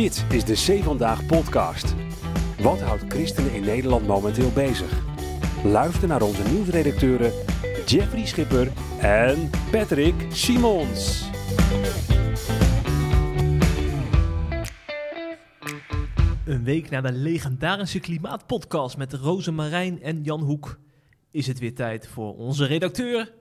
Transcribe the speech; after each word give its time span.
Dit 0.00 0.24
is 0.30 0.44
de 0.44 0.78
C 0.78 0.82
Vandaag 0.82 1.26
podcast. 1.26 1.94
Wat 2.60 2.80
houdt 2.80 3.04
christenen 3.08 3.54
in 3.54 3.64
Nederland 3.64 4.06
momenteel 4.06 4.50
bezig? 4.52 5.02
Luister 5.64 6.08
naar 6.08 6.22
onze 6.22 6.42
nieuwsredacteuren 6.42 7.32
Jeffrey 7.86 8.26
Schipper 8.26 8.72
en 9.00 9.50
Patrick 9.70 10.14
Simons. 10.32 11.30
Een 16.44 16.64
week 16.64 16.90
na 16.90 17.00
de 17.00 17.12
legendarische 17.12 18.00
klimaatpodcast 18.00 18.96
met 18.96 19.12
Roze 19.12 19.52
Marijn 19.52 20.02
en 20.02 20.22
Jan 20.22 20.40
Hoek 20.40 20.78
is 21.30 21.46
het 21.46 21.58
weer 21.58 21.74
tijd 21.74 22.08
voor 22.08 22.36
onze 22.36 22.64
redacteur 22.64 23.32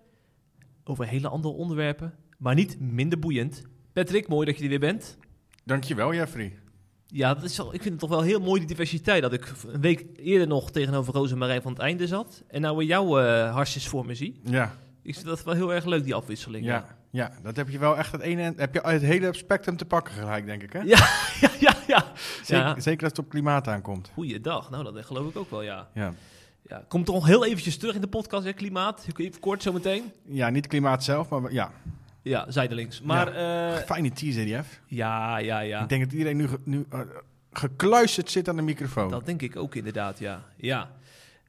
over 0.83 1.07
hele 1.07 1.27
andere 1.27 1.53
onderwerpen, 1.53 2.13
maar 2.37 2.55
niet 2.55 2.79
minder 2.79 3.19
boeiend. 3.19 3.61
Patrick, 3.93 4.27
mooi 4.27 4.45
dat 4.45 4.57
je 4.57 4.63
er 4.63 4.69
weer 4.69 4.79
bent. 4.79 5.17
Dankjewel, 5.63 6.13
Jeffrey. 6.13 6.59
Ja, 7.07 7.33
dat 7.33 7.43
is 7.43 7.57
wel, 7.57 7.73
ik 7.73 7.81
vind 7.81 7.91
het 7.91 7.99
toch 7.99 8.09
wel 8.09 8.21
heel 8.21 8.39
mooi 8.39 8.59
die 8.59 8.67
diversiteit. 8.67 9.21
Dat 9.21 9.33
ik 9.33 9.53
een 9.67 9.81
week 9.81 10.05
eerder 10.15 10.47
nog 10.47 10.71
tegenover 10.71 11.13
Roze 11.13 11.35
Marijn 11.35 11.61
van 11.61 11.71
het 11.71 11.81
einde 11.81 12.07
zat. 12.07 12.43
En 12.47 12.61
nou 12.61 12.77
weer 12.77 12.87
jouw 12.87 13.21
uh, 13.21 13.53
harsjes 13.53 13.87
voor 13.87 14.05
me 14.05 14.15
zie. 14.15 14.39
Ja. 14.43 14.75
Ik 15.01 15.13
vind 15.13 15.25
dat 15.25 15.43
wel 15.43 15.53
heel 15.53 15.73
erg 15.73 15.85
leuk, 15.85 16.03
die 16.03 16.15
afwisseling. 16.15 16.65
Ja, 16.65 16.97
ja, 17.11 17.31
dat 17.43 17.55
heb 17.55 17.69
je 17.69 17.79
wel 17.79 17.97
echt 17.97 18.11
het 18.11 18.21
ene. 18.21 18.53
Heb 18.55 18.73
je 18.73 18.81
het 18.83 19.01
hele 19.01 19.33
spectrum 19.33 19.77
te 19.77 19.85
pakken 19.85 20.13
gelijk, 20.13 20.45
denk 20.45 20.63
ik. 20.63 20.73
Hè? 20.73 20.79
Ja, 20.79 20.97
ja, 21.41 21.49
ja. 21.59 21.75
ja. 21.87 22.05
Zeker, 22.43 22.65
ja. 22.65 22.79
zeker 22.79 23.03
als 23.03 23.17
het 23.17 23.25
op 23.25 23.29
klimaat 23.29 23.67
aankomt. 23.67 24.11
Goeiedag. 24.13 24.69
Nou, 24.69 24.83
dat 24.83 25.05
geloof 25.05 25.29
ik 25.29 25.37
ook 25.37 25.49
wel, 25.49 25.61
ja. 25.61 25.89
Ja. 25.93 26.13
Ja, 26.67 26.83
kom 26.87 27.03
toch 27.03 27.15
nog 27.15 27.25
heel 27.25 27.45
eventjes 27.45 27.77
terug 27.77 27.95
in 27.95 28.01
de 28.01 28.07
podcast, 28.07 28.43
hè, 28.43 28.53
klimaat. 28.53 29.07
Even 29.15 29.39
kort 29.39 29.63
zometeen. 29.63 30.11
Ja, 30.25 30.49
niet 30.49 30.67
klimaat 30.67 31.03
zelf, 31.03 31.29
maar 31.29 31.53
ja. 31.53 31.71
Ja, 32.21 32.51
zijdelings. 32.51 33.01
Maar, 33.01 33.39
ja. 33.39 33.75
uh, 33.75 33.77
Fijne 33.77 34.11
teaser, 34.11 34.47
Jeff. 34.47 34.81
Ja, 34.87 35.37
ja, 35.37 35.59
ja. 35.59 35.81
Ik 35.81 35.89
denk 35.89 36.03
dat 36.03 36.11
iedereen 36.11 36.37
nu, 36.37 36.47
nu 36.63 36.85
uh, 36.93 36.99
gekluisterd 37.51 38.31
zit 38.31 38.49
aan 38.49 38.55
de 38.55 38.61
microfoon. 38.61 39.09
Dat 39.09 39.25
denk 39.25 39.41
ik 39.41 39.55
ook 39.55 39.75
inderdaad, 39.75 40.19
ja. 40.19 40.43
ja. 40.55 40.91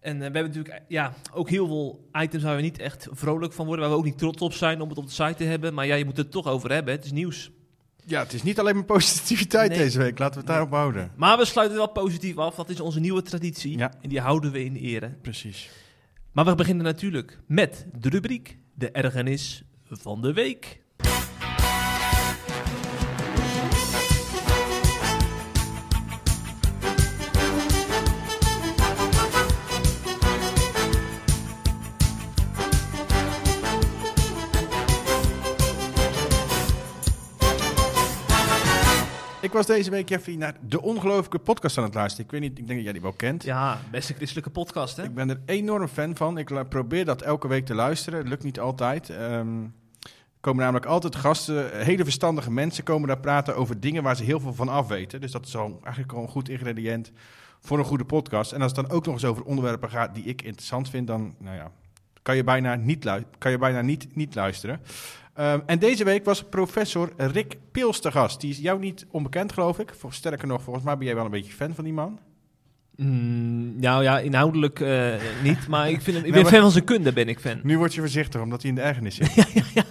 En 0.00 0.12
uh, 0.12 0.18
we 0.18 0.22
hebben 0.22 0.44
natuurlijk 0.44 0.82
ja, 0.88 1.14
ook 1.32 1.50
heel 1.50 1.66
veel 1.66 2.08
items 2.12 2.42
waar 2.42 2.56
we 2.56 2.62
niet 2.62 2.78
echt 2.78 3.08
vrolijk 3.10 3.52
van 3.52 3.66
worden. 3.66 3.84
Waar 3.84 3.94
we 3.94 4.00
ook 4.00 4.08
niet 4.08 4.18
trots 4.18 4.42
op 4.42 4.52
zijn 4.52 4.80
om 4.80 4.88
het 4.88 4.98
op 4.98 5.06
de 5.06 5.12
site 5.12 5.34
te 5.34 5.44
hebben. 5.44 5.74
Maar 5.74 5.86
ja, 5.86 5.94
je 5.94 6.04
moet 6.04 6.16
het 6.16 6.30
toch 6.30 6.46
over 6.46 6.72
hebben. 6.72 6.94
Het 6.94 7.04
is 7.04 7.12
nieuws. 7.12 7.50
Ja, 8.04 8.22
het 8.22 8.32
is 8.32 8.42
niet 8.42 8.58
alleen 8.58 8.74
maar 8.74 8.84
positiviteit 8.84 9.70
nee. 9.70 9.78
deze 9.78 9.98
week. 9.98 10.18
Laten 10.18 10.34
we 10.34 10.40
het 10.40 10.48
daarop 10.48 10.70
houden. 10.70 11.12
Maar 11.16 11.38
we 11.38 11.44
sluiten 11.44 11.76
wel 11.76 11.88
positief 11.88 12.36
af. 12.36 12.54
Dat 12.54 12.68
is 12.68 12.80
onze 12.80 13.00
nieuwe 13.00 13.22
traditie. 13.22 13.78
Ja. 13.78 13.92
En 14.02 14.08
die 14.08 14.20
houden 14.20 14.52
we 14.52 14.64
in 14.64 14.76
ere. 14.76 15.08
Precies. 15.22 15.70
Maar 16.32 16.44
we 16.44 16.54
beginnen 16.54 16.84
natuurlijk 16.84 17.38
met 17.46 17.86
de 17.98 18.08
rubriek 18.08 18.58
De 18.74 18.90
Ergernis 18.90 19.64
van 19.90 20.22
de 20.22 20.32
Week. 20.32 20.80
Ik 39.50 39.56
was 39.56 39.66
deze 39.66 39.90
week, 39.90 40.08
Jeffrey, 40.08 40.36
naar 40.36 40.56
de 40.60 40.82
ongelooflijke 40.82 41.38
podcast 41.38 41.78
aan 41.78 41.84
het 41.84 41.94
luisteren. 41.94 42.24
Ik 42.24 42.30
weet 42.30 42.40
niet, 42.40 42.58
ik 42.58 42.66
denk 42.66 42.68
dat 42.68 42.82
jij 42.82 42.92
die 42.92 43.02
wel 43.02 43.12
kent. 43.12 43.42
Ja, 43.42 43.80
beste 43.90 44.14
christelijke 44.14 44.50
podcast, 44.50 44.96
hè? 44.96 45.02
Ik 45.02 45.14
ben 45.14 45.30
er 45.30 45.40
enorm 45.46 45.88
fan 45.88 46.16
van. 46.16 46.38
Ik 46.38 46.68
probeer 46.68 47.04
dat 47.04 47.22
elke 47.22 47.48
week 47.48 47.66
te 47.66 47.74
luisteren. 47.74 48.18
Het 48.18 48.28
lukt 48.28 48.42
niet 48.42 48.60
altijd. 48.60 49.08
Um, 49.08 49.74
komen 50.40 50.62
namelijk 50.62 50.86
altijd 50.86 51.16
gasten, 51.16 51.84
hele 51.84 52.04
verstandige 52.04 52.50
mensen 52.50 52.84
komen 52.84 53.08
daar 53.08 53.20
praten 53.20 53.56
over 53.56 53.80
dingen 53.80 54.02
waar 54.02 54.16
ze 54.16 54.24
heel 54.24 54.40
veel 54.40 54.54
van 54.54 54.68
afweten. 54.68 55.20
Dus 55.20 55.32
dat 55.32 55.46
is 55.46 55.56
al 55.56 55.78
eigenlijk 55.82 56.12
al 56.12 56.22
een 56.22 56.28
goed 56.28 56.48
ingrediënt 56.48 57.12
voor 57.60 57.78
een 57.78 57.84
goede 57.84 58.04
podcast. 58.04 58.52
En 58.52 58.62
als 58.62 58.72
het 58.76 58.86
dan 58.86 58.96
ook 58.96 59.04
nog 59.04 59.14
eens 59.14 59.24
over 59.24 59.42
onderwerpen 59.42 59.90
gaat 59.90 60.14
die 60.14 60.24
ik 60.24 60.42
interessant 60.42 60.90
vind, 60.90 61.06
dan 61.06 61.34
nou 61.38 61.56
ja, 61.56 61.70
kan 62.22 62.36
je 62.36 62.44
bijna 62.44 62.74
niet, 62.74 63.10
kan 63.38 63.50
je 63.50 63.58
bijna 63.58 63.80
niet, 63.80 64.16
niet 64.16 64.34
luisteren. 64.34 64.80
Um, 65.38 65.62
en 65.66 65.78
deze 65.78 66.04
week 66.04 66.24
was 66.24 66.42
professor 66.42 67.12
Rick 67.16 67.56
Pils 67.72 68.00
te 68.00 68.10
gast. 68.10 68.40
Die 68.40 68.50
is 68.50 68.58
jou 68.58 68.78
niet 68.78 69.06
onbekend, 69.10 69.52
geloof 69.52 69.78
ik. 69.78 69.94
Sterker 70.08 70.46
nog, 70.46 70.62
volgens 70.62 70.84
mij 70.84 70.96
ben 70.96 71.06
jij 71.06 71.14
wel 71.14 71.24
een 71.24 71.30
beetje 71.30 71.52
fan 71.52 71.74
van 71.74 71.84
die 71.84 71.92
man. 71.92 72.18
Mm, 72.96 73.80
nou 73.80 74.02
ja, 74.02 74.18
inhoudelijk 74.18 74.80
uh, 74.80 75.14
niet, 75.42 75.68
maar 75.68 75.90
ik, 75.90 76.00
vind 76.00 76.16
hem, 76.16 76.26
ik 76.26 76.32
ben 76.42 76.46
fan 76.46 76.60
van 76.60 76.70
zijn 76.70 76.84
kunde, 76.84 77.12
ben 77.12 77.28
ik 77.28 77.40
fan. 77.40 77.60
Nu 77.62 77.78
word 77.78 77.94
je 77.94 78.00
voorzichtig, 78.00 78.40
omdat 78.40 78.60
hij 78.60 78.70
in 78.70 78.76
de 78.76 78.82
ergernis 78.82 79.14
zit. 79.14 79.34
ja, 79.40 79.44
ja, 79.54 79.62
ja. 79.74 79.84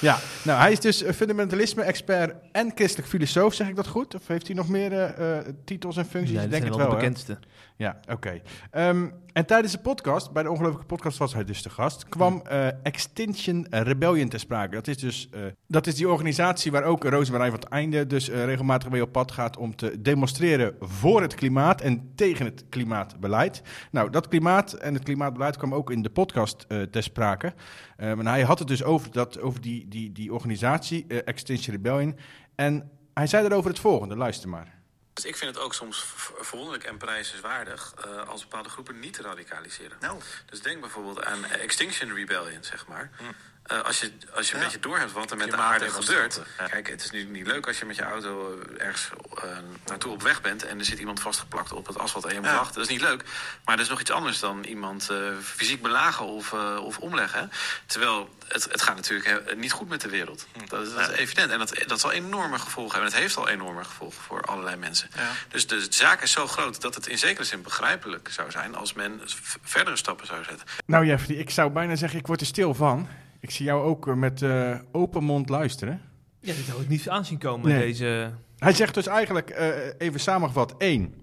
Ja, 0.00 0.18
nou 0.44 0.60
hij 0.60 0.72
is 0.72 0.80
dus 0.80 1.02
fundamentalisme-expert 1.14 2.34
en 2.52 2.72
christelijk 2.74 3.08
filosoof, 3.08 3.54
zeg 3.54 3.68
ik 3.68 3.76
dat 3.76 3.86
goed? 3.86 4.14
Of 4.14 4.26
heeft 4.26 4.46
hij 4.46 4.56
nog 4.56 4.68
meer 4.68 4.92
uh, 4.92 5.38
titels 5.64 5.96
en 5.96 6.06
functies? 6.06 6.42
Ik 6.42 6.50
denk 6.50 6.64
het 6.64 6.76
wel, 6.76 6.88
de 6.88 6.94
bekendste. 6.94 7.32
Hè? 7.32 7.38
Ja, 7.76 8.00
oké. 8.02 8.12
Okay. 8.12 8.88
Um, 8.88 9.12
en 9.32 9.46
tijdens 9.46 9.72
de 9.72 9.78
podcast, 9.78 10.32
bij 10.32 10.42
de 10.42 10.50
ongelooflijke 10.50 10.86
podcast 10.86 11.18
was 11.18 11.34
hij 11.34 11.44
dus 11.44 11.62
de 11.62 11.70
gast, 11.70 12.08
kwam 12.08 12.42
uh, 12.52 12.66
Extinction 12.82 13.66
Rebellion 13.70 14.28
ter 14.28 14.40
sprake. 14.40 14.74
Dat 14.74 14.88
is 14.88 14.98
dus 14.98 15.28
uh, 15.34 15.40
dat 15.66 15.86
is 15.86 15.94
die 15.94 16.08
organisatie 16.08 16.72
waar 16.72 16.82
ook 16.82 17.04
Roosmarijn 17.04 17.50
van 17.50 17.60
het 17.60 17.68
Einde 17.68 18.06
dus 18.06 18.28
regelmatig 18.28 18.90
mee 18.90 19.02
op 19.02 19.12
pad 19.12 19.32
gaat 19.32 19.56
om 19.56 19.76
te 19.76 20.00
demonstreren 20.00 20.76
voor 20.80 21.22
het 21.22 21.34
klimaat 21.34 21.80
en 21.80 22.12
tegen 22.14 22.44
het 22.44 22.64
klimaatbeleid. 22.68 23.62
Nou, 23.90 24.10
dat 24.10 24.28
klimaat 24.28 24.72
en 24.72 24.94
het 24.94 25.02
klimaatbeleid 25.02 25.56
kwam 25.56 25.74
ook 25.74 25.90
in 25.90 26.02
de 26.02 26.10
podcast 26.10 26.66
ter 26.90 27.02
sprake. 27.02 27.54
en 27.96 28.26
hij 28.26 28.42
had 28.42 28.58
het 28.58 28.68
dus 28.68 28.82
over, 28.82 29.12
dat, 29.12 29.40
over 29.40 29.60
die, 29.60 29.88
die, 29.90 30.12
die 30.12 30.32
organisatie, 30.32 31.06
Extinction 31.24 31.74
Rebellion. 31.74 32.18
En 32.54 32.90
hij 33.14 33.26
zei 33.26 33.46
erover 33.46 33.70
het 33.70 33.78
volgende, 33.78 34.16
luister 34.16 34.48
maar. 34.48 34.78
Dus 35.12 35.24
ik 35.24 35.36
vind 35.36 35.54
het 35.54 35.64
ook 35.64 35.74
soms 35.74 36.04
verwonderlijk 36.38 36.84
en 36.84 36.96
prijzenswaardig 36.96 37.94
uh, 38.06 38.28
als 38.28 38.42
bepaalde 38.42 38.68
groepen 38.68 39.00
niet 39.00 39.18
radicaliseren. 39.18 39.96
Nou. 40.00 40.20
Dus 40.46 40.62
denk 40.62 40.80
bijvoorbeeld 40.80 41.24
aan 41.24 41.44
Extinction 41.44 42.14
Rebellion, 42.14 42.64
zeg 42.64 42.86
maar. 42.86 43.10
Hm. 43.16 43.24
Uh, 43.72 43.80
als 43.80 44.00
je, 44.00 44.12
als 44.34 44.46
je 44.46 44.52
ja. 44.52 44.58
een 44.58 44.64
beetje 44.64 44.80
doorhebt 44.80 45.12
wat 45.12 45.30
er 45.30 45.36
met 45.36 45.50
de 45.50 45.56
aarde 45.56 45.90
gebeurt. 45.90 46.40
Ja. 46.58 46.66
Kijk, 46.66 46.88
het 46.88 47.04
is 47.04 47.10
nu 47.10 47.24
niet 47.24 47.46
leuk 47.46 47.66
als 47.66 47.78
je 47.78 47.84
met 47.84 47.96
je 47.96 48.02
auto 48.02 48.58
ergens 48.78 49.10
uh, 49.44 49.50
naartoe 49.86 50.12
op 50.12 50.22
weg 50.22 50.40
bent 50.40 50.64
en 50.64 50.78
er 50.78 50.84
zit 50.84 50.98
iemand 50.98 51.20
vastgeplakt 51.20 51.72
op 51.72 51.86
het 51.86 51.98
asfalt 51.98 52.24
en 52.24 52.34
je 52.34 52.40
moet 52.40 52.48
ja. 52.48 52.56
wachten. 52.56 52.74
Dat 52.74 52.84
is 52.84 52.90
niet 52.90 53.00
leuk. 53.00 53.24
Maar 53.64 53.76
dat 53.76 53.84
is 53.84 53.90
nog 53.90 54.00
iets 54.00 54.10
anders 54.10 54.40
dan 54.40 54.64
iemand 54.64 55.08
uh, 55.12 55.18
fysiek 55.42 55.82
belagen 55.82 56.26
of, 56.26 56.52
of 56.82 56.98
omleggen. 56.98 57.50
Terwijl 57.86 58.28
het, 58.48 58.64
het 58.64 58.82
gaat 58.82 58.96
natuurlijk 58.96 59.56
niet 59.56 59.72
goed 59.72 59.88
met 59.88 60.00
de 60.00 60.08
wereld. 60.08 60.46
Hm. 60.52 60.66
Dat, 60.66 60.86
is, 60.86 60.92
dat 60.92 61.10
is 61.10 61.16
evident. 61.16 61.50
En 61.50 61.58
dat, 61.58 61.82
dat 61.86 62.00
zal 62.00 62.12
enorme 62.12 62.58
gevolgen 62.58 62.92
hebben. 62.92 63.10
Het 63.10 63.20
heeft 63.20 63.36
al 63.36 63.48
enorme 63.48 63.84
gevolgen 63.84 64.22
voor 64.22 64.42
allerlei 64.42 64.76
mensen. 64.76 65.08
Dus 65.48 65.66
de 65.66 65.86
zaak 65.90 66.22
is 66.22 66.32
zo 66.32 66.46
groot 66.46 66.80
dat 66.80 66.94
het 66.94 67.06
in 67.06 67.18
zekere 67.18 67.44
zin 67.44 67.62
begrijpelijk 67.62 68.28
zou 68.32 68.50
zijn 68.50 68.74
als 68.74 68.92
men 68.92 69.20
verdere 69.62 69.96
stappen 69.96 70.26
zou 70.26 70.44
zetten. 70.44 70.66
Nou 70.86 71.06
Jeffrey, 71.06 71.36
ik 71.36 71.50
zou 71.50 71.70
bijna 71.70 71.96
zeggen, 71.96 72.18
ik 72.18 72.26
word 72.26 72.40
er 72.40 72.46
stil 72.46 72.74
van. 72.74 73.08
Ik 73.40 73.50
zie 73.50 73.64
jou 73.64 73.82
ook 73.82 74.14
met 74.14 74.42
uh, 74.42 74.78
open 74.92 75.24
mond 75.24 75.48
luisteren. 75.48 76.00
Ja, 76.40 76.54
dit 76.54 76.68
had 76.68 76.80
ik 76.80 76.88
niet 76.88 77.08
aanzien 77.08 77.38
komen, 77.38 77.68
nee. 77.68 77.80
deze... 77.80 78.32
Hij 78.58 78.72
zegt 78.72 78.94
dus 78.94 79.06
eigenlijk, 79.06 79.50
uh, 79.58 79.68
even 79.98 80.20
samengevat, 80.20 80.74
één... 80.78 81.14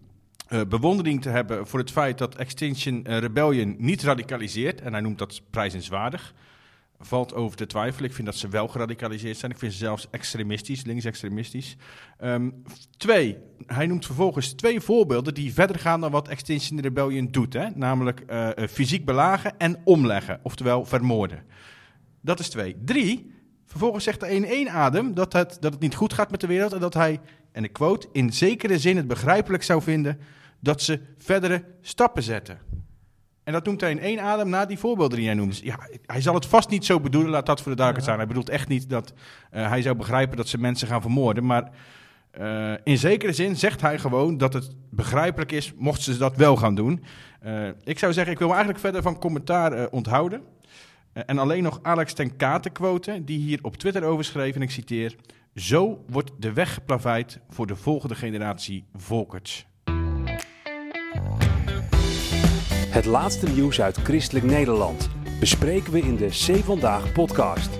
Uh, 0.50 0.62
bewondering 0.70 1.22
te 1.22 1.30
hebben 1.30 1.68
voor 1.68 1.80
het 1.80 1.92
feit 1.92 2.18
dat 2.18 2.36
Extinction 2.36 3.02
Rebellion 3.08 3.76
niet 3.78 4.04
radicaliseert. 4.04 4.82
En 4.82 4.92
hij 4.92 5.02
noemt 5.02 5.18
dat 5.18 5.42
prijzenswaardig. 5.50 6.34
Valt 7.00 7.34
over 7.34 7.58
te 7.58 7.66
twijfelen. 7.66 8.10
Ik 8.10 8.16
vind 8.16 8.28
dat 8.28 8.36
ze 8.36 8.48
wel 8.48 8.68
geradicaliseerd 8.68 9.38
zijn. 9.38 9.52
Ik 9.52 9.58
vind 9.58 9.72
ze 9.72 9.78
zelfs 9.78 10.08
extremistisch, 10.12 10.84
linksextremistisch. 10.84 11.76
Um, 12.24 12.64
twee, 12.98 13.38
hij 13.66 13.88
noemt 13.88 14.06
vervolgens 14.06 14.54
twee 14.54 14.82
voorbeelden 14.82 15.34
die 15.34 15.54
verder 15.54 15.80
gaan 15.80 16.02
dan 16.02 16.12
wat 16.12 16.28
Extinction 16.28 16.80
Rebellion 16.80 17.28
doet. 17.32 17.54
Hè? 17.54 17.70
Namelijk 17.76 18.24
uh, 18.30 18.50
fysiek 18.70 19.06
belagen 19.06 19.58
en 19.58 19.82
omleggen, 19.84 20.40
oftewel 20.44 20.86
vermoorden. 20.86 21.44
Dat 22.22 22.40
is 22.40 22.50
twee. 22.50 22.76
Drie, 22.86 23.32
vervolgens 23.66 24.04
zegt 24.04 24.22
hij 24.22 24.36
in 24.36 24.46
één 24.46 24.70
adem 24.70 25.14
dat 25.14 25.34
het, 25.34 25.58
dat 25.60 25.72
het 25.72 25.82
niet 25.82 25.96
goed 25.96 26.14
gaat 26.14 26.32
met 26.32 26.42
de 26.42 26.48
wereld 26.48 26.74
en 26.74 26.80
dat 26.80 26.94
hij, 26.94 27.20
en 27.52 27.64
ik 27.64 27.74
quote, 27.74 28.08
in 28.12 28.34
zekere 28.34 28.80
zin 28.80 28.98
het 28.98 29.08
begrijpelijk 29.08 29.64
zou 29.64 29.82
vinden 29.82 30.20
dat 30.60 30.82
ze 30.82 31.02
verdere 31.18 31.64
stappen 31.82 32.24
zetten. 32.24 32.60
En 33.48 33.54
dat 33.54 33.66
noemt 33.66 33.82
hij 33.82 33.92
in 33.92 34.00
één 34.00 34.20
adem 34.20 34.50
na 34.50 34.66
die 34.66 34.80
voorbeelden 34.80 35.18
die 35.18 35.26
jij 35.26 35.36
noemt. 35.36 35.58
Ja, 35.58 35.80
hij 36.06 36.22
zal 36.22 36.34
het 36.34 36.46
vast 36.46 36.70
niet 36.70 36.86
zo 36.86 37.00
bedoelen, 37.00 37.32
laat 37.32 37.46
dat 37.46 37.62
voor 37.62 37.72
de 37.72 37.78
duidelijkheid 37.78 38.06
zijn. 38.06 38.18
Hij 38.18 38.28
bedoelt 38.28 38.60
echt 38.60 38.68
niet 38.68 38.90
dat 38.90 39.14
uh, 39.54 39.70
hij 39.70 39.82
zou 39.82 39.96
begrijpen 39.96 40.38
dat 40.38 40.48
ze 40.48 40.58
mensen 40.58 40.88
gaan 40.88 41.02
vermoorden. 41.02 41.46
Maar 41.46 41.72
uh, 42.40 42.74
in 42.84 42.98
zekere 42.98 43.34
zin 43.34 43.56
zegt 43.56 43.82
hij 43.82 44.00
gewoon 44.00 44.38
dat 44.38 44.54
het 44.54 44.76
begrijpelijk 44.90 45.52
is 45.52 45.74
mochten 45.76 46.14
ze 46.14 46.20
dat 46.20 46.36
wel 46.36 46.56
gaan 46.56 46.76
doen. 46.76 47.04
Uh, 47.46 47.68
ik 47.84 48.00
zou 48.00 48.14
zeggen, 48.14 48.34
ik 48.34 48.40
wil 48.40 48.48
me 48.48 48.54
eigenlijk 48.54 48.84
verder 48.84 49.02
van 49.02 49.20
commentaar 49.20 49.90
onthouden. 49.90 50.42
En 51.26 51.38
alleen 51.38 51.64
nog 51.64 51.80
Alex 51.82 52.14
ten 52.14 52.36
Kate 52.36 52.70
quoten, 52.70 53.26
die 53.26 53.40
hier 53.40 53.60
op 53.62 53.78
Twitter 53.78 54.04
over 54.04 54.26
schreef, 54.26 54.56
en 54.56 54.62
ik 54.62 54.72
citeer... 54.72 55.16
Zo 55.56 56.04
wordt 56.08 56.32
de 56.40 56.54
weg 56.54 56.74
geplaveid 56.74 57.40
voor 57.50 57.68
de 57.68 57.76
volgende 57.76 58.16
generatie 58.16 58.86
volkers. 58.94 59.68
Het 62.90 63.06
laatste 63.06 63.50
nieuws 63.50 63.82
uit 63.82 63.98
christelijk 63.98 64.46
Nederland 64.46 65.10
bespreken 65.40 65.92
we 65.92 66.00
in 66.00 66.16
de 66.16 66.28
C 66.28 66.64
Vandaag 66.64 67.12
podcast. 67.12 67.78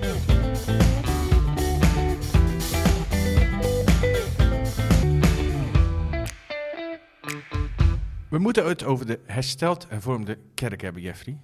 We 8.28 8.38
moeten 8.38 8.66
het 8.66 8.84
over 8.84 9.06
de 9.06 9.20
hersteld 9.26 9.86
hervormde 9.88 10.38
kerk 10.54 10.80
hebben, 10.80 11.02
Jeffrey. 11.02 11.38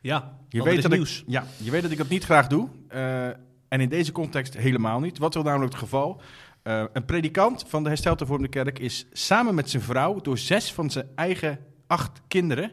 Ja, 0.00 0.38
Je 0.48 0.62
weet, 0.62 0.74
dat 0.82 0.84
is 0.84 0.84
ik, 0.84 0.90
nieuws. 0.90 1.24
ja, 1.26 1.44
je 1.56 1.70
weet 1.70 1.82
dat 1.82 1.90
ik 1.90 1.98
dat 1.98 2.08
niet 2.08 2.24
graag 2.24 2.46
doe. 2.46 2.68
eh, 2.88 3.26
en 3.68 3.80
in 3.80 3.88
deze 3.88 4.12
context 4.12 4.56
helemaal 4.56 5.00
niet. 5.00 5.18
Wat 5.18 5.36
is 5.36 5.42
namelijk 5.42 5.72
het 5.72 5.82
geval? 5.82 6.20
Eh, 6.62 6.84
een 6.92 7.04
predikant 7.04 7.64
van 7.68 7.82
de 7.82 7.88
hersteld 7.88 8.18
hervormde 8.18 8.48
kerk 8.48 8.78
is 8.78 9.06
samen 9.12 9.54
met 9.54 9.70
zijn 9.70 9.82
vrouw 9.82 10.20
door 10.20 10.38
zes 10.38 10.72
van 10.72 10.90
zijn 10.90 11.06
eigen 11.14 11.58
acht 11.86 12.20
kinderen 12.28 12.72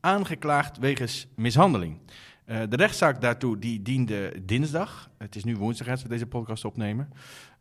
aangeklaagd 0.00 0.78
wegens 0.78 1.26
mishandeling. 1.36 1.98
Eh, 2.44 2.60
de 2.68 2.76
rechtszaak 2.76 3.20
daartoe 3.20 3.58
die 3.58 3.82
diende 3.82 4.32
dinsdag. 4.42 5.10
Het 5.18 5.36
is 5.36 5.44
nu 5.44 5.56
woensdag 5.56 5.88
als 5.88 6.02
we 6.02 6.08
deze 6.08 6.26
podcast 6.26 6.64
opnemen. 6.64 7.12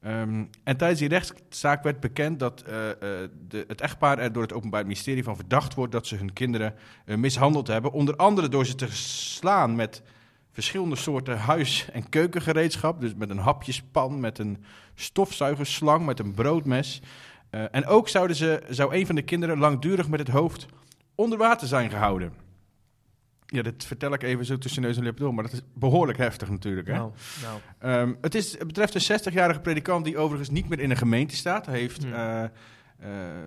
Ehm, 0.02 0.44
en 0.64 0.78
tijdens 0.78 1.00
die 1.00 1.10
rechtszaak 1.10 1.84
werd 1.84 2.00
bekend 2.00 2.40
dat 2.40 2.62
eh, 2.62 2.90
eh, 2.90 2.98
de, 3.48 3.66
het 3.68 3.82
echtpaar 3.82 4.20
er 4.20 4.32
door 4.32 4.42
het 4.42 4.54
Openbaar 4.54 4.82
Ministerie 4.84 5.24
van 5.24 5.36
verdacht 5.36 5.74
wordt 5.74 5.92
dat 5.92 6.08
ze 6.08 6.16
hun 6.16 6.34
kinderen 6.34 6.76
mishandeld 7.06 7.68
hebben. 7.68 7.92
Onder 7.92 8.16
andere 8.16 8.50
door 8.50 8.66
ze 8.66 8.76
te 8.76 8.88
slaan 8.92 9.76
met 9.76 10.02
verschillende 10.52 10.96
soorten 10.96 11.38
huis- 11.38 11.90
en 11.92 12.10
keukengereedschap. 12.10 13.02
Dus 13.02 13.16
met 13.16 13.30
een 13.30 13.38
hapjespan, 13.38 14.20
met 14.20 14.40
een 14.40 14.64
stofzuigerslang, 14.96 16.06
met 16.06 16.20
een 16.20 16.34
broodmes. 16.34 17.02
En 17.50 17.86
ook 17.86 18.10
zouden 18.10 18.36
ze, 18.36 18.64
zou 18.70 18.96
een 18.96 19.06
van 19.06 19.16
de 19.16 19.22
kinderen 19.22 19.58
langdurig 19.58 20.10
met 20.10 20.20
het 20.20 20.30
hoofd 20.30 20.66
onder 21.16 21.38
water 21.38 21.68
zijn 21.68 21.90
gehouden. 21.90 22.43
Ja, 23.54 23.62
dat 23.62 23.84
vertel 23.86 24.14
ik 24.14 24.24
even 24.24 24.46
zo 24.46 24.58
tussen 24.58 24.82
neus 24.82 24.98
en 24.98 25.04
lippen 25.04 25.24
door, 25.24 25.34
maar 25.34 25.44
dat 25.44 25.54
is 25.54 25.62
behoorlijk 25.74 26.18
heftig 26.18 26.50
natuurlijk. 26.50 26.88
Hè? 26.88 26.94
Nou, 26.94 27.12
nou. 27.42 27.60
Ehm, 27.80 28.14
het, 28.22 28.36
is, 28.36 28.58
het 28.58 28.68
betreft 28.68 29.10
een 29.10 29.20
60-jarige 29.20 29.60
predikant 29.60 30.06
die 30.06 30.18
overigens 30.18 30.50
niet 30.50 30.70
meer 30.70 30.80
in 30.80 30.90
een 30.90 30.98
gemeente 30.98 31.36
staat. 31.36 31.66
Hij 31.66 31.80
heeft, 31.80 32.04
Hmm. 32.04 32.14
eh, 32.14 32.44
eh, 32.44 32.50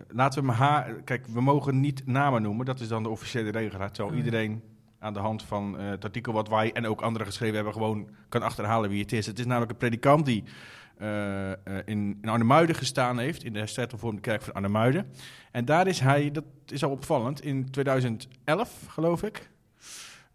laten 0.08 0.42
we 0.42 0.48
hem 0.48 0.56
haar... 0.58 0.92
Kijk, 1.04 1.26
we 1.26 1.40
mogen 1.40 1.80
niet 1.80 2.06
namen 2.06 2.42
noemen, 2.42 2.66
dat 2.66 2.80
is 2.80 2.88
dan 2.88 3.02
de 3.02 3.08
officiële 3.08 3.50
regel. 3.50 3.80
hè. 3.80 3.90
Terwijl 3.90 4.08
Hmm. 4.16 4.24
iedereen 4.24 4.62
aan 4.98 5.12
de 5.12 5.18
hand 5.18 5.42
van 5.42 5.78
eh, 5.78 5.88
het 5.88 6.04
artikel 6.04 6.32
wat 6.32 6.48
wij 6.48 6.72
en 6.72 6.86
ook 6.86 7.00
anderen 7.00 7.26
geschreven 7.26 7.54
hebben... 7.54 7.72
gewoon 7.72 8.08
kan 8.28 8.42
achterhalen 8.42 8.90
wie 8.90 9.02
het 9.02 9.12
is. 9.12 9.26
Het 9.26 9.38
is 9.38 9.46
namelijk 9.46 9.70
een 9.72 9.76
predikant 9.78 10.26
die 10.26 10.44
in, 11.84 12.18
in 12.22 12.28
Arnhemuiden 12.28 12.76
gestaan 12.76 13.18
heeft... 13.18 13.44
in 13.44 13.52
de 13.52 13.64
hervormde 13.74 14.20
kerk 14.20 14.42
van 14.42 14.52
Arnhemuiden. 14.54 15.06
En 15.52 15.64
daar 15.64 15.86
is 15.86 16.00
hij, 16.00 16.30
dat 16.30 16.44
is 16.66 16.84
al 16.84 16.90
opvallend, 16.90 17.42
in 17.42 17.70
2011 17.70 18.84
geloof 18.88 19.22
ik... 19.22 19.50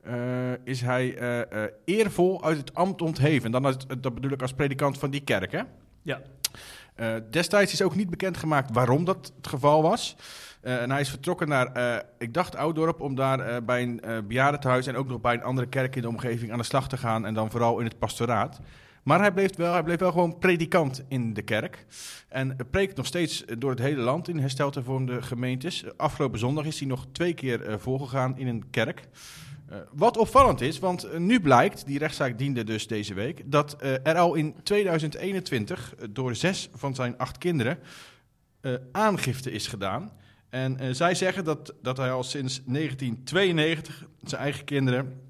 eh, 0.04 0.52
is 0.64 0.82
hij 0.82 1.18
eh, 1.18 1.64
eh, 1.64 1.72
eervol 1.86 2.44
uit 2.44 2.58
het 2.58 2.74
ambt 2.74 3.02
ontheven. 3.02 3.46
En 3.46 3.52
dan 3.52 3.66
als, 3.66 3.78
dat 3.88 4.14
bedoel 4.14 4.32
ik 4.32 4.42
als 4.42 4.54
predikant 4.54 4.98
van 4.98 5.10
die 5.10 5.24
kerk, 5.24 5.52
hè? 5.52 5.62
Ja. 6.02 6.22
Destijds 7.30 7.74
is 7.74 7.82
ook 7.82 7.96
niet 7.96 8.10
bekendgemaakt 8.10 8.70
waarom 8.74 9.06
dat 9.06 9.32
het 9.36 9.48
geval 9.48 9.82
was. 9.82 10.16
En 10.62 10.92
hij 10.92 11.02
is 11.02 11.10
vertrokken 11.10 11.48
naar, 11.48 12.04
ik 12.18 12.34
dacht 12.34 12.56
Ouddorp, 12.56 13.02
om 13.02 13.16
daar 13.16 13.64
bij 13.64 13.82
een 13.82 14.02
eh 14.02 14.18
bejaardentehuis 14.28 14.88
en 14.88 14.96
ook 14.96 15.08
nog 15.08 15.22
bij 15.22 15.34
een 15.34 15.44
andere 15.44 15.68
kerk 15.68 15.96
in 15.96 16.02
de 16.02 16.08
omgeving 16.08 16.52
aan 16.52 16.58
de 16.58 16.64
slag 16.64 16.88
te 16.88 16.98
gaan. 16.98 17.26
En 17.26 17.34
dan 17.34 17.52
vooral 17.52 17.80
in 17.80 17.86
het 17.86 18.00
pastoraat. 18.00 18.60
Maar 19.04 19.20
hij 19.20 19.32
bleef 19.32 19.56
wel, 19.56 19.74
hij 19.74 19.84
bleef 19.84 20.00
wel 20.00 20.12
gewoon 20.12 20.38
predikant 20.38 21.04
in 21.08 21.34
de 21.34 21.42
kerk. 21.42 21.86
En 22.28 22.56
preekt 22.72 22.98
nog 22.98 23.06
steeds 23.06 23.44
door 23.58 23.70
het 23.70 23.80
hele 23.80 24.02
land 24.02 24.28
in 24.28 24.40
hersteld 24.40 24.76
hervormde 24.76 25.22
gemeentes. 25.22 25.98
Afgelopen 25.98 26.40
zondag 26.40 26.66
is 26.66 26.80
hij 26.80 26.88
nog 26.88 27.08
twee 27.12 27.34
keer 27.34 27.62
eh, 27.62 27.76
voorgegaan 27.78 28.38
in 28.38 28.48
een 28.48 28.70
kerk. 28.70 29.08
Eh, 29.72 29.78
wat 29.92 30.18
opvallend 30.18 30.62
is, 30.62 30.80
want 30.80 31.04
eh, 31.04 31.20
nu 31.20 31.42
blijkt, 31.42 31.86
die 31.86 31.98
rechtszaak 31.98 32.38
diende 32.38 32.64
dus 32.64 32.88
deze 32.88 33.14
week, 33.14 33.42
dat 33.46 33.76
er 33.82 34.18
al 34.18 34.34
in 34.34 34.56
2021 34.64 35.96
eh, 35.96 36.08
door 36.10 36.36
zes 36.36 36.70
van 36.74 36.96
zijn 36.96 37.18
acht 37.18 37.38
kinderen 37.38 37.80
aangifte 38.92 39.52
is 39.52 39.68
gedaan. 39.68 40.12
En 40.50 40.96
zij 40.96 41.16
zeggen 41.16 41.44
dat, 41.44 41.74
dat 41.82 41.98
hij 41.98 42.12
al 42.12 42.24
sinds 42.24 42.62
1992 42.66 44.06
zijn 44.24 44.42
eigen 44.42 44.64
kinderen 44.66 45.22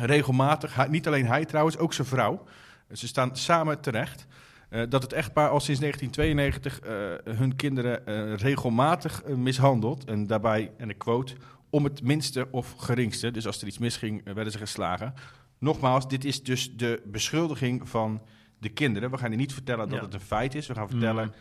regelmatig, 0.00 0.88
niet 0.88 1.06
alleen 1.06 1.26
hij 1.26 1.44
trouwens, 1.44 1.78
ook 1.78 1.92
zijn 1.92 2.06
vrouw, 2.06 2.44
ze 2.92 3.06
staan 3.06 3.36
samen 3.36 3.80
terecht. 3.80 4.26
eh, 4.68 4.82
dat 4.88 5.02
het 5.02 5.12
echtpaar 5.12 5.48
al 5.48 5.60
sinds 5.60 5.80
1992 5.80 6.80
eh, 6.80 7.34
hun 7.38 7.56
kinderen 7.56 8.06
eh, 8.06 8.34
regelmatig 8.34 9.22
mishandelt. 9.26 10.04
En 10.04 10.26
daarbij, 10.26 10.70
en 10.76 10.90
ik 10.90 10.98
quote, 10.98 11.34
om 11.70 11.84
het 11.84 12.02
minste 12.02 12.48
of 12.50 12.72
geringste. 12.76 13.30
Dus 13.30 13.46
als 13.46 13.60
er 13.60 13.66
iets 13.66 13.78
misging, 13.78 14.24
werden 14.24 14.52
ze 14.52 14.58
geslagen. 14.58 15.14
Nogmaals, 15.58 16.08
dit 16.08 16.24
is 16.24 16.42
dus 16.42 16.76
de 16.76 17.02
beschuldiging 17.06 17.88
van 17.88 18.22
de 18.58 18.68
kinderen. 18.68 19.10
We 19.10 19.18
gaan 19.18 19.28
hier 19.28 19.38
niet 19.38 19.52
vertellen 19.52 19.88
dat 19.88 19.98
Ja. 19.98 20.04
het 20.04 20.14
een 20.14 20.20
feit 20.20 20.54
is. 20.54 20.66
We 20.66 20.74
gaan 20.74 20.88
vertellen. 20.88 21.24
Mm. 21.24 21.32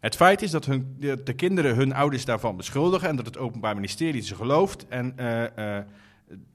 Het 0.00 0.16
feit 0.16 0.42
is 0.42 0.50
dat 0.50 0.64
hun, 0.64 0.96
de, 0.98 1.22
de 1.22 1.32
kinderen 1.34 1.74
hun 1.76 1.92
ouders 1.94 2.24
daarvan 2.24 2.56
beschuldigen. 2.56 3.08
En 3.08 3.16
dat 3.16 3.26
het 3.26 3.38
Openbaar 3.38 3.74
Ministerie 3.74 4.22
ze 4.22 4.34
gelooft. 4.34 4.88
En 4.88 5.14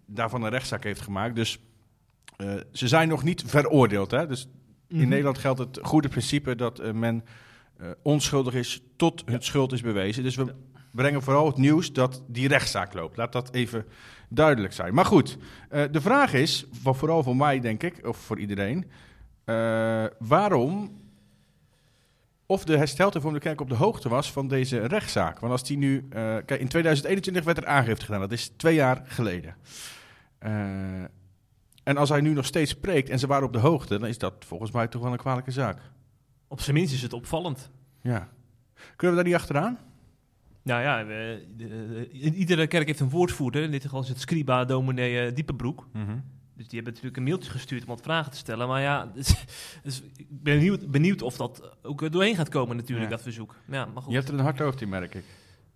daarvan 0.05 0.43
een 0.43 0.49
rechtszaak 0.49 0.83
heeft 0.83 1.01
gemaakt. 1.01 1.35
Dus 1.35 1.59
ze 2.71 2.87
zijn 2.87 3.07
nog 3.07 3.23
niet 3.23 3.43
veroordeeld. 3.45 4.11
Hè? 4.11 4.27
Dus 4.27 4.47
in 4.87 4.97
Mhm. 4.97 5.07
Nederland 5.07 5.37
geldt 5.37 5.59
het 5.59 5.79
goede 5.81 6.07
principe 6.07 6.55
dat 6.55 6.79
eh, 6.79 6.91
men 6.91 7.23
eh, 7.77 7.87
onschuldig 8.03 8.53
is 8.53 8.81
tot 8.95 9.23
het 9.25 9.43
schuld 9.43 9.71
is 9.71 9.81
bewezen. 9.81 10.23
Dus 10.23 10.35
we 10.35 10.55
brengen 10.91 11.21
vooral 11.21 11.45
het 11.45 11.57
nieuws 11.57 11.93
dat 11.93 12.23
die 12.27 12.47
rechtszaak 12.47 12.93
loopt. 12.93 13.17
Laat 13.17 13.31
dat 13.31 13.53
even 13.53 13.85
duidelijk 14.29 14.73
zijn. 14.73 14.93
Maar 14.93 15.05
goed, 15.05 15.37
eh, 15.69 15.83
de 15.91 16.01
vraag 16.01 16.33
is, 16.33 16.65
vooral 16.83 17.23
voor 17.23 17.35
mij 17.35 17.59
denk 17.59 17.83
ik, 17.83 18.07
of 18.07 18.17
voor 18.17 18.39
iedereen, 18.39 18.85
eh, 19.45 20.05
waarom 20.19 20.97
of 22.45 22.63
de 22.63 22.77
hersteld 22.77 23.13
hervormde 23.13 23.39
kerk 23.39 23.61
op 23.61 23.69
de 23.69 23.75
hoogte 23.75 24.09
was 24.09 24.31
van 24.31 24.47
deze 24.47 24.79
rechtszaak. 24.79 25.39
Want 25.39 25.51
als 25.51 25.63
die 25.63 25.77
nu, 25.77 25.97
eh, 26.09 26.35
kijk, 26.45 26.59
in 26.61 26.67
2021 26.67 27.43
werd 27.43 27.57
er 27.57 27.65
aangifte 27.65 28.05
gedaan, 28.05 28.19
dat 28.19 28.31
is 28.31 28.51
twee 28.57 28.75
jaar 28.75 29.01
geleden. 29.05 29.55
Eh, 30.39 30.51
en 31.89 31.97
als 31.97 32.09
hij 32.09 32.21
nu 32.21 32.33
nog 32.33 32.45
steeds 32.45 32.71
spreekt 32.71 33.09
en 33.09 33.19
ze 33.19 33.27
waren 33.27 33.45
op 33.47 33.53
de 33.53 33.59
hoogte, 33.59 33.99
dan 33.99 34.07
is 34.07 34.17
dat 34.17 34.33
volgens 34.45 34.71
mij 34.71 34.87
toch 34.87 35.01
wel 35.01 35.11
een 35.11 35.17
kwalijke 35.17 35.51
zaak. 35.51 35.77
Op 36.47 36.61
zijn 36.61 36.75
minst 36.75 36.93
is 36.93 37.01
het 37.01 37.13
opvallend. 37.13 37.69
Ja. 38.01 38.29
Kunnen 38.95 39.15
we 39.17 39.21
daar 39.23 39.31
niet 39.31 39.41
achteraan? 39.41 39.77
Nou 40.61 40.81
ja, 40.81 41.05
we- 41.05 41.45
de- 41.57 41.67
de- 41.67 42.09
iedere 42.33 42.67
kerk 42.67 42.87
heeft 42.87 42.99
een 42.99 43.09
woordvoerder. 43.09 43.63
In 43.63 43.71
dit 43.71 43.81
geval 43.83 44.01
is 44.01 44.09
het 44.09 44.19
scriba 44.19 44.65
dominee 44.65 45.19
eh, 45.25 45.35
Diepenbroek. 45.35 45.87
Dus 45.93 46.67
die 46.67 46.75
hebben 46.75 46.85
natuurlijk 46.93 47.17
een 47.17 47.23
mailtje 47.23 47.51
gestuurd 47.51 47.81
om 47.81 47.87
wat 47.87 48.01
vragen 48.01 48.31
te 48.31 48.37
stellen. 48.37 48.67
Maar 48.67 48.81
ja, 48.81 49.05
dus, 49.15 49.45
dus 49.83 50.01
ik 50.15 50.25
ben 50.29 50.57
benieuwd, 50.57 50.91
benieuwd 50.91 51.21
of 51.21 51.35
dat 51.37 51.77
ook 51.81 52.11
doorheen 52.11 52.35
gaat 52.35 52.49
komen 52.49 52.75
natuurlijk, 52.75 53.09
Ja. 53.09 53.15
dat 53.15 53.21
verzoek. 53.23 53.55
Ja, 53.67 53.85
maar 53.85 54.01
goed. 54.03 54.11
Je 54.11 54.17
hebt 54.17 54.27
er 54.29 54.33
een 54.37 54.43
hard 54.43 54.59
hoofd 54.59 54.81
in, 54.81 54.89
merk 54.89 55.15
ik. 55.15 55.23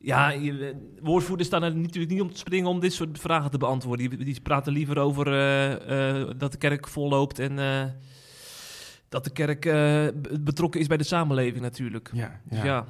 Ja, 0.06 0.30
je, 0.30 0.68
eh, 0.70 0.76
woordvoerders 1.04 1.48
staan 1.48 1.64
er 1.64 1.76
natuurlijk 1.76 2.12
niet 2.12 2.22
om 2.22 2.32
te 2.32 2.38
springen 2.38 2.70
om 2.70 2.80
dit 2.80 2.94
soort 2.94 3.20
vragen 3.20 3.52
te 3.52 3.58
beantwoorden. 3.58 4.10
Die, 4.10 4.24
die 4.26 4.42
praten 4.42 4.74
liever 4.74 4.98
over 4.98 5.28
eh, 5.28 6.20
eh, 6.22 6.30
dat 6.38 6.52
de 6.52 6.58
kerk 6.58 6.88
volloopt 6.88 7.40
en 7.40 7.56
dat 9.10 9.24
de 9.24 9.30
kerk 9.30 9.62
be- 9.62 10.38
betrokken 10.40 10.80
is 10.80 10.88
bij 10.88 10.98
de 10.98 11.04
samenleving 11.04 11.62
natuurlijk. 11.62 12.10
Ja, 12.14 12.40
Dus 12.50 12.62
ja, 12.62 12.86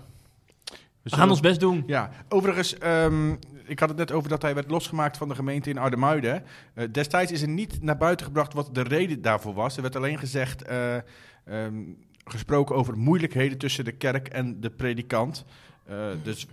We 0.65 0.75
zullen- 1.03 1.17
gaan 1.19 1.29
ons 1.29 1.39
best 1.39 1.59
doen. 1.59 1.83
Ja, 1.87 2.09
overigens, 2.29 2.77
ehm, 2.77 3.31
ik 3.65 3.79
had 3.79 3.89
het 3.89 3.97
net 3.97 4.11
over 4.11 4.29
dat 4.29 4.41
hij 4.41 4.53
werd 4.55 4.71
losgemaakt 4.71 5.17
van 5.17 5.27
de 5.29 5.35
gemeente 5.35 5.69
in 5.69 5.77
Ardemuiden. 5.77 6.43
Destijds 6.91 7.31
is 7.31 7.41
er 7.41 7.47
niet 7.49 7.81
naar 7.81 7.97
buiten 7.97 8.25
gebracht 8.25 8.53
wat 8.53 8.75
de 8.75 8.81
reden 8.83 9.21
daarvoor 9.21 9.53
was. 9.53 9.75
Er 9.75 9.81
werd 9.81 9.95
alleen 9.95 10.17
gezegd, 10.19 10.61
eh, 10.63 10.95
ehm, 11.45 11.75
gesproken 12.25 12.75
over 12.75 12.97
moeilijkheden 12.97 13.57
tussen 13.57 13.85
de 13.85 13.91
kerk 13.91 14.27
en 14.27 14.59
de 14.61 14.69
predikant. 14.69 15.45
Dus 16.23 16.47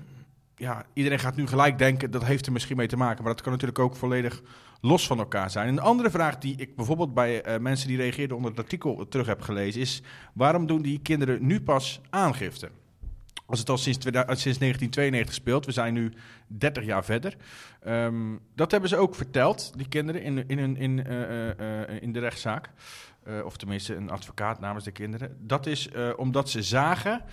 ja, 0.60 0.84
iedereen 0.92 1.18
gaat 1.18 1.36
nu 1.36 1.46
gelijk 1.46 1.78
denken, 1.78 2.10
dat 2.10 2.24
heeft 2.24 2.46
er 2.46 2.52
misschien 2.52 2.76
mee 2.76 2.86
te 2.86 2.96
maken. 2.96 3.24
Maar 3.24 3.32
dat 3.32 3.42
kan 3.42 3.52
natuurlijk 3.52 3.78
ook 3.78 3.96
volledig 3.96 4.42
los 4.80 5.06
van 5.06 5.18
elkaar 5.18 5.50
zijn. 5.50 5.68
Een 5.68 5.80
andere 5.80 6.10
vraag 6.10 6.38
die 6.38 6.56
ik 6.56 6.76
bijvoorbeeld 6.76 7.14
bij 7.14 7.42
eh, 7.42 7.60
mensen 7.60 7.88
die 7.88 7.96
reageerden 7.96 8.36
onder 8.36 8.50
het 8.50 8.60
artikel 8.60 9.08
terug 9.08 9.26
heb 9.26 9.40
gelezen... 9.40 9.80
is 9.80 10.02
waarom 10.34 10.66
doen 10.66 10.82
die 10.82 11.00
kinderen 11.02 11.46
nu 11.46 11.60
pas 11.60 12.00
aangifte? 12.10 12.70
Als 13.46 13.58
het 13.58 13.68
al 13.68 13.78
sinds, 13.78 13.98
2000 13.98 14.40
sinds 14.40 14.58
1992 14.58 15.34
speelt, 15.34 15.66
we 15.66 15.72
zijn 15.72 15.94
nu 15.94 16.12
30 16.46 16.84
jaar 16.84 17.04
verder. 17.04 17.36
Ehm, 17.82 18.36
dat 18.54 18.70
hebben 18.70 18.88
ze 18.88 18.96
ook 18.96 19.14
verteld, 19.14 19.72
die 19.76 19.88
kinderen, 19.88 20.22
in, 20.22 20.48
in, 20.48 20.76
in, 20.76 21.06
eh, 21.06 21.48
eh, 21.48 21.88
eh, 21.88 22.02
in 22.02 22.12
de 22.12 22.20
rechtszaak. 22.20 22.70
Eh, 23.22 23.44
of 23.44 23.56
tenminste 23.56 23.94
een 23.94 24.10
advocaat 24.10 24.60
namens 24.60 24.84
de 24.84 24.90
kinderen. 24.90 25.36
Dat 25.40 25.66
is 25.66 25.88
eh, 25.88 26.10
omdat 26.16 26.50
ze 26.50 26.62
zagen 26.62 27.12
eh, 27.12 27.26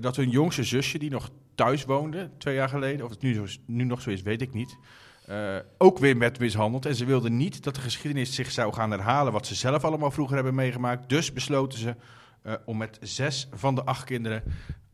dat 0.00 0.16
hun 0.16 0.30
jongste 0.30 0.64
zusje, 0.64 0.98
die 0.98 1.10
nog 1.10 1.30
thuis 1.54 1.84
woonde 1.84 2.30
twee 2.38 2.54
jaar 2.54 2.68
geleden, 2.68 3.04
of 3.04 3.10
het 3.10 3.22
nu, 3.22 3.34
zo, 3.34 3.44
nu 3.66 3.84
nog 3.84 4.00
zo 4.00 4.10
is, 4.10 4.22
weet 4.22 4.42
ik 4.42 4.52
niet. 4.54 4.76
eh, 5.26 5.56
ook 5.78 5.98
weer 5.98 6.18
werd 6.18 6.38
mishandeld. 6.38 6.86
En 6.86 6.94
ze 6.94 7.04
wilden 7.04 7.36
niet 7.36 7.62
dat 7.64 7.74
de 7.74 7.80
geschiedenis 7.80 8.34
zich 8.34 8.50
zou 8.50 8.72
gaan 8.72 8.90
herhalen 8.90 9.32
wat 9.32 9.46
ze 9.46 9.54
zelf 9.54 9.84
allemaal 9.84 10.10
vroeger 10.10 10.34
hebben 10.34 10.54
meegemaakt. 10.54 11.08
Dus 11.08 11.32
besloten 11.32 11.78
ze 11.78 11.94
eh, 12.42 12.54
om 12.64 12.76
met 12.76 12.98
zes 13.00 13.48
van 13.52 13.74
de 13.74 13.84
acht 13.84 14.04
kinderen 14.04 14.42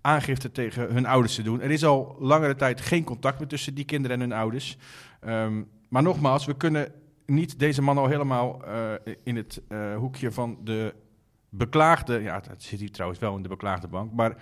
aangifte 0.00 0.52
tegen 0.52 0.92
hun 0.92 1.06
ouders 1.06 1.34
te 1.34 1.42
doen. 1.42 1.60
Er 1.60 1.70
is 1.70 1.84
al 1.84 2.16
langere 2.18 2.54
tijd 2.56 2.80
geen 2.80 3.04
contact 3.04 3.38
meer 3.38 3.48
tussen 3.48 3.74
die 3.74 3.84
kinderen 3.84 4.20
en 4.20 4.28
hun 4.28 4.38
ouders. 4.38 4.76
Ehm, 5.20 5.62
maar 5.88 6.02
nogmaals, 6.02 6.44
we 6.44 6.56
kunnen 6.56 6.92
niet 7.26 7.58
deze 7.58 7.82
man 7.82 7.98
al 7.98 8.06
helemaal 8.06 8.64
eh, 8.64 8.92
in 9.24 9.36
het 9.36 9.62
eh, 9.68 9.96
hoekje 9.96 10.32
van 10.32 10.58
de 10.64 10.94
beklaagde... 11.48 12.20
Ja, 12.20 12.40
dat 12.40 12.62
zit 12.62 12.80
hier 12.80 12.90
trouwens 12.90 13.20
wel 13.20 13.36
in 13.36 13.42
de 13.42 13.48
beklaagde 13.48 13.88
bank. 13.88 14.12
Maar 14.12 14.36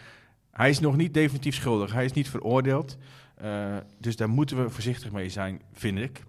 Hij 0.57 0.71
is 0.71 0.81
nog 0.81 0.97
niet 0.97 1.15
definitief 1.15 1.55
schuldig. 1.55 1.93
Hij 1.93 2.05
is 2.05 2.13
niet 2.13 2.29
veroordeeld. 2.29 2.97
Uh, 3.43 3.77
dus 3.99 4.17
daar 4.17 4.29
moeten 4.29 4.63
we 4.63 4.71
voorzichtig 4.71 5.13
mee 5.13 5.29
zijn, 5.29 5.61
vind 5.73 5.99
ik. 5.99 6.23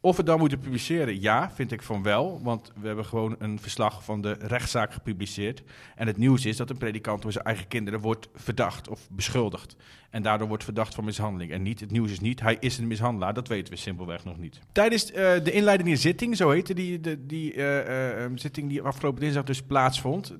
Of 0.00 0.16
we 0.16 0.22
dan 0.22 0.38
moeten 0.38 0.58
publiceren? 0.58 1.20
Ja, 1.20 1.50
vind 1.54 1.72
ik 1.72 1.82
van 1.82 2.02
wel. 2.02 2.40
Want 2.42 2.72
we 2.80 2.86
hebben 2.86 3.04
gewoon 3.04 3.36
een 3.38 3.60
verslag 3.60 4.04
van 4.04 4.20
de 4.20 4.32
rechtszaak 4.32 4.92
gepubliceerd. 4.92 5.62
En 5.96 6.06
het 6.06 6.16
nieuws 6.16 6.44
is 6.44 6.56
dat 6.56 6.70
een 6.70 6.76
predikant 6.76 7.22
door 7.22 7.32
zijn 7.32 7.44
eigen 7.44 7.68
kinderen 7.68 8.00
wordt 8.00 8.28
verdacht 8.34 8.88
of 8.88 9.08
beschuldigd. 9.10 9.76
En 10.10 10.22
daardoor 10.22 10.48
wordt 10.48 10.64
verdacht 10.64 10.94
van 10.94 11.04
mishandeling. 11.04 11.52
En 11.52 11.62
niet, 11.62 11.80
het 11.80 11.90
nieuws 11.90 12.10
is 12.10 12.20
niet, 12.20 12.40
hij 12.40 12.56
is 12.60 12.78
een 12.78 12.86
mishandelaar. 12.86 13.34
Dat 13.34 13.48
weten 13.48 13.72
we 13.72 13.78
simpelweg 13.78 14.24
nog 14.24 14.38
niet. 14.38 14.60
Tijdens 14.72 15.10
uh, 15.10 15.16
de 15.16 15.52
inleidende 15.52 15.96
zitting, 15.96 16.36
zo 16.36 16.50
heette 16.50 16.74
die, 16.74 17.00
de, 17.00 17.26
die 17.26 17.54
uh, 17.54 18.26
zitting 18.34 18.68
die 18.68 18.82
afgelopen 18.82 19.20
dinsdag 19.20 19.44
dus 19.44 19.62
plaatsvond. 19.62 20.34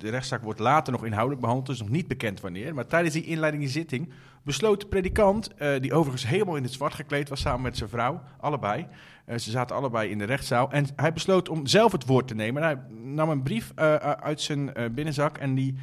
De 0.00 0.10
rechtszaak 0.10 0.42
wordt 0.42 0.60
later 0.60 0.92
nog 0.92 1.04
inhoudelijk 1.04 1.40
behandeld, 1.40 1.68
dus 1.68 1.78
nog 1.78 1.88
niet 1.88 2.08
bekend 2.08 2.40
wanneer. 2.40 2.74
Maar 2.74 2.86
tijdens 2.86 3.14
die 3.14 3.24
inleidende 3.24 3.68
zitting 3.68 4.12
besloot 4.42 4.80
de 4.80 4.86
predikant, 4.86 5.50
uh, 5.58 5.80
die 5.80 5.94
overigens 5.94 6.26
helemaal 6.26 6.56
in 6.56 6.62
het 6.62 6.72
zwart 6.72 6.94
gekleed 6.94 7.28
was 7.28 7.40
samen 7.40 7.62
met 7.62 7.76
zijn 7.76 7.88
vrouw, 7.88 8.22
allebei. 8.40 8.86
Uh, 9.26 9.38
ze 9.38 9.50
zaten 9.50 9.76
allebei 9.76 10.10
in 10.10 10.18
de 10.18 10.24
rechtszaal. 10.24 10.70
En 10.70 10.86
hij 10.96 11.12
besloot 11.12 11.48
om 11.48 11.66
zelf 11.66 11.92
het 11.92 12.06
woord 12.06 12.28
te 12.28 12.34
nemen. 12.34 12.62
Hij 12.62 12.78
nam 12.90 13.30
een 13.30 13.42
brief 13.42 13.72
uh, 13.78 13.94
uit 13.96 14.40
zijn 14.40 14.72
binnenzak 14.94 15.38
en 15.38 15.54
die, 15.54 15.74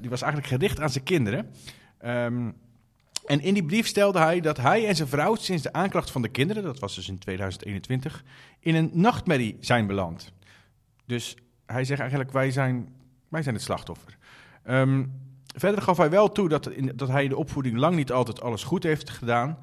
die 0.00 0.10
was 0.10 0.22
eigenlijk 0.22 0.52
gericht 0.52 0.80
aan 0.80 0.90
zijn 0.90 1.04
kinderen. 1.04 1.50
Um, 2.04 2.54
en 3.26 3.40
in 3.40 3.54
die 3.54 3.64
brief 3.64 3.86
stelde 3.86 4.18
hij 4.18 4.40
dat 4.40 4.56
hij 4.56 4.86
en 4.86 4.96
zijn 4.96 5.08
vrouw 5.08 5.34
sinds 5.34 5.62
de 5.62 5.72
aanklacht 5.72 6.10
van 6.10 6.22
de 6.22 6.28
kinderen, 6.28 6.62
dat 6.62 6.78
was 6.78 6.94
dus 6.94 7.08
in 7.08 7.18
2021, 7.18 8.24
in 8.60 8.74
een 8.74 8.90
nachtmerrie 8.92 9.56
zijn 9.60 9.86
beland. 9.86 10.32
Dus 11.06 11.36
hij 11.66 11.84
zegt 11.84 12.00
eigenlijk, 12.00 12.32
wij 12.32 12.50
zijn, 12.50 12.88
wij 13.32 13.42
zijn 13.42 13.54
het 13.54 13.64
slachtoffer. 13.64 14.16
Um, 14.70 15.20
Verder 15.56 15.82
gaf 15.82 15.96
hij 15.96 16.10
wel 16.10 16.32
toe 16.32 16.48
dat, 16.48 16.70
dat 16.94 17.08
hij 17.08 17.22
in 17.22 17.28
de 17.28 17.36
opvoeding 17.36 17.76
lang 17.76 17.96
niet 17.96 18.12
altijd 18.12 18.40
alles 18.40 18.64
goed 18.64 18.82
heeft 18.82 19.10
gedaan. 19.10 19.58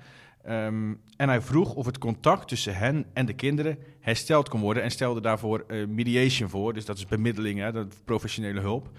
Um, 0.50 1.02
en 1.16 1.30
hij 1.30 1.42
vroeg 1.42 1.74
of 1.74 1.86
het 1.86 1.98
contact 1.98 2.48
tussen 2.48 2.76
hen 2.76 3.06
en 3.14 3.26
de 3.26 3.34
kinderen 3.34 3.78
hersteld 4.00 4.50
kon 4.50 4.62
worden 4.62 4.84
en 4.84 4.92
stelde 4.92 5.22
daarvoor 5.22 5.64
uh, 5.68 5.88
mediation 5.88 6.50
voor. 6.50 6.74
Dus 6.74 6.86
dat 6.86 6.98
is 6.98 7.06
bemiddeling, 7.06 7.60
hè, 7.60 7.72
dat 7.72 7.96
professionele 8.06 8.60
hulp. 8.60 8.90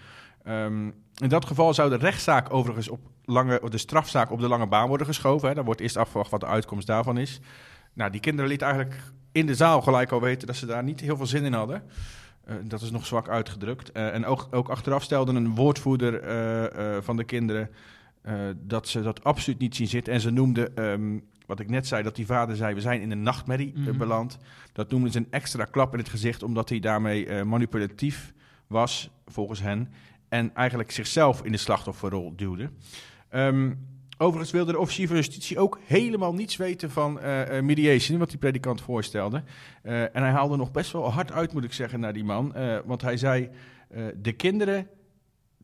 Um, 0.49 0.95
in 1.17 1.29
dat 1.29 1.45
geval 1.45 1.75
zou 1.75 1.91
de 1.91 1.97
rechtszaak 1.97 2.53
overigens 2.53 2.89
op 2.89 3.01
lange, 3.25 3.61
de 3.71 3.79
strafzaak 3.79 4.31
op 4.31 4.41
de 4.41 4.49
lange 4.49 4.67
baan 4.67 4.89
worden 4.89 5.07
geschoven. 5.07 5.49
Hè. 5.49 5.65
Wordt 5.65 5.81
eerst 5.81 5.97
afgewacht 5.97 6.31
wat 6.31 6.41
de 6.41 6.47
uitkomst 6.47 6.87
daarvan 6.87 7.19
is. 7.19 7.41
Nou, 7.93 8.11
die 8.11 8.21
kinderen 8.21 8.51
lieten 8.51 8.67
eigenlijk 8.67 9.03
in 9.33 9.47
de 9.47 9.55
zaal 9.55 9.83
gelijk 9.83 10.13
al 10.13 10.21
weten 10.21 10.47
dat 10.47 10.57
ze 10.57 10.67
daar 10.67 10.85
niet 10.85 11.01
heel 11.01 11.17
veel 11.17 11.27
zin 11.27 11.45
in 11.45 11.53
hadden. 11.53 11.83
Uh, 12.49 12.55
dat 12.65 12.83
is 12.83 12.91
nog 12.91 13.07
zwak 13.07 13.29
uitgedrukt. 13.29 13.91
Uh, 13.97 14.15
en 14.15 14.25
ook, 14.27 14.49
ook, 14.51 14.69
achteraf 14.69 15.03
stelde 15.03 15.33
een 15.33 15.55
woordvoerder 15.55 16.25
uh, 16.25 17.03
van 17.03 17.17
de 17.17 17.25
kinderen 17.25 17.71
dat 18.57 18.89
ze 18.89 19.03
dat 19.03 19.25
absoluut 19.25 19.59
niet 19.59 19.77
zien 19.77 19.87
zitten. 19.87 20.13
En 20.13 20.21
ze 20.21 20.31
noemden, 20.31 20.85
um, 20.85 21.25
wat 21.47 21.61
ik 21.61 21.71
net 21.71 21.87
zei, 21.87 22.03
dat 22.03 22.17
die 22.17 22.27
vader 22.27 22.57
zei: 22.57 22.75
We 22.75 22.81
zijn 22.81 23.01
in 23.01 23.11
een 23.11 23.23
nachtmerrie 23.23 23.73
mm 23.77 23.85
-hmm. 23.85 23.99
beland. 23.99 24.39
Dat 24.73 24.91
noemden 24.91 25.13
ze 25.13 25.19
een 25.19 25.31
extra 25.31 25.65
klap 25.65 25.93
in 25.93 25.99
het 25.99 26.09
gezicht, 26.09 26.43
omdat 26.43 26.69
hij 26.69 26.81
daarmee 26.81 27.45
manipulatief 27.45 28.33
was, 28.67 29.11
volgens 29.27 29.61
hen. 29.61 29.93
En 30.29 30.55
eigenlijk 30.55 30.91
zichzelf 30.91 31.45
in 31.45 31.53
de 31.53 31.59
slachtofferrol 31.59 32.37
duwde. 32.37 32.71
Um, 33.31 33.87
Overigens 34.23 34.51
wilde 34.51 34.73
de 34.73 34.79
officier 34.79 35.07
van 35.07 35.17
justitie 35.17 35.59
ook 35.59 35.79
helemaal 35.85 36.35
niets 36.35 36.57
weten 36.57 36.91
van 36.91 37.19
uh, 37.23 37.61
mediation, 37.61 38.19
wat 38.19 38.29
die 38.29 38.39
predikant 38.39 38.81
voorstelde. 38.81 39.43
Uh, 39.83 40.03
en 40.03 40.23
hij 40.23 40.31
haalde 40.31 40.57
nog 40.57 40.71
best 40.71 40.93
wel 40.93 41.13
hard 41.13 41.33
uit, 41.33 41.53
moet 41.53 41.65
ik 41.65 41.73
zeggen, 41.73 42.01
naar 42.01 42.13
die 42.13 42.25
man. 42.25 42.53
Uh, 42.57 42.79
want 42.85 43.03
hij 43.03 43.17
zei, 43.17 43.51
de 44.17 44.33
kinderen, 44.33 44.89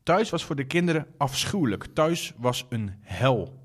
thuis 0.02 0.30
was 0.30 0.44
voor 0.44 0.56
de 0.56 0.64
kinderen 0.64 1.06
afschuwelijk. 1.16 1.86
Thuis 1.92 2.34
was 2.36 2.66
een 2.68 2.94
hel. 3.00 3.60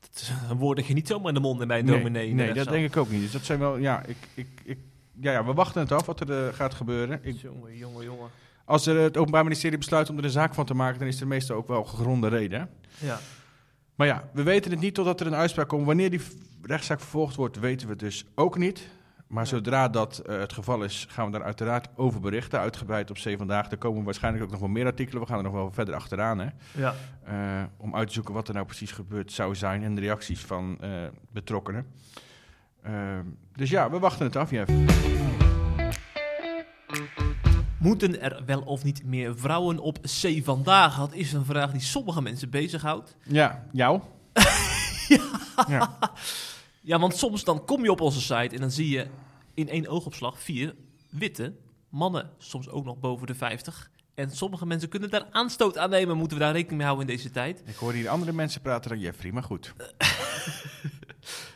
Dat 0.00 0.32
een 0.50 0.56
woord 0.56 0.76
dat 0.76 0.86
je 0.86 0.94
niet 0.94 1.08
zomaar 1.08 1.28
in 1.28 1.34
de 1.34 1.40
mond 1.40 1.60
in 1.60 1.68
bij 1.68 1.78
een 1.78 1.86
dominee. 1.86 2.34
Nee, 2.34 2.52
dat 2.52 2.68
denk 2.68 2.86
ik 2.86 2.96
ook 2.96 3.10
niet. 3.10 3.20
Dus 3.20 3.32
dat 3.32 3.44
zijn 3.44 3.58
wel, 3.58 3.76
ja, 3.76 4.02
ik, 4.06 4.16
ik, 4.34 4.48
ik, 4.64 4.78
ja, 5.20 5.32
ja 5.32 5.44
we 5.44 5.52
wachten 5.52 5.80
het 5.80 5.92
af 5.92 6.06
wat 6.06 6.28
er 6.28 6.54
gaat 6.54 6.74
gebeuren. 6.74 7.20
Ik, 7.22 7.36
jongen, 7.36 7.76
jongen, 7.76 8.04
jongen. 8.04 8.28
Als 8.64 8.86
er 8.86 8.96
het 8.96 9.16
Openbaar 9.16 9.42
Ministerie 9.42 9.78
besluit 9.78 10.10
om 10.10 10.18
er 10.18 10.24
een 10.24 10.30
zaak 10.30 10.54
van 10.54 10.64
te 10.64 10.74
maken, 10.74 10.98
dan 10.98 11.08
is 11.08 11.20
er 11.20 11.26
meestal 11.26 11.56
ook 11.56 11.68
wel 11.68 11.84
gegronde 11.84 12.28
reden. 12.28 12.68
Ja. 12.98 13.18
Maar 13.94 14.06
ja, 14.06 14.28
we 14.32 14.42
weten 14.42 14.70
het 14.70 14.80
niet 14.80 14.94
totdat 14.94 15.20
er 15.20 15.26
een 15.26 15.34
uitspraak 15.34 15.68
komt. 15.68 15.86
Wanneer 15.86 16.10
die 16.10 16.20
rechtszaak 16.62 17.00
vervolgd 17.00 17.36
wordt, 17.36 17.58
weten 17.58 17.88
we 17.88 17.96
dus 17.96 18.24
ook 18.34 18.58
niet. 18.58 18.88
Maar 19.26 19.46
zodra 19.46 19.88
dat 19.88 20.22
uh, 20.26 20.38
het 20.38 20.52
geval 20.52 20.84
is, 20.84 21.06
gaan 21.08 21.26
we 21.26 21.32
daar 21.32 21.42
uiteraard 21.42 21.88
over 21.94 22.20
berichten. 22.20 22.58
Uitgebreid 22.58 23.10
op 23.10 23.16
C 23.16 23.34
vandaag. 23.38 23.70
Er 23.70 23.78
komen 23.78 24.04
waarschijnlijk 24.04 24.44
ook 24.44 24.50
nog 24.50 24.60
wel 24.60 24.68
meer 24.68 24.86
artikelen. 24.86 25.20
We 25.22 25.28
gaan 25.28 25.36
er 25.36 25.42
nog 25.42 25.52
wel 25.52 25.70
verder 25.72 25.94
achteraan. 25.94 26.38
Hè? 26.38 26.46
Ja. 26.72 26.94
Uh, 27.28 27.62
om 27.76 27.96
uit 27.96 28.08
te 28.08 28.14
zoeken 28.14 28.34
wat 28.34 28.48
er 28.48 28.54
nou 28.54 28.66
precies 28.66 28.92
gebeurd 28.92 29.32
zou 29.32 29.54
zijn 29.54 29.82
en 29.82 29.94
de 29.94 30.00
reacties 30.00 30.40
van 30.40 30.78
uh, 30.80 30.90
betrokkenen. 31.30 31.86
dus 33.52 33.70
ja, 33.70 33.90
we 33.90 33.98
wachten 33.98 34.26
het 34.26 34.36
af, 34.36 34.50
Jeff. 34.50 34.70
Moeten 37.82 38.20
er 38.20 38.42
wel 38.46 38.60
of 38.60 38.84
niet 38.84 39.04
meer 39.04 39.38
vrouwen 39.38 39.78
op 39.78 39.98
C 40.00 40.44
vandaag? 40.44 40.96
Dat 40.96 41.14
is 41.14 41.32
een 41.32 41.44
vraag 41.44 41.72
die 41.72 41.80
sommige 41.80 42.22
mensen 42.22 42.50
bezighoudt. 42.50 43.16
Ja, 43.22 43.66
jou? 43.72 44.00
ja. 45.08 45.40
ja. 45.68 45.98
ja, 46.80 46.98
want 46.98 47.16
soms 47.16 47.44
dan 47.44 47.64
kom 47.64 47.82
je 47.82 47.90
op 47.90 48.00
onze 48.00 48.20
site 48.20 48.54
en 48.54 48.60
dan 48.60 48.70
zie 48.70 48.88
je 48.88 49.06
in 49.54 49.68
één 49.68 49.88
oogopslag 49.88 50.40
vier 50.40 50.74
witte 51.10 51.52
mannen, 51.88 52.30
soms 52.38 52.68
ook 52.68 52.84
nog 52.84 52.98
boven 52.98 53.26
de 53.26 53.34
50. 53.34 53.90
En 54.14 54.30
sommige 54.30 54.66
mensen 54.66 54.88
kunnen 54.88 55.10
daar 55.10 55.26
aanstoot 55.30 55.78
aan 55.78 55.90
nemen. 55.90 56.16
Moeten 56.16 56.36
we 56.36 56.42
daar 56.42 56.52
rekening 56.52 56.76
mee 56.76 56.86
houden 56.86 57.08
in 57.08 57.16
deze 57.16 57.30
tijd? 57.30 57.62
Ik 57.66 57.76
hoor 57.76 57.92
hier 57.92 58.08
andere 58.08 58.32
mensen 58.32 58.60
praten 58.60 58.90
dan 58.90 58.98
Jeffrey, 58.98 59.32
maar 59.32 59.42
goed. 59.42 59.72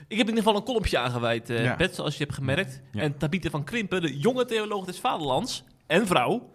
Ik 0.08 0.16
heb 0.16 0.26
in 0.28 0.34
ieder 0.34 0.44
geval 0.44 0.56
een 0.56 0.66
kolompje 0.66 0.98
aangeweid, 0.98 1.50
uh, 1.50 1.64
ja. 1.64 1.76
Bert, 1.76 1.94
zoals 1.94 2.16
je 2.16 2.22
hebt 2.24 2.34
gemerkt. 2.34 2.80
Ja. 2.92 3.00
En 3.00 3.16
Tabitha 3.16 3.50
van 3.50 3.64
Krimpen, 3.64 4.02
de 4.02 4.18
jonge 4.18 4.44
theoloog 4.44 4.84
des 4.84 4.98
Vaderlands, 4.98 5.64
en 5.86 6.06
vrouw 6.06 6.50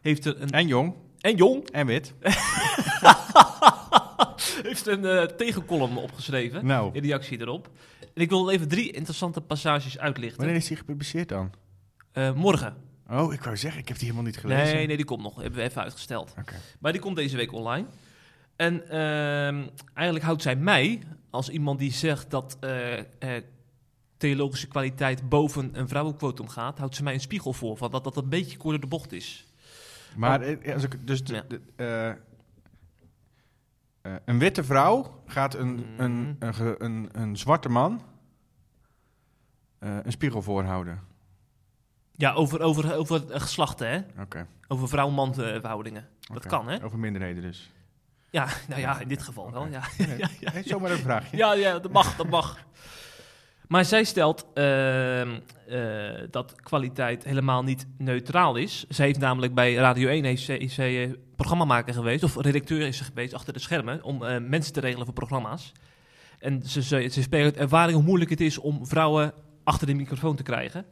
heeft 0.00 0.24
er 0.24 0.42
een... 0.42 0.50
En 0.50 0.66
jong. 0.66 0.94
En 1.20 1.36
jong. 1.36 1.70
En 1.70 1.86
wit. 1.86 2.14
heeft 4.62 4.86
een 4.86 5.04
uh, 5.04 5.22
tegenkolom 5.22 5.98
opgeschreven. 5.98 6.66
Nou. 6.66 6.90
In 6.92 7.02
reactie 7.02 7.40
erop. 7.40 7.70
En 8.00 8.22
ik 8.22 8.28
wil 8.28 8.50
even 8.50 8.68
drie 8.68 8.92
interessante 8.92 9.40
passages 9.40 9.98
uitlichten. 9.98 10.38
Wanneer 10.38 10.56
is 10.56 10.66
die 10.66 10.76
gepubliceerd 10.76 11.28
dan? 11.28 11.52
Uh, 12.14 12.32
morgen. 12.32 12.76
Oh, 13.10 13.32
ik 13.32 13.42
wou 13.42 13.56
zeggen, 13.56 13.80
ik 13.80 13.88
heb 13.88 13.96
die 13.96 14.06
helemaal 14.06 14.30
niet 14.30 14.38
gelezen. 14.38 14.74
Nee, 14.74 14.86
nee, 14.86 14.96
die 14.96 15.04
komt 15.04 15.22
nog. 15.22 15.34
Die 15.34 15.42
hebben 15.42 15.60
we 15.60 15.66
even 15.68 15.82
uitgesteld. 15.82 16.34
Okay. 16.38 16.58
Maar 16.80 16.92
die 16.92 17.00
komt 17.00 17.16
deze 17.16 17.36
week 17.36 17.52
online. 17.52 17.86
En 18.56 18.82
uh, 18.90 19.64
eigenlijk 19.94 20.24
houdt 20.24 20.42
zij 20.42 20.56
mij 20.56 21.02
als 21.30 21.48
iemand 21.48 21.78
die 21.78 21.92
zegt 21.92 22.30
dat 22.30 22.56
uh, 22.60 22.70
theologische 24.16 24.68
kwaliteit 24.68 25.28
boven 25.28 25.78
een 25.78 25.88
vrouwenquotum 25.88 26.48
gaat, 26.48 26.78
houdt 26.78 26.94
ze 26.94 27.02
mij 27.02 27.14
een 27.14 27.20
spiegel 27.20 27.52
voor 27.52 27.76
van 27.76 27.90
dat 27.90 28.04
dat 28.04 28.16
een 28.16 28.28
beetje 28.28 28.56
kort 28.56 28.70
door 28.70 28.80
de 28.80 28.86
bocht 28.86 29.12
is. 29.12 29.46
Maar 30.16 30.40
oh. 30.40 30.74
als 30.74 30.82
ik, 30.82 31.06
dus 31.06 31.24
de, 31.24 31.34
ja. 31.34 31.44
de, 31.48 31.60
uh, 34.02 34.12
uh, 34.12 34.18
een 34.24 34.38
witte 34.38 34.64
vrouw 34.64 35.22
gaat 35.26 35.54
een, 35.54 35.68
mm. 35.68 35.84
een, 35.96 36.36
een, 36.38 36.84
een, 36.84 37.08
een, 37.12 37.36
zwarte 37.36 37.68
man 37.68 38.02
uh, 39.80 39.96
een 40.02 40.12
spiegel 40.12 40.42
voorhouden. 40.42 41.00
Ja, 42.12 42.32
over, 42.32 42.60
over, 42.60 42.94
over 42.94 43.22
geslachten, 43.28 43.88
hè? 43.88 44.22
Okay. 44.22 44.46
Over 44.68 44.88
vrouw-man 44.88 45.34
verhoudingen. 45.34 46.08
Dat 46.20 46.36
okay. 46.36 46.50
kan, 46.50 46.68
hè? 46.68 46.84
Over 46.84 46.98
minderheden 46.98 47.42
dus. 47.42 47.70
Ja, 48.30 48.46
nou 48.68 48.80
ja, 48.80 49.00
in 49.00 49.08
dit 49.08 49.22
geval 49.22 49.44
okay. 49.44 49.60
wel. 49.60 49.68
Ja. 49.70 49.82
Nee, 50.06 50.18
ja, 50.40 50.50
ja, 50.52 50.62
zomaar 50.62 50.90
een 50.90 50.98
vraagje. 50.98 51.36
Ja, 51.36 51.52
ja, 51.54 51.78
dat 51.78 51.92
mag, 51.92 52.16
dat 52.16 52.28
mag. 52.28 52.58
Maar 53.68 53.84
zij 53.84 54.04
stelt 54.04 54.46
uh, 54.54 55.20
uh, 55.20 55.30
dat 56.30 56.54
kwaliteit 56.62 57.24
helemaal 57.24 57.62
niet 57.62 57.86
neutraal 57.98 58.56
is. 58.56 58.84
Zij 58.88 59.06
heeft 59.06 59.18
namelijk 59.18 59.54
bij 59.54 59.74
Radio 59.74 60.08
1 60.08 60.24
heeft 60.24 60.42
zij, 60.42 60.58
is 60.58 60.78
uh, 60.78 61.12
programmamaker 61.36 61.94
geweest, 61.94 62.22
of 62.22 62.36
redacteur 62.40 62.86
is 62.86 62.96
ze 62.96 63.04
geweest 63.04 63.34
achter 63.34 63.52
de 63.52 63.58
schermen, 63.58 64.02
om 64.02 64.22
uh, 64.22 64.36
mensen 64.38 64.72
te 64.72 64.80
regelen 64.80 65.04
voor 65.04 65.14
programma's. 65.14 65.72
En 66.38 66.62
ze, 66.62 66.82
ze, 66.82 67.08
ze 67.08 67.22
spreekt 67.22 67.44
uit 67.44 67.56
ervaring 67.56 67.96
hoe 67.96 68.06
moeilijk 68.06 68.30
het 68.30 68.40
is 68.40 68.58
om 68.58 68.86
vrouwen 68.86 69.32
achter 69.64 69.86
de 69.86 69.94
microfoon 69.94 70.36
te 70.36 70.42
krijgen. 70.42 70.84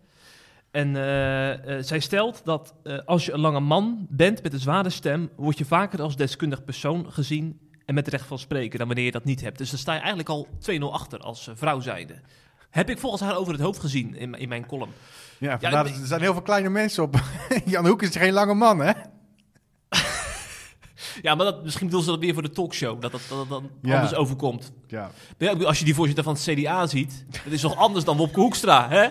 En 0.70 0.94
zij 1.84 2.00
stelt 2.00 2.44
dat 2.44 2.74
als 3.04 3.26
je 3.26 3.32
een 3.32 3.40
lange 3.40 3.60
man 3.60 4.06
bent 4.10 4.42
met 4.42 4.52
een 4.52 4.58
zware 4.58 4.90
stem, 4.90 5.30
word 5.36 5.58
je 5.58 5.64
vaker 5.64 6.02
als 6.02 6.16
deskundig 6.16 6.64
persoon 6.64 7.12
gezien 7.12 7.60
en 7.84 7.94
met 7.94 8.08
recht 8.08 8.26
van 8.26 8.38
spreken 8.38 8.78
dan 8.78 8.86
wanneer 8.86 9.04
je 9.04 9.10
dat 9.10 9.24
niet 9.24 9.40
hebt. 9.40 9.58
Dus 9.58 9.70
dan 9.70 9.78
sta 9.78 9.92
je 9.92 9.98
eigenlijk 9.98 10.28
al 10.28 10.48
2-0 10.70 10.78
achter 10.80 11.18
als 11.18 11.50
vrouw 11.54 11.80
zijnde. 11.80 12.20
Heb 12.74 12.90
ik 12.90 12.98
volgens 12.98 13.22
haar 13.22 13.36
over 13.36 13.52
het 13.52 13.62
hoofd 13.62 13.80
gezien 13.80 14.14
in, 14.14 14.34
in 14.34 14.48
mijn 14.48 14.66
column. 14.66 14.92
Ja, 15.38 15.56
ja 15.60 15.84
er 15.84 15.94
zijn 16.02 16.20
heel 16.20 16.32
veel 16.32 16.42
kleine 16.42 16.68
mensen 16.68 17.02
op. 17.02 17.20
Jan 17.64 17.86
Hoek 17.86 18.02
is 18.02 18.16
geen 18.16 18.32
lange 18.32 18.54
man, 18.54 18.78
hè? 18.78 18.92
ja, 21.22 21.34
maar 21.34 21.46
dat, 21.46 21.62
misschien 21.62 21.86
bedoel 21.86 22.02
ze 22.02 22.10
dat 22.10 22.18
weer 22.18 22.32
voor 22.32 22.42
de 22.42 22.50
talkshow. 22.50 23.00
Dat 23.00 23.12
dat, 23.12 23.20
ja. 23.82 23.94
anders 23.94 24.14
overkomt. 24.14 24.72
Ja. 24.86 25.10
Als 25.64 25.78
je 25.78 25.84
die 25.84 25.94
voorzitter 25.94 26.24
van 26.24 26.34
het 26.34 26.42
CDA 26.42 26.86
ziet, 26.86 27.24
dat 27.44 27.52
is 27.52 27.60
toch 27.60 27.76
anders 27.76 28.04
dan 28.04 28.16
Wopke 28.16 28.40
Hoekstra, 28.40 28.88
hè? 28.88 29.04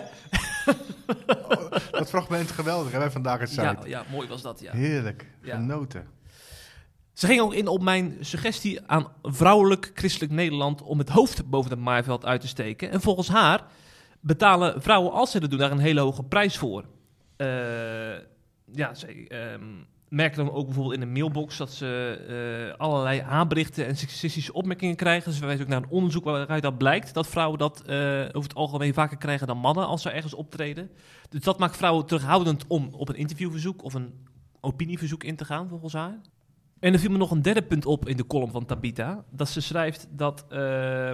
oh, 1.48 1.70
dat 1.90 2.08
fragment 2.08 2.50
geweldig, 2.50 2.92
hè? 2.92 2.98
Wij 2.98 3.10
vandaag 3.10 3.38
het 3.38 3.48
site. 3.48 3.62
Ja, 3.62 3.78
ja, 3.86 4.04
mooi 4.10 4.28
was 4.28 4.42
dat, 4.42 4.60
ja. 4.60 4.72
Heerlijk, 4.72 5.26
genoten. 5.42 6.06
Ze 7.14 7.26
ging 7.26 7.40
ook 7.40 7.54
in 7.54 7.66
op 7.66 7.82
mijn 7.82 8.16
suggestie 8.20 8.80
aan 8.86 9.06
vrouwelijk 9.22 9.90
christelijk 9.94 10.32
Nederland 10.32 10.82
om 10.82 10.98
het 10.98 11.08
hoofd 11.08 11.50
boven 11.50 11.70
het 11.70 11.80
maaiveld 11.80 12.24
uit 12.24 12.40
te 12.40 12.48
steken. 12.48 12.90
En 12.90 13.00
volgens 13.00 13.28
haar 13.28 13.66
betalen 14.20 14.82
vrouwen, 14.82 15.12
als 15.12 15.30
ze 15.30 15.40
dat 15.40 15.50
doen, 15.50 15.58
daar 15.58 15.70
een 15.70 15.78
hele 15.78 16.00
hoge 16.00 16.22
prijs 16.22 16.56
voor. 16.56 16.84
Eh, 17.36 17.46
ja, 18.72 18.94
ze 18.94 19.26
merken 20.08 20.44
dan 20.44 20.54
ook 20.54 20.64
bijvoorbeeld 20.64 20.94
in 20.94 21.00
de 21.00 21.06
mailbox 21.06 21.56
dat 21.56 21.72
ze 21.72 22.18
eh, 22.28 22.78
allerlei 22.80 23.20
aanberichten 23.20 23.86
en 23.86 23.96
seksistische 23.96 24.52
opmerkingen 24.52 24.96
krijgen. 24.96 25.30
Dus 25.30 25.40
we 25.40 25.46
wijzen 25.46 25.64
ook 25.64 25.70
naar 25.70 25.82
een 25.82 25.88
onderzoek 25.88 26.24
waaruit 26.24 26.62
dat 26.62 26.78
blijkt 26.78 27.14
dat 27.14 27.26
vrouwen 27.26 27.58
dat 27.58 27.82
eh, 27.82 27.96
over 28.32 28.48
het 28.48 28.54
algemeen 28.54 28.94
vaker 28.94 29.16
krijgen 29.16 29.46
dan 29.46 29.58
mannen 29.58 29.86
als 29.86 30.02
ze 30.02 30.10
ergens 30.10 30.34
optreden. 30.34 30.90
Dus 31.28 31.42
dat 31.42 31.58
maakt 31.58 31.76
vrouwen 31.76 32.06
terughoudend 32.06 32.64
om 32.66 32.88
op 32.92 33.08
een 33.08 33.14
interviewverzoek 33.14 33.82
of 33.82 33.94
een 33.94 34.26
opinieverzoek 34.60 35.24
in 35.24 35.36
te 35.36 35.44
gaan, 35.44 35.68
volgens 35.68 35.92
haar. 35.92 36.20
En 36.84 36.92
er 36.92 36.98
viel 36.98 37.10
me 37.10 37.16
nog 37.18 37.30
een 37.30 37.42
derde 37.42 37.62
punt 37.62 37.86
op 37.86 38.08
in 38.08 38.16
de 38.16 38.26
column 38.26 38.50
van 38.50 38.64
Tabita. 38.64 39.24
Dat 39.30 39.48
ze 39.48 39.60
schrijft 39.60 40.06
dat 40.10 40.44
eh, 40.48 41.10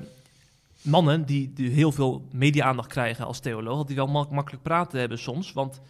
mannen 0.83 1.27
die, 1.27 1.53
die 1.53 1.71
heel 1.71 1.93
veel 1.93 2.29
media-aandacht 2.33 2.89
krijgen 2.89 3.27
als 3.27 3.41
theoloog, 3.41 3.85
die 3.85 3.97
wel 3.97 4.07
mak- 4.07 4.31
makkelijk 4.31 4.63
praten 4.63 4.99
hebben 5.01 5.19
soms. 5.19 5.53
Want 5.53 5.81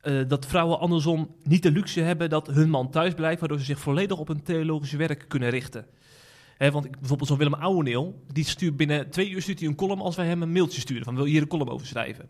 eh, 0.00 0.28
dat 0.28 0.46
vrouwen 0.46 0.78
andersom 0.78 1.34
niet 1.42 1.62
de 1.62 1.70
luxe 1.70 2.00
hebben 2.00 2.30
dat 2.30 2.46
hun 2.46 2.70
man 2.70 2.90
thuis 2.90 3.14
blijft, 3.14 3.40
waardoor 3.40 3.58
ze 3.58 3.64
zich 3.64 3.78
volledig 3.78 4.18
op 4.18 4.28
hun 4.28 4.42
theologische 4.42 4.96
werk 4.96 5.24
kunnen 5.28 5.50
richten. 5.50 5.86
Want 6.58 6.84
ik, 6.84 6.98
bijvoorbeeld 6.98 7.28
zo'n 7.28 7.38
Willem 7.38 7.54
Ouweneel, 7.54 8.22
die 8.32 8.44
stuurt 8.44 8.76
binnen 8.76 9.10
twee 9.10 9.30
uur 9.30 9.42
stuurt 9.42 9.58
hij 9.58 9.68
een 9.68 9.74
column 9.74 10.00
als 10.00 10.16
wij 10.16 10.26
hem 10.26 10.42
een 10.42 10.52
mailtje 10.52 10.80
sturen 10.80 11.04
van 11.04 11.14
wil 11.14 11.24
je 11.24 11.30
hier 11.30 11.42
een 11.42 11.48
column 11.48 11.70
over 11.70 11.86
schrijven. 11.86 12.28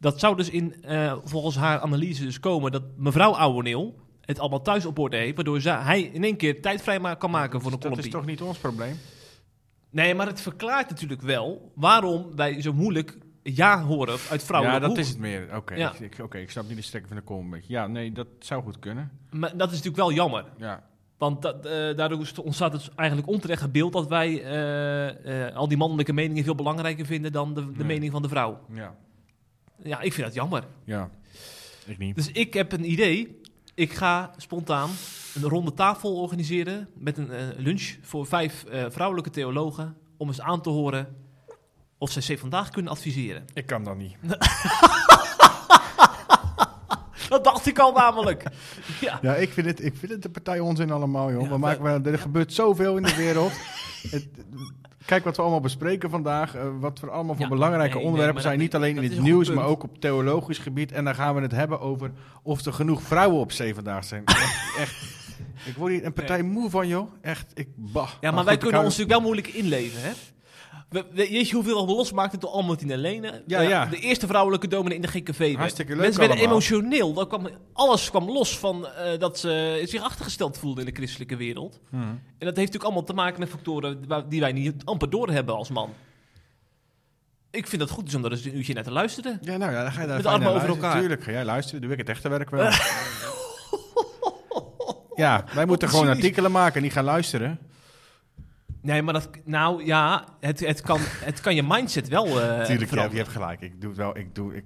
Dat 0.00 0.20
zou 0.20 0.36
dus 0.36 0.50
in, 0.50 0.82
eh, 0.82 1.16
volgens 1.24 1.56
haar 1.56 1.80
analyse 1.80 2.24
dus 2.24 2.40
komen 2.40 2.72
dat 2.72 2.82
mevrouw 2.96 3.32
Ouweneel 3.32 4.06
het 4.28 4.38
allemaal 4.38 4.62
thuis 4.62 4.86
op 4.86 4.98
orde 4.98 5.16
heeft, 5.16 5.34
waardoor 5.34 5.60
ze, 5.60 5.70
hij 5.70 6.00
in 6.02 6.24
één 6.24 6.36
keer 6.36 6.62
tijd 6.62 6.82
vrij 6.82 7.16
kan 7.16 7.30
maken 7.30 7.60
voor 7.60 7.72
een 7.72 7.78
Dat 7.80 7.90
is 7.90 7.96
column. 7.96 8.10
toch 8.10 8.26
niet 8.26 8.42
ons 8.42 8.58
probleem? 8.58 8.98
Nee, 9.90 10.14
maar 10.14 10.26
het 10.26 10.40
verklaart 10.40 10.88
natuurlijk 10.90 11.22
wel 11.22 11.72
waarom 11.74 12.36
wij 12.36 12.62
zo 12.62 12.72
moeilijk 12.72 13.18
ja 13.42 13.82
horen 13.82 14.18
uit 14.30 14.42
vrouwen. 14.42 14.72
ja, 14.72 14.78
dat 14.78 14.98
is 14.98 15.08
het 15.08 15.18
meer. 15.18 15.56
Oké, 15.56 15.74
Ja. 15.74 15.92
ik, 15.92 16.00
ik- 16.00 16.24
oké, 16.24 16.38
ik 16.38 16.50
snap 16.50 16.68
niet 16.68 16.76
de 16.76 16.82
strekken 16.82 17.08
van 17.10 17.18
de 17.18 17.24
kom 17.24 17.44
een 17.44 17.50
beetje. 17.50 17.72
Ja, 17.72 17.86
nee, 17.86 18.12
dat 18.12 18.26
zou 18.38 18.62
goed 18.62 18.78
kunnen. 18.78 19.10
Maar 19.30 19.56
dat 19.56 19.66
is 19.70 19.76
natuurlijk 19.76 19.96
wel 19.96 20.12
jammer. 20.12 20.44
Ja, 20.58 20.82
Want 21.18 21.42
dat, 21.42 21.66
eh, 21.66 21.96
daardoor 21.96 22.26
st- 22.26 22.38
ontstaat 22.38 22.72
het 22.72 22.90
eigenlijk 22.94 23.28
onterecht 23.28 23.62
het 23.62 23.72
beeld 23.72 23.92
dat 23.92 24.08
wij 24.08 24.42
eh, 24.44 25.46
eh, 25.46 25.56
al 25.56 25.68
die 25.68 25.76
mannelijke 25.78 26.12
meningen 26.12 26.44
veel 26.44 26.54
belangrijker 26.54 27.06
vinden 27.06 27.32
dan 27.32 27.54
de, 27.54 27.66
de 27.66 27.76
Nee. 27.76 27.86
mening 27.86 28.12
van 28.12 28.22
de 28.22 28.28
vrouw. 28.28 28.60
ja, 28.74 28.94
Ja, 29.82 30.00
ik 30.00 30.12
vind 30.12 30.26
dat 30.26 30.34
jammer. 30.36 30.64
ja. 30.84 31.10
Ik 31.86 31.98
niet. 31.98 32.14
Dus 32.14 32.30
ik 32.32 32.54
heb 32.54 32.72
een 32.72 32.90
idee. 32.90 33.37
Ik 33.78 33.92
ga 33.92 34.30
spontaan 34.36 34.90
een 35.34 35.42
ronde 35.42 35.74
tafel 35.74 36.20
organiseren 36.20 36.88
met 36.94 37.18
een 37.18 37.30
eh, 37.30 37.46
lunch 37.56 37.96
voor 38.02 38.26
vijf 38.26 38.64
eh, 38.64 38.84
vrouwelijke 38.88 39.30
theologen 39.30 39.96
om 40.16 40.28
eens 40.28 40.40
aan 40.40 40.60
te 40.60 40.68
horen 40.68 41.16
of 41.98 42.10
zij 42.10 42.34
C 42.34 42.38
vandaag 42.38 42.70
kunnen 42.70 42.92
adviseren. 42.92 43.44
Ik 43.54 43.66
kan 43.66 43.84
dat 43.84 43.96
niet. 43.96 44.16
Dat 47.34 47.44
dacht 47.44 47.66
ik 47.66 47.78
al 47.78 47.92
namelijk. 47.92 48.42
Ja. 49.00 49.18
Ja, 49.22 49.34
ik 49.34 49.52
vind 49.52 49.66
het, 49.66 49.84
ik 49.84 49.96
vind 49.96 50.12
het 50.12 50.22
de 50.22 50.28
partij 50.28 50.60
onzin 50.60 50.90
allemaal, 50.90 51.32
joh. 51.32 51.42
Ja, 51.42 51.48
we 51.48 51.58
maken, 51.58 51.82
wel- 51.82 52.00
er 52.12 52.18
gebeurt 52.18 52.52
zoveel 52.52 52.96
in 52.96 53.02
de 53.02 53.14
wereld. 53.16 53.52
het, 54.10 54.28
kijk 55.06 55.24
wat 55.24 55.36
we 55.36 55.42
allemaal 55.42 55.60
bespreken 55.60 56.10
vandaag. 56.10 56.54
eh, 56.54 56.62
wat 56.80 56.98
voor 56.98 57.10
allemaal 57.10 57.34
voor 57.34 57.44
Ja, 57.44 57.50
belangrijke 57.50 57.96
nee, 57.96 58.04
onderwerpen 58.04 58.42
zijn. 58.42 58.54
dat- 58.54 58.62
Niet 58.62 58.74
alleen 58.74 58.96
in 59.02 59.10
het 59.10 59.20
nieuws, 59.22 59.50
maar 59.50 59.64
ook 59.64 59.82
op 59.82 60.00
theologisch 60.00 60.58
gebied. 60.58 60.92
En 60.92 61.04
dan 61.04 61.14
gaan 61.14 61.34
we 61.34 61.40
het 61.40 61.52
hebben 61.52 61.80
over 61.80 62.10
of 62.42 62.64
er 62.64 62.72
genoeg 62.72 63.02
vrouwen 63.02 63.40
op 63.40 63.52
zevendaag 63.52 64.04
zijn. 64.04 64.22
echt, 64.24 64.76
echt. 64.78 65.16
Ik 65.64 65.74
word 65.76 65.92
hier 65.92 66.04
een 66.04 66.12
partij 66.12 66.42
moe 66.42 66.70
van, 66.70 66.88
joh. 66.88 67.10
Echt, 67.20 67.50
ik 67.54 67.68
bah. 67.76 68.08
Ja, 68.20 68.30
maar 68.30 68.44
wij 68.44 68.56
kunnen 68.58 68.80
ons 68.80 68.88
natuurlijk 68.88 69.12
wel 69.12 69.20
moeilijk 69.20 69.48
inleven, 69.48 70.00
hè? 70.02 70.10
We, 70.88 71.04
we- 71.10 71.28
weet 71.28 71.48
je 71.48 71.54
hoeveel 71.54 71.86
we 71.86 71.92
losmaakten 71.92 72.40
door 72.40 72.50
Albertine 72.50 72.96
Lene? 72.96 73.42
Ja, 73.46 73.60
Eh, 73.60 73.68
ja. 73.68 73.86
De 73.86 73.98
eerste 73.98 74.26
vrouwelijke 74.26 74.68
dominee 74.68 74.96
in 74.96 75.02
de 75.02 75.08
GKV. 75.08 75.38
werd. 75.38 75.56
Hartstikke 75.56 75.92
leuk 75.92 76.00
Mensen 76.00 76.18
werden 76.20 76.36
allemaal. 76.38 76.56
emotioneel. 76.56 77.12
Dat 77.12 77.28
kwam, 77.28 77.48
alles 77.72 78.10
kwam 78.10 78.30
los 78.30 78.58
van 78.58 78.86
eh, 78.86 79.18
dat 79.18 79.38
ze 79.38 79.82
zich 79.84 80.02
achtergesteld 80.02 80.58
voelden 80.58 80.84
in 80.86 80.90
de 80.90 80.96
christelijke 80.96 81.36
wereld. 81.36 81.80
Hmm. 81.90 82.00
En 82.00 82.18
dat 82.38 82.56
heeft 82.56 82.56
natuurlijk 82.56 82.84
allemaal 82.84 83.04
te 83.04 83.12
maken 83.12 83.40
met 83.40 83.48
factoren 83.48 84.04
die 84.28 84.40
wij 84.40 84.52
niet 84.52 84.84
amper 84.84 85.10
doorhebben 85.10 85.54
als 85.54 85.68
man. 85.70 85.90
Ik 87.50 87.66
vind 87.66 87.82
het 87.82 87.90
goed 87.90 88.04
dus 88.04 88.14
om 88.14 88.24
er 88.24 88.30
eens 88.30 88.44
een 88.44 88.56
uurtje 88.56 88.74
naar 88.74 88.82
te 88.84 88.90
luisteren. 88.92 89.38
Ja, 89.42 89.56
nou 89.56 89.72
ja, 89.72 89.82
dan 89.82 89.92
ga 89.92 90.00
je 90.00 90.06
daar 90.06 90.16
Met 90.16 90.26
armen 90.26 90.46
over 90.48 90.52
luisteren. 90.60 90.84
elkaar. 90.84 91.00
Tuurlijk, 91.00 91.22
ga 91.24 91.30
jij 91.30 91.44
luisteren. 91.44 91.80
Doe 91.80 91.92
ik 91.92 91.98
het 91.98 92.08
echte 92.08 92.28
werk 92.28 92.50
wel. 92.50 92.70
ja, 95.14 95.44
wij 95.54 95.66
moeten 95.66 95.88
gewoon 95.88 96.08
artikelen 96.08 96.50
maken 96.50 96.76
en 96.76 96.82
niet 96.82 96.92
gaan 96.92 97.04
luisteren. 97.04 97.58
Nee, 98.88 99.02
maar 99.02 99.14
dat, 99.14 99.28
nou 99.44 99.84
ja, 99.84 100.24
het, 100.40 100.60
het, 100.60 100.80
kan, 100.80 100.98
het 101.02 101.40
kan 101.40 101.54
je 101.54 101.62
mindset 101.62 102.08
wel 102.08 102.26
eh 102.26 102.64
Tuurlijk, 102.64 102.94
ja, 102.94 103.08
je 103.10 103.16
hebt 103.16 103.28
gelijk. 103.28 103.60
Ik 103.60 103.80
doe 103.80 103.88
het 103.90 103.98
wel. 103.98 104.16
Ik, 104.18 104.34
doe, 104.34 104.54
ik, 104.56 104.64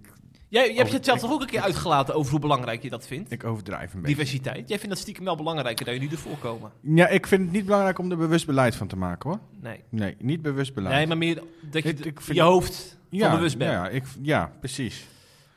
Jij, 0.48 0.62
je 0.62 0.68
hebt 0.68 0.80
Over- 0.82 0.94
het 0.94 1.04
zelf 1.04 1.16
ik- 1.18 1.22
toch 1.24 1.32
ook 1.32 1.40
een 1.40 1.46
keer 1.46 1.60
uitgelaten 1.60 2.14
over 2.14 2.30
hoe 2.30 2.40
belangrijk 2.40 2.82
je 2.82 2.90
dat 2.90 3.06
vindt? 3.06 3.30
ik 3.32 3.44
overdrijf 3.44 3.94
een 3.94 4.00
beetje. 4.00 4.14
Diversiteit. 4.16 4.68
Jij 4.68 4.78
vindt 4.78 4.88
dat 4.94 4.98
stiekem 4.98 5.24
wel 5.24 5.36
belangrijker 5.36 5.84
dat 5.84 5.94
jullie 5.94 6.10
ervoor 6.10 6.36
komen. 6.38 6.70
Ja, 6.80 7.08
ik 7.08 7.26
vind 7.26 7.42
het 7.42 7.52
niet 7.52 7.64
belangrijk 7.64 7.98
om 7.98 8.10
er 8.10 8.16
bewust 8.16 8.46
beleid 8.46 8.76
van 8.76 8.86
te 8.86 8.96
maken 8.96 9.30
hoor. 9.30 9.38
Nee. 9.60 9.80
Nee, 9.88 10.16
niet 10.18 10.42
bewust 10.42 10.74
beleid. 10.74 10.94
Nee, 10.94 11.06
maar 11.06 11.18
meer 11.18 11.42
dat 11.70 11.82
je 11.82 11.88
Ik- 11.88 11.96
d- 11.96 12.06
ik 12.06 12.20
vind- 12.20 12.36
je 12.36 12.42
hoofd 12.42 12.98
ja, 13.08 13.26
van 13.28 13.36
bewust 13.36 13.58
bent. 13.58 13.70
Ja, 13.70 13.88
ik, 13.88 14.04
ja, 14.22 14.52
precies. 14.60 15.06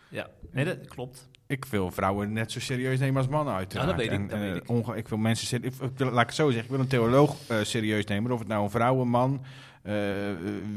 Ja, 0.10 0.28
nee, 0.52 0.66
dat 0.66 0.88
klopt. 0.88 1.28
Ik 1.48 1.66
wil 1.66 1.92
vrouwen 1.92 2.34
net 2.34 2.52
zo 2.52 2.60
serieus 2.60 3.00
nemen 3.00 3.18
als 3.18 3.28
mannen 3.28 3.54
uiteraard. 3.54 3.90
Ja, 3.90 3.96
dat 3.96 4.06
weet 4.10 4.20
ik, 4.20 4.30
dat 4.30 4.40
eh, 4.40 4.46
weet 4.46 4.56
ik. 4.56 4.70
onge- 4.70 4.98
ik 4.98 5.08
wil 5.08 5.18
mensen 5.18 5.48
ser- 5.48 5.64
ik, 5.64 5.74
wil, 5.96 6.12
laat 6.12 6.22
ik 6.22 6.26
het 6.28 6.36
zo 6.36 6.46
zeggen, 6.46 6.64
ik 6.64 6.70
wil 6.72 6.80
een 6.80 6.88
theoloog 6.88 7.36
eh, 7.48 7.58
serieus 7.62 8.06
nemen. 8.06 8.32
Of 8.32 8.40
het 8.40 8.48
nou 8.48 8.64
een 8.64 8.70
vrouw, 8.70 9.02
een 9.02 9.10
man, 9.10 9.42
eh, 9.82 9.94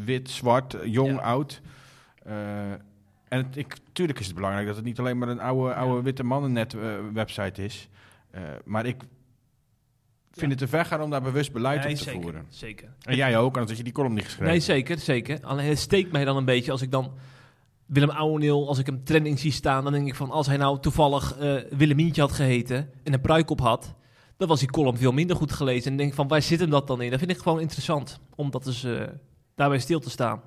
wit, 0.04 0.30
zwart, 0.30 0.76
jong, 0.84 1.10
Ja. 1.10 1.16
oud. 1.22 1.60
En 3.28 3.38
het, 3.38 3.56
ik, 3.56 3.74
tuurlijk 3.92 4.18
is 4.18 4.26
het 4.26 4.34
belangrijk 4.34 4.66
dat 4.66 4.76
het 4.76 4.84
niet 4.84 4.98
alleen 4.98 5.18
maar 5.18 5.28
een 5.28 5.40
oude, 5.40 5.74
oude 5.74 6.02
witte 6.02 6.22
mannennet 6.22 6.76
website 7.12 7.64
is. 7.64 7.88
Maar 8.64 8.86
ik 8.86 8.96
vind 10.32 10.40
Ja. 10.40 10.48
het 10.48 10.58
te 10.58 10.68
ver 10.68 10.84
gaan 10.84 11.00
om 11.02 11.10
daar 11.10 11.22
bewust 11.22 11.52
beleid 11.52 11.82
Nee, 11.82 11.92
op 11.92 11.96
te 11.98 12.02
zeker, 12.04 12.22
voeren. 12.22 12.46
Zeker. 12.48 12.88
En 13.02 13.16
jij 13.16 13.38
ook, 13.38 13.46
anders 13.52 13.68
had 13.68 13.76
je 13.76 13.84
die 13.84 13.92
column 13.92 14.14
niet 14.14 14.24
geschreven. 14.24 14.46
Nee, 14.52 14.60
zeker, 14.60 14.98
zeker. 14.98 15.38
Alleen 15.42 15.68
het 15.68 15.78
steekt 15.78 16.12
mij 16.12 16.24
dan 16.24 16.36
een 16.36 16.44
beetje 16.44 16.70
als 16.72 16.82
ik 16.82 16.90
dan 16.90 17.12
Willem 17.88 18.10
Ouweneel, 18.10 18.68
als 18.68 18.78
ik 18.78 18.86
hem 18.86 19.04
trending 19.04 19.38
zie 19.38 19.52
staan, 19.52 19.84
dan 19.84 19.92
denk 19.92 20.06
ik 20.06 20.14
van 20.14 20.30
als 20.30 20.46
hij 20.46 20.56
nou 20.56 20.80
toevallig 20.80 21.36
eh 21.38 21.54
Willemientje 21.70 22.20
had 22.20 22.32
geheten 22.32 22.90
en 23.04 23.12
een 23.12 23.20
pruik 23.20 23.50
op 23.50 23.60
had, 23.60 23.94
dan 24.36 24.48
was 24.48 24.58
die 24.60 24.70
column 24.70 24.96
veel 24.96 25.12
minder 25.12 25.36
goed 25.36 25.52
gelezen. 25.52 25.82
En 25.82 25.88
dan 25.88 25.96
denk 25.96 26.08
ik 26.10 26.14
van 26.16 26.28
waar 26.28 26.42
zit 26.42 26.60
hem 26.60 26.70
dat 26.70 26.86
dan 26.86 27.00
in? 27.02 27.10
Dat 27.10 27.18
vind 27.18 27.30
ik 27.30 27.38
gewoon 27.38 27.60
interessant 27.60 28.20
om 28.34 28.50
dat 28.50 28.66
eh, 28.84 29.02
daarbij 29.54 29.78
stil 29.78 30.00
te 30.00 30.10
staan. 30.10 30.40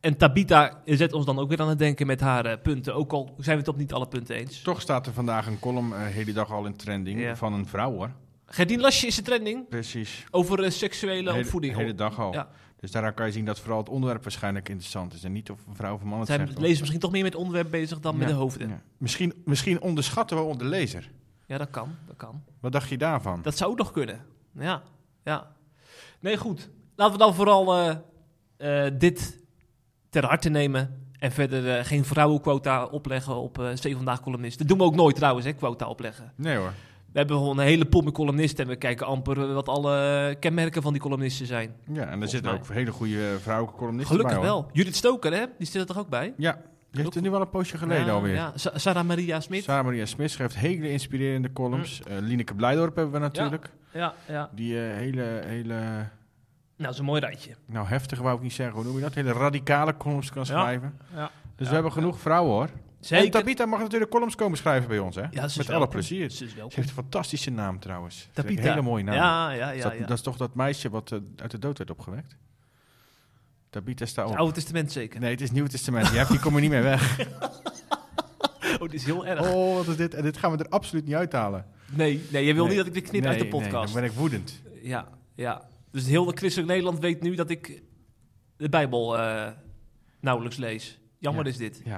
En 0.00 0.16
Tabita 0.16 0.82
zet 0.84 1.12
ons 1.12 1.24
dan 1.26 1.38
ook 1.38 1.48
weer 1.48 1.60
aan 1.60 1.68
het 1.68 1.78
denken 1.78 2.06
met 2.06 2.20
haar 2.20 2.46
eh, 2.46 2.62
punten, 2.62 2.94
ook 2.94 3.12
al 3.12 3.34
zijn 3.38 3.56
we 3.56 3.62
het 3.62 3.68
op 3.72 3.76
niet 3.76 3.92
alle 3.92 4.08
punten 4.08 4.36
eens. 4.36 4.62
Toch 4.62 4.80
staat 4.80 5.06
er 5.06 5.12
vandaag 5.12 5.46
een 5.46 5.58
column 5.58 5.92
hele 5.96 6.32
dag 6.32 6.52
al 6.52 6.64
in 6.66 6.76
trending 6.76 7.20
Ja. 7.20 7.36
van 7.36 7.52
een 7.52 7.66
vrouw 7.66 7.92
hoor. 7.92 8.10
Gerdien 8.46 8.80
Lasje 8.80 9.06
is 9.06 9.16
de 9.16 9.22
trending 9.22 9.68
Precies. 9.68 10.24
over 10.30 10.72
seksuele 10.72 11.30
hele, 11.30 11.44
opvoeding. 11.44 11.76
hele 11.76 11.94
dag 11.94 12.18
al. 12.20 12.32
Ja. 12.32 12.48
Dus 12.80 12.90
daaraan 12.90 13.14
kan 13.14 13.26
je 13.26 13.32
zien 13.32 13.44
dat 13.44 13.60
vooral 13.60 13.78
het 13.78 13.88
onderwerp 13.88 14.22
waarschijnlijk 14.22 14.68
interessant 14.68 15.14
is. 15.14 15.24
En 15.24 15.32
niet 15.32 15.50
of 15.50 15.66
een 15.66 15.74
vrouw 15.74 15.94
of 15.94 16.00
een 16.00 16.08
man 16.08 16.18
het 16.18 16.28
Zijn 16.28 16.46
zegt. 16.46 16.58
lezers 16.58 16.80
misschien 16.80 17.00
toch 17.00 17.10
meer 17.10 17.22
met 17.22 17.32
het 17.32 17.40
onderwerp 17.40 17.70
bezig 17.70 18.00
dan 18.00 18.16
met 18.16 18.28
Ja, 18.28 18.34
de 18.34 18.40
hoofden? 18.40 18.68
Ja. 18.68 18.74
ja. 18.74 18.80
Misschien, 18.98 19.42
misschien 19.44 19.80
onderschatten 19.80 20.48
we 20.48 20.56
de 20.56 20.64
lezer. 20.64 21.10
dat 21.46 21.70
kan, 21.70 21.96
dat 22.06 22.16
kan. 22.16 22.42
Wat 22.60 22.72
dacht 22.72 22.88
je 22.88 22.98
daarvan? 22.98 23.42
Dat 23.42 23.56
zou 23.56 23.70
ook 23.70 23.78
nog 23.78 23.90
kunnen. 23.90 24.24
Ja, 24.52 24.82
ja. 25.24 25.46
Nee, 26.20 26.36
goed. 26.36 26.70
Laten 26.96 27.12
we 27.12 27.18
dan 27.18 27.34
vooral 27.34 27.76
eh, 27.76 27.96
eh, 28.86 28.92
dit 28.98 29.38
ter 30.10 30.24
harte 30.24 30.48
nemen. 30.48 31.06
En 31.18 31.32
verder 31.32 31.78
eh, 31.78 31.84
geen 31.84 32.04
vrouwenquota 32.04 32.84
opleggen 32.84 33.36
op 33.36 33.70
Steven 33.74 33.96
Vandaag 33.96 34.20
columnist. 34.20 34.58
Dat 34.58 34.68
doen 34.68 34.78
we 34.78 34.84
ook 34.84 34.94
nooit 34.94 35.16
trouwens, 35.16 35.46
hè, 35.46 35.52
quota 35.52 35.86
opleggen. 35.88 36.32
Nee 36.36 36.56
hoor. 36.56 36.72
We 37.12 37.18
hebben 37.18 37.36
gewoon 37.36 37.58
een 37.58 37.64
hele 37.64 37.84
pool 37.84 38.02
met 38.02 38.12
columnisten. 38.14 38.64
En 38.64 38.70
we 38.70 38.76
kijken 38.76 39.06
amper 39.06 39.52
wat 39.54 39.68
alle 39.68 40.36
kenmerken 40.40 40.82
van 40.82 40.92
die 40.92 41.02
columnisten 41.02 41.46
zijn. 41.46 41.74
Ja, 41.92 42.06
en 42.06 42.22
er 42.22 42.28
zitten 42.28 42.52
ook 42.52 42.68
hele 42.68 42.90
goede 42.92 43.36
vrouwelijke 43.40 43.78
columnisten 43.78 44.16
Gelukkig 44.16 44.40
bij. 44.40 44.48
hoor. 44.50 44.60
wel. 44.62 44.70
Judith 44.72 44.96
Stoker, 44.96 45.32
hè? 45.32 45.44
Die 45.58 45.66
zit 45.66 45.80
er 45.80 45.86
toch 45.86 45.98
ook 45.98 46.08
bij? 46.08 46.34
Ja, 46.36 46.58
die 46.90 47.02
heeft 47.02 47.14
er 47.16 47.22
nu 47.22 47.30
wel 47.30 47.40
een 47.40 47.50
poosje 47.50 47.78
geleden 47.78 48.06
ja, 48.06 48.12
alweer. 48.12 48.34
Ja. 48.34 48.52
Sa- 48.54 48.78
Sarah 48.78 49.04
Maria 49.06 49.40
Smit. 49.40 49.64
Sarah 49.64 49.84
Maria 49.84 50.06
Smit 50.06 50.30
schrijft 50.30 50.56
hele 50.56 50.90
inspirerende 50.90 51.52
columns. 51.52 52.00
Hm. 52.06 52.10
Eh 52.12 52.18
Lineke 52.20 52.54
Blijdorp 52.54 52.96
hebben 52.96 53.12
we 53.14 53.18
natuurlijk. 53.20 53.70
Ja, 53.92 54.14
ja. 54.28 54.50
Die 54.54 54.74
eh, 54.86 54.94
hele, 54.96 55.42
hele, 55.46 55.74
Nou, 56.76 56.94
een 56.98 57.04
mooi 57.04 57.20
rijtje. 57.20 57.54
nou 57.66 57.86
heftig 57.86 58.18
wou 58.18 58.36
ik 58.36 58.42
niet 58.42 58.52
zeggen, 58.52 58.74
hoe 58.76 58.84
noem 58.84 58.94
je 58.96 59.00
dat? 59.02 59.14
Hele 59.14 59.32
radicale 59.32 59.96
columns 59.96 60.30
kan 60.30 60.46
schrijven. 60.46 60.98
Ja. 61.14 61.30
Dus 61.56 61.66
Ja. 61.66 61.66
we 61.68 61.74
hebben 61.74 61.92
genoeg 61.92 62.18
vrouwen 62.18 62.52
hoor. 62.52 62.68
En. 63.10 63.30
Tabita 63.30 63.66
mag 63.66 63.80
natuurlijk 63.80 64.10
columns 64.10 64.34
komen 64.34 64.58
schrijven 64.58 64.88
bij 64.88 64.98
ons 64.98 65.16
hè? 65.16 65.22
Ja, 65.30 65.48
Met 65.56 65.70
alle 65.70 65.88
plezier. 65.88 66.30
Ze 66.30 66.44
heeft 66.68 66.76
een 66.76 66.88
fantastische 66.88 67.50
naam 67.50 67.78
trouwens. 67.78 68.28
Tabita. 68.32 68.62
Een 68.62 68.68
hele 68.68 68.82
mooie 68.82 69.04
naam. 69.04 69.14
Ja, 69.14 69.50
ja, 69.50 69.70
Is 69.72 69.82
dat, 69.82 69.92
ja. 69.92 69.98
dat 70.06 70.16
is 70.16 70.22
toch 70.22 70.36
dat 70.36 70.54
meisje 70.54 70.90
wat 70.90 71.12
eh, 71.12 71.18
uit 71.36 71.50
de 71.50 71.58
dood 71.58 71.78
werd 71.78 71.90
opgewekt? 71.90 72.36
Tabita 73.70 74.06
staat 74.06 74.24
op. 74.24 74.30
Het 74.30 74.40
Oude 74.40 74.54
Testament 74.54 74.92
zeker. 74.92 75.20
Nee, 75.20 75.30
het 75.30 75.40
is 75.40 75.50
Nieuw 75.50 75.66
Testament. 75.66 76.08
Je 76.08 76.16
hebt, 76.16 76.30
die 76.30 76.40
kom 76.40 76.54
je 76.54 76.60
niet 76.60 76.70
meer 76.70 76.82
weg. 76.82 77.16
Oh, 78.80 78.84
dit 78.84 78.94
is 78.94 79.04
heel 79.04 79.26
erg. 79.26 79.40
Oh, 79.54 79.76
wat 79.76 79.86
is 79.86 79.96
dit? 79.96 80.14
En 80.14 80.22
dit 80.22 80.36
gaan 80.36 80.52
we 80.52 80.58
er 80.58 80.68
absoluut 80.68 81.04
niet 81.04 81.14
uithalen. 81.14 81.66
Nee, 81.92 82.22
nee, 82.30 82.44
je 82.44 82.54
wil 82.54 82.62
Nee. 82.66 82.74
niet 82.76 82.84
dat 82.84 82.94
ik 82.96 83.00
dit 83.02 83.10
knip 83.10 83.24
uit 83.24 83.38
de 83.38 83.44
Nee, 83.44 83.52
nee, 83.52 83.62
podcast. 83.62 83.92
dan 83.92 84.02
ben 84.02 84.10
ik 84.10 84.16
woedend. 84.16 84.60
Ja, 84.82 85.08
ja. 85.34 85.68
Dus 85.90 86.06
heel 86.06 86.24
de 86.24 86.36
christelijk 86.36 86.68
Nederland 86.70 86.98
weet 86.98 87.22
nu 87.22 87.34
dat 87.34 87.50
ik 87.50 87.82
de 88.56 88.68
Bijbel 88.68 89.18
eh, 89.18 89.48
nauwelijks 90.20 90.56
lees. 90.58 90.98
Jammer 91.18 91.44
Ja. 91.44 91.50
is 91.50 91.56
dit. 91.56 91.80
Ja. 91.84 91.94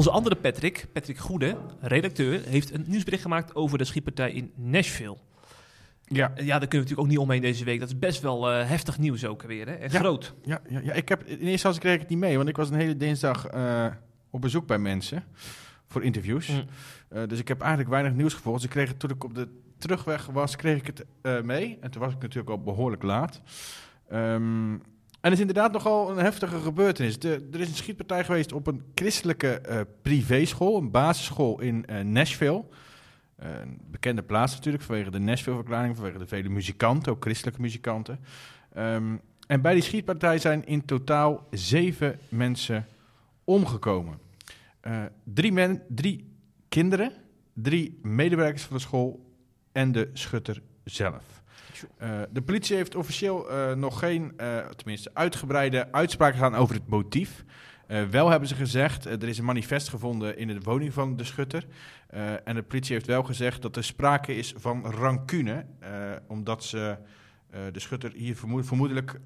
Onze 0.00 0.12
andere 0.12 0.36
Patrick, 0.36 0.86
Patrick 0.92 1.18
Goede, 1.18 1.56
redacteur, 1.80 2.40
heeft 2.46 2.74
een 2.74 2.84
nieuwsbericht 2.86 3.22
gemaakt 3.22 3.54
over 3.54 3.78
de 3.78 3.84
schietpartij 3.84 4.32
in 4.32 4.52
Nashville. 4.54 5.16
Ja, 6.04 6.32
Ja, 6.34 6.34
daar 6.34 6.44
kunnen 6.44 6.70
we 6.70 6.76
natuurlijk 6.76 7.00
ook 7.00 7.06
niet 7.06 7.18
omheen 7.18 7.40
deze 7.40 7.64
week. 7.64 7.80
Dat 7.80 7.88
is 7.88 7.98
best 7.98 8.22
wel 8.22 8.50
eh, 8.50 8.68
heftig 8.68 8.98
nieuws 8.98 9.24
ook 9.24 9.42
weer, 9.42 9.66
hè? 9.66 9.72
En 9.74 9.92
Ja. 9.92 9.98
groot. 9.98 10.34
ja, 10.42 10.60
ja, 10.68 10.80
ja, 10.82 10.92
ik 10.92 11.08
heb, 11.08 11.22
in 11.24 11.30
eerste 11.30 11.50
instantie 11.50 11.80
kreeg 11.80 11.94
ik 11.94 12.00
het 12.00 12.08
niet 12.08 12.18
mee, 12.18 12.36
want 12.36 12.48
ik 12.48 12.56
was 12.56 12.70
een 12.70 12.76
hele 12.76 12.96
dinsdag 12.96 13.46
eh, 13.46 13.86
op 14.30 14.40
bezoek 14.40 14.66
bij 14.66 14.78
mensen 14.78 15.24
voor 15.86 16.02
interviews. 16.02 16.48
Mm. 16.48 16.64
Eh, 17.08 17.22
dus 17.28 17.38
ik 17.38 17.48
heb 17.48 17.60
eigenlijk 17.60 17.90
weinig 17.90 18.12
nieuws 18.12 18.34
gevolgd. 18.34 18.58
Dus 18.58 18.66
ik 18.66 18.74
kreeg 18.74 18.88
het 18.88 18.98
toen 18.98 19.10
ik 19.10 19.24
op 19.24 19.34
de 19.34 19.48
terugweg 19.78 20.26
was, 20.26 20.56
kreeg 20.56 20.78
ik 20.78 20.86
het 20.86 21.04
eh, 21.22 21.40
mee. 21.40 21.78
En 21.80 21.90
toen 21.90 22.02
was 22.02 22.12
ik 22.12 22.20
natuurlijk 22.20 22.50
al 22.50 22.62
behoorlijk 22.62 23.02
laat. 23.02 23.40
Ehm, 24.08 24.74
en 25.20 25.30
het 25.30 25.32
is 25.32 25.40
inderdaad 25.40 25.72
nogal 25.72 26.10
een 26.10 26.24
heftige 26.24 26.58
gebeurtenis. 26.58 27.18
Er 27.18 27.60
is 27.60 27.68
een 27.68 27.74
schietpartij 27.74 28.24
geweest 28.24 28.52
op 28.52 28.66
een 28.66 28.82
christelijke 28.94 29.60
eh 29.60 29.80
privéschool, 30.02 30.76
een 30.76 30.90
basisschool 30.90 31.60
in 31.60 31.86
eh, 31.86 32.04
Nashville. 32.04 32.64
Eh, 33.36 33.48
een 33.60 33.80
bekende 33.90 34.22
plaats 34.22 34.54
natuurlijk, 34.54 34.84
vanwege 34.84 35.10
de 35.10 35.18
Nashville-verklaring, 35.18 35.96
vanwege 35.96 36.18
de 36.18 36.26
vele 36.26 36.48
muzikanten, 36.48 37.12
ook 37.12 37.22
christelijke 37.22 37.60
muzikanten. 37.60 38.20
Ehm, 38.72 39.16
en 39.46 39.60
bij 39.60 39.74
die 39.74 39.82
schietpartij 39.82 40.38
zijn 40.38 40.66
in 40.66 40.84
totaal 40.84 41.46
zeven 41.50 42.18
mensen 42.28 42.86
omgekomen. 43.44 44.18
Drie, 45.24 45.52
men, 45.52 45.82
drie 45.88 46.34
kinderen, 46.68 47.12
drie 47.52 47.98
medewerkers 48.02 48.62
van 48.62 48.76
de 48.76 48.82
school 48.82 49.34
en 49.72 49.92
de 49.92 50.10
schutter 50.12 50.62
zelf. 50.84 51.39
Eh, 51.96 52.20
de 52.30 52.42
politie 52.42 52.76
heeft 52.76 52.94
officieel 52.94 53.50
eh, 53.50 53.74
nog 53.74 53.98
geen, 53.98 54.32
eh, 54.36 54.58
tenminste 54.58 55.10
uitgebreide 55.14 55.92
uitspraak 55.92 56.34
gedaan 56.34 56.54
over 56.54 56.74
het 56.74 56.88
motief. 56.88 57.44
Wel 58.10 58.28
hebben 58.28 58.48
ze 58.48 58.54
gezegd, 58.54 59.04
er 59.04 59.28
is 59.28 59.38
een 59.38 59.44
manifest 59.44 59.88
gevonden 59.88 60.38
in 60.38 60.48
de 60.48 60.60
woning 60.60 60.92
van 60.92 61.16
de 61.16 61.24
schutter. 61.24 61.66
En 62.44 62.54
de 62.54 62.62
politie 62.62 62.92
heeft 62.92 63.06
wel 63.06 63.22
gezegd 63.22 63.62
dat 63.62 63.76
er 63.76 63.84
sprake 63.84 64.34
is 64.34 64.54
van 64.56 64.86
rancune. 64.86 65.66
omdat 66.26 66.64
ze 66.64 66.96
de 67.72 67.80
schutter 67.80 68.12
hier 68.12 68.36
vermoed- 68.36 68.66
vermoedelijk 68.66 69.20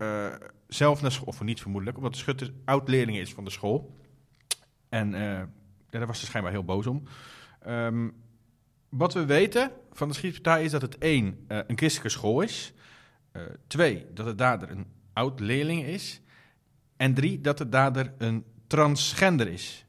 zelf 0.69 1.03
naar 1.03 1.13
school, 1.13 1.27
of 1.27 1.43
niet 1.43 1.61
vermoedelijk, 1.61 1.97
omdat 1.97 2.13
de 2.13 2.19
schutter 2.19 2.53
oud-leerling 2.65 3.19
is 3.19 3.35
van 3.35 3.45
de 3.45 3.51
school. 3.51 3.95
En 4.89 5.11
daar 5.91 6.07
was 6.07 6.21
ze 6.21 6.27
schijnbaar 6.27 6.53
heel 6.53 6.65
boos 6.65 6.87
om. 6.87 7.03
Ehm, 7.61 8.09
wat 8.97 9.15
we 9.15 9.25
weten 9.25 9.71
van 9.93 10.09
de 10.09 10.15
schietpartij 10.15 10.65
is 10.65 10.71
dat 10.71 10.83
het 10.83 10.99
één, 10.99 11.45
eh, 11.49 11.59
een 11.67 11.77
christelijke 11.77 12.19
school 12.19 12.41
is. 12.41 12.73
Eh, 13.33 13.43
twee, 13.67 14.07
dat 14.15 14.27
de 14.27 14.35
dader 14.35 14.71
een 14.71 14.87
oud-leerling 15.13 15.85
is. 15.85 16.21
En 16.97 17.15
drie, 17.15 17.41
dat 17.41 17.59
de 17.59 17.69
dader 17.69 18.13
een 18.19 18.45
transgender 18.67 19.49
is. 19.49 19.87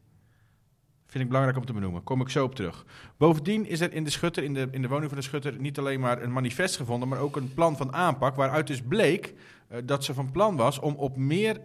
Vind 1.05 1.23
ik 1.23 1.29
belangrijk 1.29 1.57
om 1.57 1.65
te 1.65 1.73
benoemen. 1.73 2.03
Kom 2.03 2.21
ik 2.21 2.29
zo 2.29 2.43
op 2.43 2.55
terug. 2.55 2.85
Bovendien 3.17 3.65
is 3.65 3.81
er 3.81 3.93
in 3.93 4.03
de 4.03 4.09
schutter, 4.09 4.43
in 4.43 4.53
de, 4.53 4.67
in 4.71 4.81
de 4.81 4.87
woning 4.87 5.09
van 5.09 5.19
de 5.19 5.23
schutter, 5.23 5.59
niet 5.59 5.79
alleen 5.79 5.99
maar 5.99 6.21
een 6.21 6.33
manifest 6.33 6.75
gevonden, 6.75 7.07
maar 7.07 7.19
ook 7.19 7.35
een 7.35 7.53
plan 7.53 7.77
van 7.77 7.93
aanpak. 7.93 8.35
Waaruit 8.35 8.67
dus 8.67 8.81
bleek 8.81 9.33
eh, 9.67 9.77
dat 9.85 10.03
ze 10.03 10.13
van 10.13 10.31
plan 10.31 10.55
was 10.55 10.79
om 10.79 10.95
op 10.95 11.17
meer 11.17 11.61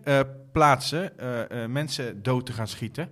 plaatsen 0.52 1.12
mensen 1.72 2.22
dood 2.22 2.46
te 2.46 2.52
gaan 2.52 2.68
schieten. 2.68 3.10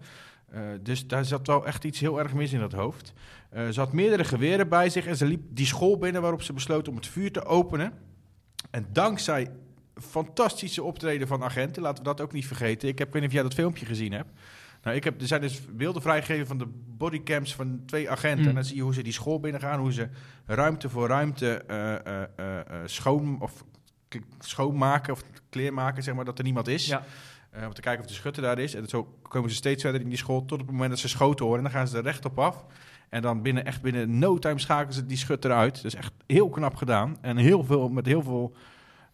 Dus 0.80 1.06
daar 1.06 1.24
zat 1.24 1.46
wel 1.46 1.66
echt 1.66 1.84
iets 1.84 2.00
heel 2.00 2.18
erg 2.18 2.34
mis 2.34 2.52
in 2.52 2.60
dat 2.60 2.72
hoofd. 2.72 3.12
Eh, 3.48 3.68
ze 3.68 3.80
had 3.80 3.92
meerdere 3.92 4.24
geweren 4.24 4.68
bij 4.68 4.88
zich 4.88 5.06
en 5.06 5.16
ze 5.16 5.26
liep 5.26 5.42
die 5.48 5.66
school 5.66 5.98
binnen 5.98 6.22
waarop 6.22 6.42
ze 6.42 6.52
besloot 6.52 6.88
om 6.88 6.96
het 6.96 7.06
vuur 7.06 7.32
te 7.32 7.44
openen. 7.44 7.92
En 8.70 8.86
dankzij 8.92 9.50
fantastische 9.94 10.82
optreden 10.82 11.28
van 11.28 11.42
agenten, 11.42 11.82
laten 11.82 11.98
we 11.98 12.08
dat 12.08 12.20
ook 12.20 12.32
niet 12.32 12.46
vergeten. 12.46 12.88
Ik 12.88 12.98
heb, 12.98 13.06
ik 13.06 13.12
weet 13.12 13.22
niet 13.22 13.30
of 13.30 13.36
jij 13.36 13.46
dat 13.46 13.54
filmpje 13.54 13.86
gezien 13.86 14.12
hebt. 14.12 14.30
Nou, 14.82 14.96
ik 14.96 15.04
heb, 15.04 15.20
er 15.20 15.26
zijn 15.26 15.40
dus 15.40 15.60
beelden 15.70 16.02
vrijgegeven 16.02 16.46
van 16.46 16.58
de 16.58 16.66
bodycams 16.96 17.54
van 17.54 17.82
twee 17.86 18.10
agenten. 18.10 18.42
Mm. 18.42 18.48
En 18.48 18.54
dan 18.54 18.64
zie 18.64 18.76
je 18.76 18.82
hoe 18.82 18.94
ze 18.94 19.02
die 19.02 19.12
school 19.12 19.40
binnengaan, 19.40 19.80
hoe 19.80 19.92
ze 19.92 20.08
ruimte 20.46 20.88
voor 20.88 21.08
ruimte 21.08 21.64
eh, 21.66 22.22
eh, 22.22 22.82
schoon, 22.84 23.40
of 23.40 23.64
schoonmaken 24.38 25.12
of 25.12 25.22
kleermaken, 25.50 26.02
zeg 26.02 26.14
maar, 26.14 26.24
dat 26.24 26.38
er 26.38 26.44
niemand 26.44 26.68
is. 26.68 26.86
Ja. 26.86 27.04
Om 27.66 27.74
te 27.74 27.80
kijken 27.80 28.04
of 28.04 28.10
de 28.10 28.16
schutter 28.16 28.42
daar 28.42 28.58
is. 28.58 28.74
En 28.74 28.88
zo 28.88 29.18
komen 29.22 29.50
ze 29.50 29.56
steeds 29.56 29.82
verder 29.82 30.00
in 30.00 30.08
die 30.08 30.18
school 30.18 30.44
tot 30.44 30.60
op 30.60 30.66
het 30.66 30.70
moment 30.70 30.90
dat 30.90 30.98
ze 30.98 31.08
schoten 31.08 31.44
horen. 31.44 31.64
En 31.64 31.70
dan 31.70 31.74
gaan 31.74 31.88
ze 31.88 31.96
er 31.96 32.02
recht 32.02 32.24
op 32.24 32.38
af. 32.38 32.64
En 33.08 33.22
dan 33.22 33.42
binnen, 33.42 33.64
echt 33.64 33.82
binnen 33.82 34.18
no 34.18 34.38
time 34.38 34.58
schakelen 34.58 34.94
ze 34.94 35.06
die 35.06 35.16
schutter 35.16 35.52
uit. 35.52 35.74
Dat 35.74 35.84
is 35.84 35.94
echt 35.94 36.12
heel 36.26 36.48
knap 36.48 36.74
gedaan. 36.74 37.16
En 37.20 37.36
heel 37.36 37.64
veel, 37.64 37.88
met 37.88 38.06
heel 38.06 38.22
veel 38.22 38.54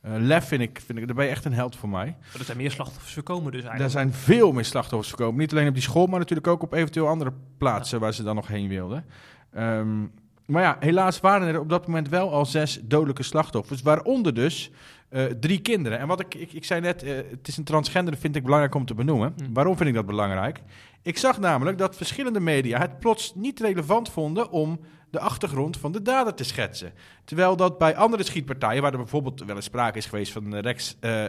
eh, 0.00 0.12
lef 0.18 0.44
vind 0.46 0.62
ik, 0.62 0.83
vind 0.87 0.98
ik, 0.98 1.07
daar 1.07 1.16
ben 1.16 1.24
je 1.24 1.30
echt 1.30 1.44
een 1.44 1.52
held 1.52 1.76
voor 1.76 1.88
mij. 1.88 2.16
Maar 2.20 2.38
Er 2.38 2.44
zijn 2.44 2.57
meer 2.59 2.70
slachtoffers 2.70 3.12
voorkomen 3.12 3.52
dus 3.52 3.62
Er 3.62 3.68
eigenlijk. 3.68 3.92
zijn 3.92 4.12
veel 4.12 4.52
meer 4.52 4.64
slachtoffers 4.64 5.11
gekomen. 5.11 5.40
Niet 5.40 5.52
alleen 5.52 5.68
op 5.68 5.74
die 5.74 5.83
school, 5.83 6.07
maar 6.07 6.18
natuurlijk 6.18 6.48
ook 6.48 6.62
op 6.62 6.72
eventueel 6.72 7.09
andere 7.09 7.33
plaatsen 7.59 8.00
waar 8.00 8.14
ze 8.14 8.22
dan 8.22 8.35
nog 8.35 8.46
heen 8.46 8.68
wilden. 8.68 9.04
Ehm, 9.52 9.88
maar 10.46 10.62
ja, 10.62 10.76
helaas 10.80 11.20
waren 11.20 11.48
er 11.48 11.61
op 11.61 11.68
dat 11.68 11.87
moment 11.87 12.09
wel 12.09 12.33
al 12.33 12.46
zes 12.46 12.80
dodelijke 12.83 13.22
slachtoffers. 13.22 13.83
Waaronder 13.83 14.35
dus 14.35 14.70
eh, 15.14 15.24
drie 15.24 15.61
kinderen. 15.61 15.98
En 15.98 16.07
wat 16.07 16.20
ik, 16.20 16.35
ik, 16.35 16.52
ik 16.52 16.64
zei 16.64 16.80
net, 16.80 17.02
eh, 17.02 17.16
het 17.16 17.48
is 17.48 17.57
een 17.57 17.64
transgender, 17.64 18.16
vind 18.16 18.37
ik 18.37 18.42
belangrijk 18.42 18.74
om 18.74 18.87
te 18.87 18.94
benoemen. 18.94 19.35
Hm. 19.37 19.52
Waarom 19.52 19.76
vind 19.76 19.88
ik 19.88 19.94
dat 19.94 20.07
belangrijk? 20.07 20.62
Ik 21.02 21.18
zag 21.18 21.38
namelijk 21.38 21.78
dat 21.78 21.96
verschillende 21.96 22.40
media 22.40 22.78
het 22.78 22.98
plots 22.98 23.35
niet 23.35 23.61
relevant 23.61 24.09
vonden 24.09 24.50
om 24.50 24.80
de 25.11 25.20
achtergrond 25.20 25.76
van 25.76 25.92
de 25.92 26.02
dader 26.02 26.35
te 26.35 26.44
schetsen. 26.44 26.92
Terwijl 27.24 27.57
dat 27.57 27.78
bij 27.78 27.96
andere 27.96 28.22
schietpartijen, 28.22 28.83
waar 28.83 28.92
er 28.92 28.98
bijvoorbeeld 28.98 29.44
wel 29.44 29.57
eens 29.57 29.64
sprake 29.64 29.98
is 29.98 30.07
geweest 30.07 30.33
van 30.33 30.52
een 30.52 30.61
rechts, 30.61 30.96
eh, 31.00 31.24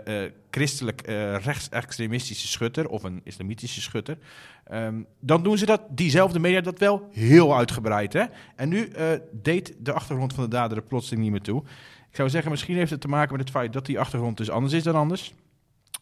christelijk 0.49 1.01
rechtsextremistische 1.43 2.47
schutter 2.47 2.87
of 2.87 3.03
een 3.03 3.21
islamitische 3.23 3.81
schutter, 3.81 4.17
ehm, 4.65 5.01
dan 5.19 5.43
doen 5.43 5.57
ze 5.57 5.65
dat, 5.65 5.81
diezelfde 5.89 6.39
media, 6.39 6.61
dat 6.61 6.79
wel 6.79 7.09
heel 7.11 7.57
uitgebreid. 7.57 8.13
Hè? 8.13 8.23
En 8.55 8.69
nu 8.69 8.87
eh, 8.87 9.07
deed 9.31 9.73
de 9.79 9.93
achtergrond 9.93 10.33
van 10.33 10.43
de 10.43 10.49
dader 10.49 10.77
er 10.77 10.83
plotseling 10.83 11.23
niet 11.23 11.31
meer 11.31 11.41
toe. 11.41 11.63
Ik 12.09 12.15
zou 12.15 12.29
zeggen, 12.29 12.51
misschien 12.51 12.75
heeft 12.75 12.91
het 12.91 13.01
te 13.01 13.07
maken 13.07 13.31
met 13.31 13.41
het 13.41 13.55
feit 13.55 13.73
dat 13.73 13.85
die 13.85 13.99
achtergrond 13.99 14.37
dus 14.37 14.49
anders 14.49 14.73
is 14.73 14.83
dan 14.83 14.95
anders. 14.95 15.33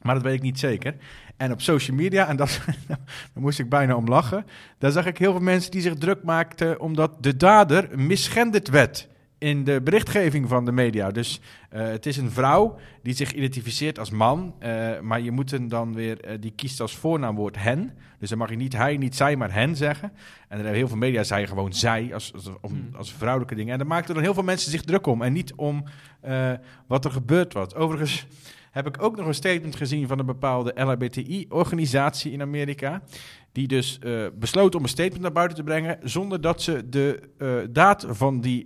Maar 0.02 0.16
dat 0.16 0.24
weet 0.24 0.34
ik 0.34 0.42
niet 0.42 0.60
zeker. 0.60 0.96
En 1.38 1.52
op 1.52 1.62
social 1.62 1.98
media, 1.98 2.28
en 2.28 2.36
dat, 2.36 2.62
daar 2.88 3.00
moest 3.34 3.60
ik 3.60 3.70
bijna 3.70 3.96
om 3.96 4.08
lachen. 4.08 4.46
Daar 4.78 4.92
zag 4.92 5.06
ik 5.06 5.18
heel 5.18 5.32
veel 5.32 5.42
mensen 5.42 5.72
die 5.72 5.82
zich 5.82 5.96
druk 5.96 6.24
maakten 6.24 6.80
omdat 6.80 7.24
de 7.24 7.38
dader 7.38 8.00
misgenderd 8.00 8.70
werd 8.70 9.08
in 9.44 9.64
de 9.64 9.82
berichtgeving 9.82 10.50
van 10.50 10.66
de 10.66 10.72
media. 10.72 11.12
Dus 11.12 11.42
eh, 11.70 11.88
het 11.88 12.06
is 12.06 12.18
een 12.18 12.32
vrouw 12.32 12.76
die 13.02 13.14
zich 13.14 13.34
identificeert 13.34 14.00
als 14.00 14.10
man, 14.10 14.56
eh, 14.60 15.00
maar 15.00 15.22
je 15.22 15.32
moet 15.32 15.52
hem 15.52 15.68
dan 15.68 15.94
weer, 15.94 16.22
eh, 16.22 16.38
die 16.40 16.52
kiest 16.56 16.82
als 16.82 16.96
voornaamwoord 16.96 17.58
hen. 17.58 17.98
Dus 18.20 18.30
dan 18.30 18.38
mag 18.38 18.50
je 18.50 18.56
niet 18.56 18.74
hij, 18.74 18.98
niet 18.98 19.16
zij, 19.16 19.36
maar 19.36 19.54
hen 19.54 19.76
zeggen. 19.76 20.12
En 20.12 20.18
er 20.48 20.56
hebben 20.56 20.74
heel 20.74 20.88
veel 20.88 20.98
media 20.98 21.24
zei 21.24 21.48
gewoon 21.48 21.74
zij 21.74 22.14
als, 22.14 22.34
als, 22.34 22.50
om, 22.62 22.72
Hmm. 22.72 22.96
als 22.96 23.14
vrouwelijke 23.14 23.56
dingen. 23.56 23.72
En 23.72 23.78
daar 23.78 23.88
maakten 23.88 24.14
dan 24.14 24.24
heel 24.24 24.34
veel 24.34 24.44
mensen 24.44 24.72
zich 24.72 24.82
druk 24.82 25.08
om 25.08 25.22
en 25.22 25.34
niet 25.34 25.54
om 25.54 25.84
wat 26.88 27.06
er 27.06 27.12
gebeurd 27.12 27.54
was. 27.54 27.76
Overigens 27.76 28.28
heb 28.72 28.88
ik 28.88 29.04
ook 29.04 29.18
nog 29.18 29.26
een 29.26 29.34
statement 29.34 29.76
gezien 29.76 30.08
van 30.08 30.20
een 30.20 30.26
bepaalde 30.26 30.74
LHBTI-organisatie 30.76 32.32
in 32.32 32.42
Amerika. 32.42 33.02
Die 33.52 33.68
dus 33.68 34.00
besloot 34.34 34.76
om 34.76 34.84
een 34.84 34.90
statement 34.90 35.22
naar 35.22 35.32
buiten 35.32 35.58
te 35.58 35.64
brengen. 35.64 36.00
zonder 36.04 36.42
dat 36.42 36.62
ze 36.62 36.90
de 36.90 37.20
eh, 37.38 37.48
daad 37.70 38.06
van 38.10 38.42
die 38.42 38.66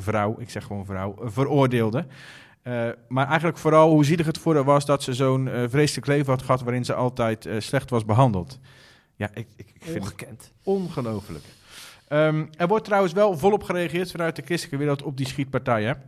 vrouw, 0.00 0.36
ik 0.38 0.50
zeg 0.50 0.64
gewoon 0.64 0.84
vrouw, 0.84 1.16
eh, 1.22 1.26
veroordeelde. 1.30 2.06
Eh, 2.62 2.88
maar 3.08 3.26
eigenlijk 3.26 3.58
vooral 3.58 3.90
hoe 3.90 4.04
zielig 4.04 4.26
het 4.26 4.38
voor 4.38 4.54
haar 4.54 4.64
was 4.64 4.86
dat 4.86 5.02
ze 5.02 5.14
zo'n 5.14 5.48
eh, 5.48 5.62
vreselijk 5.68 6.06
leven 6.06 6.32
had 6.32 6.42
gehad. 6.42 6.60
waarin 6.62 6.84
ze 6.84 6.94
altijd 6.94 7.48
slecht 7.58 7.90
was 7.90 8.04
behandeld. 8.04 8.58
Ja, 9.16 9.28
ik, 9.34 9.46
ik, 9.56 9.70
ik 9.74 9.82
vind 9.82 9.94
het 9.94 10.02
Ongekend. 10.02 10.52
ongelooflijk. 10.62 11.44
Ehm, 12.08 12.44
er 12.56 12.68
wordt 12.68 12.84
trouwens 12.84 13.12
wel 13.12 13.38
volop 13.38 13.62
gereageerd 13.62 14.10
vanuit 14.10 14.36
de 14.36 14.42
christelijke 14.42 14.78
wereld 14.78 15.02
op 15.02 15.16
die 15.16 15.26
schietpartijen. 15.26 16.02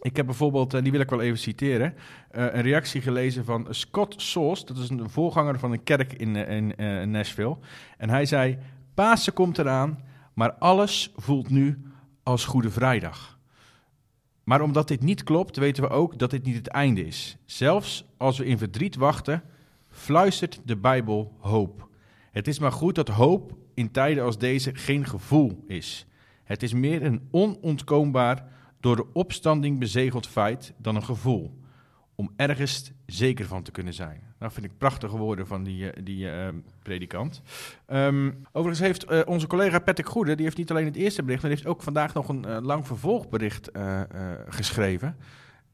Ik 0.00 0.16
heb 0.16 0.26
bijvoorbeeld, 0.26 0.74
en 0.74 0.82
die 0.82 0.92
wil 0.92 1.00
ik 1.00 1.10
wel 1.10 1.20
even 1.20 1.38
citeren, 1.38 1.94
een 2.30 2.62
reactie 2.62 3.00
gelezen 3.00 3.44
van 3.44 3.66
Scott 3.70 4.22
Sauce. 4.22 4.64
Dat 4.66 4.76
is 4.76 4.88
een 4.90 5.10
voorganger 5.10 5.58
van 5.58 5.72
een 5.72 5.82
kerk 5.82 6.12
in, 6.12 6.36
in 6.36 7.10
Nashville. 7.10 7.56
En 7.98 8.10
hij 8.10 8.26
zei, 8.26 8.58
Pasen 8.94 9.32
komt 9.32 9.58
eraan, 9.58 9.98
maar 10.34 10.52
alles 10.52 11.12
voelt 11.16 11.50
nu 11.50 11.93
als 12.24 12.44
Goede 12.44 12.70
Vrijdag. 12.70 13.38
Maar 14.44 14.60
omdat 14.60 14.88
dit 14.88 15.02
niet 15.02 15.22
klopt, 15.22 15.56
weten 15.56 15.82
we 15.82 15.88
ook 15.88 16.18
dat 16.18 16.30
dit 16.30 16.44
niet 16.44 16.56
het 16.56 16.68
einde 16.68 17.06
is. 17.06 17.36
Zelfs 17.44 18.04
als 18.16 18.38
we 18.38 18.44
in 18.44 18.58
verdriet 18.58 18.96
wachten, 18.96 19.42
fluistert 19.88 20.60
de 20.64 20.76
Bijbel 20.76 21.36
hoop. 21.38 21.88
Het 22.30 22.48
is 22.48 22.58
maar 22.58 22.72
goed 22.72 22.94
dat 22.94 23.08
hoop 23.08 23.56
in 23.74 23.90
tijden 23.90 24.24
als 24.24 24.38
deze 24.38 24.74
geen 24.74 25.06
gevoel 25.06 25.64
is. 25.66 26.06
Het 26.44 26.62
is 26.62 26.72
meer 26.72 27.02
een 27.02 27.28
onontkoombaar, 27.30 28.52
door 28.80 28.96
de 28.96 29.12
opstanding 29.12 29.78
bezegeld 29.78 30.26
feit 30.26 30.74
dan 30.76 30.96
een 30.96 31.04
gevoel. 31.04 31.58
Om 32.14 32.32
ergens 32.36 32.92
zeker 33.06 33.46
van 33.46 33.62
te 33.62 33.70
kunnen 33.70 33.94
zijn. 33.94 34.33
Nou, 34.44 34.56
vind 34.56 34.66
ik 34.66 34.78
prachtige 34.78 35.16
woorden 35.16 35.46
van 35.46 35.62
die, 35.62 35.90
eh, 35.90 36.02
die 36.04 36.24
uh, 36.24 36.48
predikant. 36.82 37.42
Um, 37.88 38.46
overigens 38.52 38.86
heeft 38.86 39.10
uh, 39.10 39.20
onze 39.24 39.46
collega 39.46 39.78
Patrick 39.78 40.08
Goede, 40.08 40.34
die 40.34 40.44
heeft 40.44 40.56
niet 40.56 40.70
alleen 40.70 40.84
het 40.84 40.96
eerste 40.96 41.22
bericht, 41.22 41.42
maar 41.42 41.50
heeft 41.50 41.66
ook 41.66 41.82
vandaag 41.82 42.14
nog 42.14 42.28
een 42.28 42.62
lang 42.62 42.86
vervolgbericht 42.86 43.70
geschreven. 44.48 45.16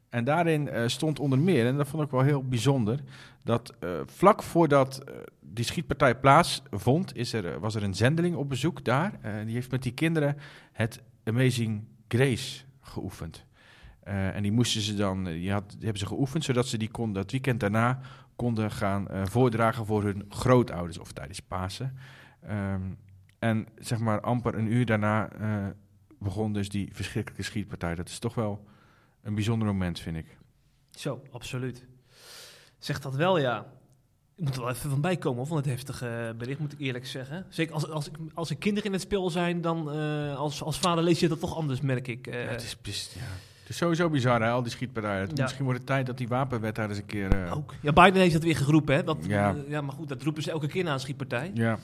En 0.08 0.24
daarin 0.24 0.90
stond 0.90 1.18
onder 1.18 1.38
meer, 1.38 1.66
en 1.66 1.76
dat 1.76 1.88
vond 1.88 2.02
ik 2.02 2.10
wel 2.10 2.20
heel 2.20 2.44
bijzonder, 2.44 3.00
dat 3.44 3.74
vlak 4.04 4.42
voordat 4.42 5.04
die 5.40 5.64
schietpartij 5.64 6.14
plaatsvond, 6.14 7.16
is 7.16 7.32
er, 7.32 7.60
was 7.60 7.74
er 7.74 7.82
een 7.82 7.94
zendeling 7.94 8.36
op 8.36 8.48
bezoek 8.48 8.84
daar. 8.84 9.12
die 9.44 9.54
heeft 9.54 9.70
met 9.70 9.82
die 9.82 9.94
kinderen 9.94 10.36
het 10.72 11.02
Amazing 11.24 11.84
Grace 12.08 12.62
geoefend. 12.80 13.44
En 14.02 14.42
die 14.42 14.52
moesten 14.52 14.80
ze 14.80 14.94
dan, 14.94 15.24
die, 15.24 15.52
had, 15.52 15.76
hebben 15.80 15.98
ze 15.98 16.06
geoefend, 16.06 16.44
zodat 16.44 16.66
ze 16.66 16.78
die 16.78 16.90
kon, 16.90 17.12
dat 17.12 17.30
weekend 17.30 17.60
daarna 17.60 18.00
konden 18.40 18.70
gaan 18.70 19.06
uh, 19.10 19.22
voordragen 19.26 19.86
voor 19.86 20.02
hun 20.02 20.24
grootouders 20.28 20.98
of 20.98 21.12
tijdens 21.12 21.40
Pasen. 21.40 21.96
Um, 22.50 22.98
en 23.38 23.66
zeg 23.78 23.98
maar 23.98 24.20
amper 24.20 24.54
een 24.54 24.72
uur 24.72 24.86
daarna 24.86 25.32
uh, 25.40 25.66
begon 26.18 26.52
dus 26.52 26.68
die 26.68 26.88
verschrikkelijke 26.92 27.44
schietpartij. 27.44 27.94
Dat 27.94 28.08
is 28.08 28.18
toch 28.18 28.34
wel 28.34 28.64
een 29.22 29.34
bijzonder 29.34 29.68
moment, 29.68 30.00
vind 30.00 30.16
ik. 30.16 30.38
Zo, 30.90 31.22
absoluut. 31.30 31.86
Zegt 32.78 33.02
dat 33.02 33.14
wel, 33.14 33.38
ja. 33.38 33.66
Ik 34.36 34.44
moet 34.44 34.54
er 34.54 34.60
wel 34.60 34.70
even 34.70 34.90
van 34.90 35.00
bijkomen 35.00 35.46
van 35.46 35.56
het 35.56 35.66
heftige 35.66 36.34
bericht, 36.38 36.60
moet 36.60 36.72
ik 36.72 36.80
eerlijk 36.80 37.06
zeggen. 37.06 37.46
Zeker 37.48 37.74
als, 37.74 37.88
als, 37.88 38.10
als 38.34 38.50
er 38.50 38.56
kinderen 38.56 38.86
in 38.86 38.92
het 38.92 39.02
spel 39.02 39.30
zijn, 39.30 39.60
dan 39.60 39.96
uh, 39.96 40.36
als, 40.36 40.62
als 40.62 40.78
vader 40.78 41.04
lees 41.04 41.20
je 41.20 41.28
dat 41.28 41.40
toch 41.40 41.56
anders, 41.56 41.80
merk 41.80 42.08
ik. 42.08 42.26
Ja, 42.26 42.32
het 42.32 42.62
is 42.62 42.80
best, 42.80 43.14
ja. 43.14 43.49
Is 43.70 43.76
sowieso 43.76 44.08
bizar, 44.08 44.42
hè, 44.42 44.50
al 44.50 44.62
die 44.62 44.70
schietpartijen. 44.72 45.28
Ja. 45.34 45.42
Misschien 45.42 45.64
wordt 45.64 45.78
het 45.78 45.88
tijd 45.88 46.06
dat 46.06 46.18
die 46.18 46.28
wapenwet 46.28 46.74
daar 46.74 46.88
eens 46.88 46.98
een 46.98 47.06
keer... 47.06 47.44
Uh... 47.44 47.56
Ook. 47.56 47.74
Ja, 47.82 47.92
Biden 47.92 48.20
heeft 48.20 48.32
dat 48.32 48.42
weer 48.42 48.56
geroepen, 48.56 48.94
hè. 48.94 49.04
Dat, 49.04 49.16
ja. 49.20 49.54
ja, 49.68 49.80
maar 49.80 49.94
goed, 49.94 50.08
dat 50.08 50.22
roepen 50.22 50.42
ze 50.42 50.50
elke 50.50 50.66
keer 50.66 50.84
na 50.84 50.92
een 50.92 51.00
schietpartij. 51.00 51.50
Ja, 51.54 51.78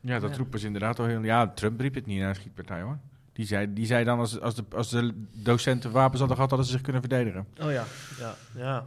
ja 0.00 0.18
dat 0.18 0.36
roepen 0.36 0.58
ze 0.58 0.66
inderdaad 0.66 0.98
al 0.98 1.04
heel... 1.04 1.22
Ja, 1.22 1.48
Trump 1.48 1.80
riep 1.80 1.94
het 1.94 2.06
niet 2.06 2.20
na 2.20 2.28
een 2.28 2.34
schietpartij, 2.34 2.80
hoor. 2.80 2.98
Die 3.32 3.46
zei, 3.46 3.72
die 3.72 3.86
zei 3.86 4.04
dan, 4.04 4.18
als, 4.18 4.40
als, 4.40 4.54
de, 4.54 4.64
als 4.74 4.90
de 4.90 5.12
docenten 5.32 5.90
wapens 5.90 6.18
hadden 6.18 6.36
gehad, 6.36 6.50
hadden 6.50 6.68
ze 6.68 6.74
zich 6.74 6.82
kunnen 6.82 7.02
verdedigen. 7.02 7.46
Oh 7.62 7.72
ja, 7.72 7.84
ja, 8.18 8.34
ja. 8.54 8.86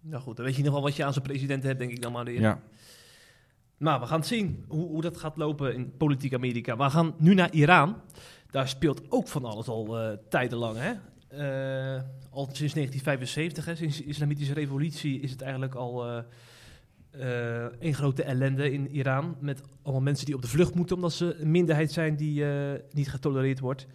Nou 0.00 0.22
goed, 0.22 0.36
dan 0.36 0.44
weet 0.44 0.56
je 0.56 0.62
nog 0.62 0.72
wel 0.72 0.82
wat 0.82 0.96
je 0.96 1.04
aan 1.04 1.12
zo'n 1.12 1.22
president 1.22 1.62
hebt, 1.62 1.78
denk 1.78 1.90
ik 1.90 2.02
dan 2.02 2.12
maar. 2.12 2.24
Weer. 2.24 2.40
Ja. 2.40 2.60
Maar 3.76 4.00
we 4.00 4.06
gaan 4.06 4.18
het 4.18 4.28
zien 4.28 4.64
hoe, 4.68 4.88
hoe 4.88 5.02
dat 5.02 5.16
gaat 5.16 5.36
lopen 5.36 5.74
in 5.74 5.96
politiek 5.96 6.34
Amerika. 6.34 6.76
We 6.76 6.90
gaan 6.90 7.14
nu 7.18 7.34
naar 7.34 7.52
Iran. 7.52 7.96
Daar 8.50 8.68
speelt 8.68 9.02
ook 9.08 9.28
van 9.28 9.44
alles 9.44 9.68
al 9.68 10.02
uh, 10.02 10.16
tijdenlang. 10.28 10.76
Hè? 10.78 10.92
Uh, 11.32 12.00
al 12.30 12.48
sinds 12.52 12.74
1975, 12.74 13.64
hè, 13.64 13.76
sinds 13.76 13.96
de 13.96 14.04
islamitische 14.04 14.54
revolutie, 14.54 15.20
is 15.20 15.30
het 15.30 15.42
eigenlijk 15.42 15.74
al 15.74 16.08
uh, 16.08 16.22
uh, 17.16 17.64
een 17.78 17.94
grote 17.94 18.22
ellende 18.22 18.72
in 18.72 18.90
Iran. 18.90 19.36
Met 19.40 19.62
allemaal 19.82 20.02
mensen 20.02 20.26
die 20.26 20.34
op 20.34 20.42
de 20.42 20.48
vlucht 20.48 20.74
moeten, 20.74 20.96
omdat 20.96 21.12
ze 21.12 21.36
een 21.38 21.50
minderheid 21.50 21.92
zijn 21.92 22.16
die 22.16 22.44
niet 22.90 23.10
getolereerd 23.10 23.60
wordt. 23.60 23.86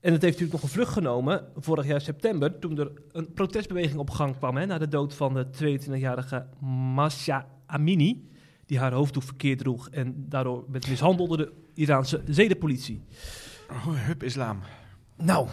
En 0.00 0.12
het 0.12 0.22
heeft 0.22 0.40
natuurlijk 0.40 0.52
nog 0.52 0.62
een 0.62 0.76
vlucht 0.76 0.92
genomen 0.92 1.44
vorig 1.56 1.86
jaar 1.86 2.00
september, 2.00 2.58
toen 2.58 2.78
er 2.78 2.90
een 3.12 3.32
protestbeweging 3.32 3.98
op 3.98 4.10
gang 4.10 4.36
kwam 4.36 4.56
hè, 4.56 4.66
na 4.66 4.78
de 4.78 4.88
dood 4.88 5.14
van 5.14 5.34
de 5.34 5.46
22-jarige 5.46 6.46
Masha 6.94 7.46
Amini 7.66 8.28
die 8.66 8.78
haar 8.78 8.92
hoofddoek 8.92 9.22
verkeerd 9.22 9.58
droeg 9.58 9.88
en 9.88 10.14
daardoor 10.28 10.64
werd 10.68 10.88
mishandelde 10.88 11.36
de 11.36 11.52
Iraanse 11.74 12.22
zedenpolitie. 12.26 13.02
Oh, 13.70 14.06
hup 14.06 14.22
islam. 14.22 14.60
Nou, 15.16 15.48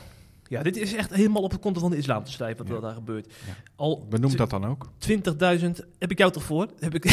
ja, 0.51 0.63
dit 0.63 0.77
is 0.77 0.93
echt 0.93 1.13
helemaal 1.13 1.41
op 1.41 1.51
het 1.51 1.61
konto 1.61 1.79
van 1.79 1.89
de 1.89 1.97
islam 1.97 2.23
te 2.23 2.31
schrijven 2.31 2.67
wat 2.67 2.75
ja. 2.75 2.81
daar 2.81 2.93
gebeurt. 2.93 3.33
Ja. 3.45 3.53
Al 3.75 4.05
Benoem 4.09 4.35
dat 4.35 4.49
dan 4.49 4.65
ook. 4.65 4.89
20.000, 5.09 5.17
heb 5.99 6.11
ik 6.11 6.17
jou 6.17 6.31
toch 6.31 6.43
voor? 6.43 6.67
Heb 6.79 6.95
ik... 6.95 7.03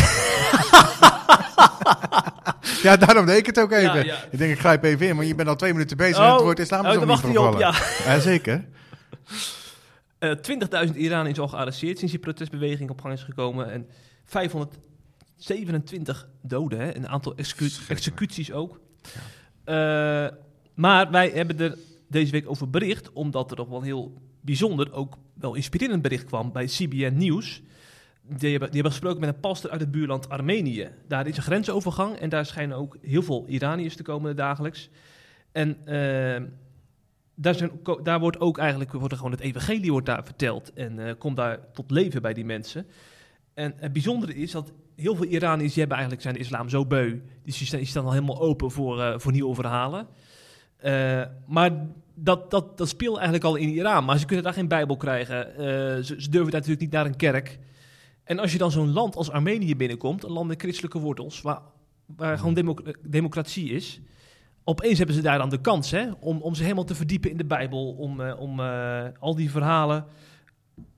ja, 2.86 2.96
daarom 2.96 3.26
deed 3.26 3.36
ik 3.36 3.46
het 3.46 3.60
ook 3.60 3.72
even. 3.72 4.04
Ja. 4.04 4.24
Ik 4.30 4.38
denk, 4.38 4.52
ik 4.52 4.58
grijp 4.58 4.84
even 4.84 5.08
in, 5.08 5.16
maar 5.16 5.24
je 5.24 5.34
bent 5.34 5.48
al 5.48 5.56
twee 5.56 5.72
minuten 5.72 5.96
bezig 5.96 6.18
oh, 6.18 6.22
met 6.22 6.32
het 6.32 6.42
woord 6.42 6.58
islam. 6.58 6.86
Oh, 6.86 6.92
daar 6.92 7.06
wacht 7.06 7.22
hij 7.22 7.36
op, 7.36 7.58
ja. 7.58 7.74
ja. 8.04 8.20
Zeker. 8.20 8.64
Uh, 10.20 10.32
20.000 10.88 10.94
Iraniërs 10.94 11.38
al 11.38 11.48
gearresteerd 11.48 11.98
sinds 11.98 12.12
die 12.12 12.22
protestbeweging 12.22 12.90
op 12.90 13.00
gang 13.00 13.14
is 13.14 13.22
gekomen. 13.22 13.70
En 13.70 13.86
527 14.24 16.28
doden, 16.42 16.78
hè? 16.78 16.96
een 16.96 17.08
aantal 17.08 17.36
execu 17.36 17.70
executies 17.88 18.52
ook. 18.52 18.80
Ja. 19.64 20.24
Uh, 20.24 20.30
maar 20.74 21.10
wij 21.10 21.30
hebben 21.34 21.60
er 21.60 21.76
deze 22.08 22.32
week 22.32 22.50
over 22.50 22.70
bericht, 22.70 23.12
omdat 23.12 23.50
er 23.50 23.56
nog 23.56 23.68
wel 23.68 23.82
heel 23.82 24.12
bijzonder, 24.40 24.92
ook 24.92 25.16
wel 25.34 25.54
inspirerend 25.54 26.02
bericht 26.02 26.24
kwam 26.24 26.52
bij 26.52 26.64
CBN 26.64 27.14
Nieuws. 27.16 27.62
Die 28.22 28.50
hebben, 28.50 28.70
die 28.70 28.80
hebben 28.80 28.92
gesproken 28.92 29.20
met 29.20 29.28
een 29.28 29.40
pastor 29.40 29.70
uit 29.70 29.80
het 29.80 29.90
buurland 29.90 30.28
Armenië. 30.28 30.90
Daar 31.08 31.26
is 31.26 31.36
een 31.36 31.42
grensovergang 31.42 32.16
en 32.16 32.28
daar 32.28 32.46
schijnen 32.46 32.76
ook 32.76 32.96
heel 33.02 33.22
veel 33.22 33.44
Iraniërs 33.46 33.96
te 33.96 34.02
komen 34.02 34.36
dagelijks. 34.36 34.90
En 35.52 35.68
uh, 35.68 36.48
daar, 37.34 37.54
zijn, 37.54 37.70
daar, 38.02 38.20
wordt 38.20 38.40
ook 38.40 38.58
eigenlijk 38.58 38.92
wordt 38.92 39.12
er 39.12 39.16
gewoon 39.16 39.32
het 39.32 39.40
evangelie 39.40 39.90
wordt 39.90 40.06
daar 40.06 40.24
verteld 40.24 40.72
en 40.72 40.98
uh, 40.98 41.12
komt 41.18 41.36
daar 41.36 41.72
tot 41.72 41.90
leven 41.90 42.22
bij 42.22 42.34
die 42.34 42.44
mensen. 42.44 42.86
En 43.54 43.74
het 43.76 43.92
bijzondere 43.92 44.34
is 44.34 44.50
dat 44.50 44.72
heel 44.96 45.16
veel 45.16 45.24
Iraniërs 45.24 45.72
die 45.72 45.78
hebben 45.78 45.96
eigenlijk 45.96 46.22
zijn 46.22 46.34
de 46.34 46.40
islam 46.40 46.68
zo 46.68 46.86
beu. 46.86 47.20
Die 47.42 47.84
staan 47.84 48.04
al 48.04 48.12
helemaal 48.12 48.40
open 48.40 48.70
voor, 48.70 48.98
uh, 48.98 49.14
voor 49.18 49.32
nieuwe 49.32 49.54
verhalen. 49.54 50.06
Uh, 50.84 51.22
maar 51.46 51.70
dat, 52.14 52.50
dat, 52.50 52.78
dat 52.78 52.88
speelt 52.88 53.16
eigenlijk 53.16 53.44
al 53.44 53.56
in 53.56 53.68
Iran. 53.68 54.04
Maar 54.04 54.18
ze 54.18 54.26
kunnen 54.26 54.44
daar 54.44 54.54
geen 54.54 54.68
Bijbel 54.68 54.96
krijgen. 54.96 55.50
Uh, 55.50 55.56
ze, 56.04 56.14
ze, 56.18 56.30
durven 56.30 56.52
natuurlijk 56.52 56.80
niet 56.80 56.90
naar 56.90 57.06
een 57.06 57.16
kerk. 57.16 57.58
En 58.24 58.38
als 58.38 58.52
je 58.52 58.58
dan 58.58 58.70
zo'n 58.70 58.92
land 58.92 59.16
als 59.16 59.30
Armenië 59.30 59.76
binnenkomt, 59.76 60.24
een 60.24 60.32
land 60.32 60.48
met 60.48 60.60
christelijke 60.60 60.98
wortels, 60.98 61.40
waar, 61.40 61.60
waar 62.16 62.38
gewoon 62.38 62.54
democ 62.54 62.94
democratie 63.02 63.70
is. 63.70 64.00
Opeens 64.64 64.98
hebben 64.98 65.16
ze 65.16 65.22
daar 65.22 65.38
dan 65.38 65.48
de 65.48 65.60
kans 65.60 65.90
hè, 65.90 66.10
om, 66.20 66.40
om 66.40 66.54
ze 66.54 66.62
helemaal 66.62 66.84
te 66.84 66.94
verdiepen 66.94 67.30
in 67.30 67.36
de 67.36 67.44
Bijbel. 67.44 67.92
Om, 67.92 68.20
uh, 68.20 68.40
om 68.40 68.60
al 69.18 69.34
die 69.34 69.50
verhalen 69.50 70.04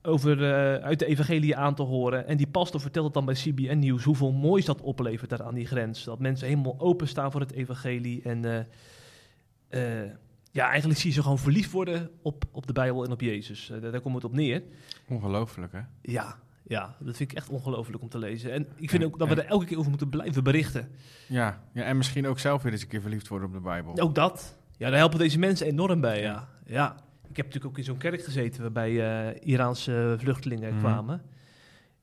over, 0.01 0.43
uit 0.81 0.99
de 0.99 1.05
evangelie 1.05 1.55
aan 1.55 1.75
te 1.75 1.83
horen. 1.83 2.27
En 2.27 2.37
die 2.37 2.47
pastor 2.47 2.81
vertelt 2.81 3.05
het 3.05 3.13
dan 3.13 3.25
bij 3.25 3.33
CBN 3.33 3.77
Nieuws 3.79 4.03
hoeveel 4.03 4.31
moois 4.31 4.65
dat 4.65 4.81
oplevert 4.81 5.29
daar 5.29 5.43
aan 5.43 5.55
die 5.55 5.67
grens. 5.67 6.03
Dat 6.03 6.19
mensen 6.19 6.47
helemaal 6.47 6.79
openstaan 6.79 7.31
voor 7.31 7.41
het 7.41 7.53
evangelie 7.53 8.21
en... 8.21 8.45
Uh, 8.45 8.59
ja, 10.51 10.69
eigenlijk 10.69 10.99
zie 10.99 11.09
je 11.09 11.15
ze 11.15 11.21
gewoon 11.21 11.39
verliefd 11.39 11.71
worden 11.71 12.09
op, 12.21 12.43
op 12.51 12.67
de 12.67 12.73
Bijbel 12.73 13.03
en 13.05 13.11
op 13.11 13.21
Jezus. 13.21 13.69
Uh, 13.69 13.81
daar, 13.81 13.91
daar 13.91 14.01
komt 14.01 14.15
het 14.15 14.23
op 14.23 14.33
neer. 14.33 14.63
Ongelooflijk, 15.07 15.71
hè? 15.71 15.81
Ja, 16.01 16.37
ja, 16.63 16.95
dat 16.99 17.17
vind 17.17 17.31
ik 17.31 17.37
echt 17.37 17.49
ongelooflijk 17.49 18.01
om 18.01 18.09
te 18.09 18.17
lezen. 18.17 18.51
En 18.51 18.67
ik 18.75 18.89
vind 18.89 19.03
ook 19.03 19.19
dat 19.19 19.27
we 19.27 19.35
er 19.35 19.45
elke 19.45 19.65
keer 19.65 19.77
over 19.77 19.89
moeten 19.89 20.09
blijven 20.09 20.43
berichten. 20.43 20.89
Ja, 21.27 21.63
ja, 21.73 21.83
en 21.83 21.97
misschien 21.97 22.27
ook 22.27 22.39
zelf 22.39 22.61
weer 22.63 22.71
eens 22.71 22.81
een 22.81 22.87
keer 22.87 23.01
verliefd 23.01 23.27
worden 23.27 23.47
op 23.47 23.53
de 23.53 23.59
Bijbel. 23.59 23.99
Ook 23.99 24.15
dat. 24.15 24.57
Ja, 24.77 24.89
daar 24.89 24.97
helpen 24.97 25.19
deze 25.19 25.39
mensen 25.39 25.67
enorm 25.67 26.01
bij, 26.01 26.21
ja. 26.21 26.49
ja. 26.65 26.95
Ik 27.29 27.37
heb 27.37 27.45
natuurlijk 27.45 27.65
ook 27.65 27.77
in 27.77 27.83
zo'n 27.83 27.97
kerk 27.97 28.23
gezeten 28.23 28.61
waarbij 28.61 28.91
uh, 28.91 29.35
Iraanse 29.43 30.15
vluchtelingen 30.17 30.73
mm. 30.73 30.79
kwamen. 30.79 31.21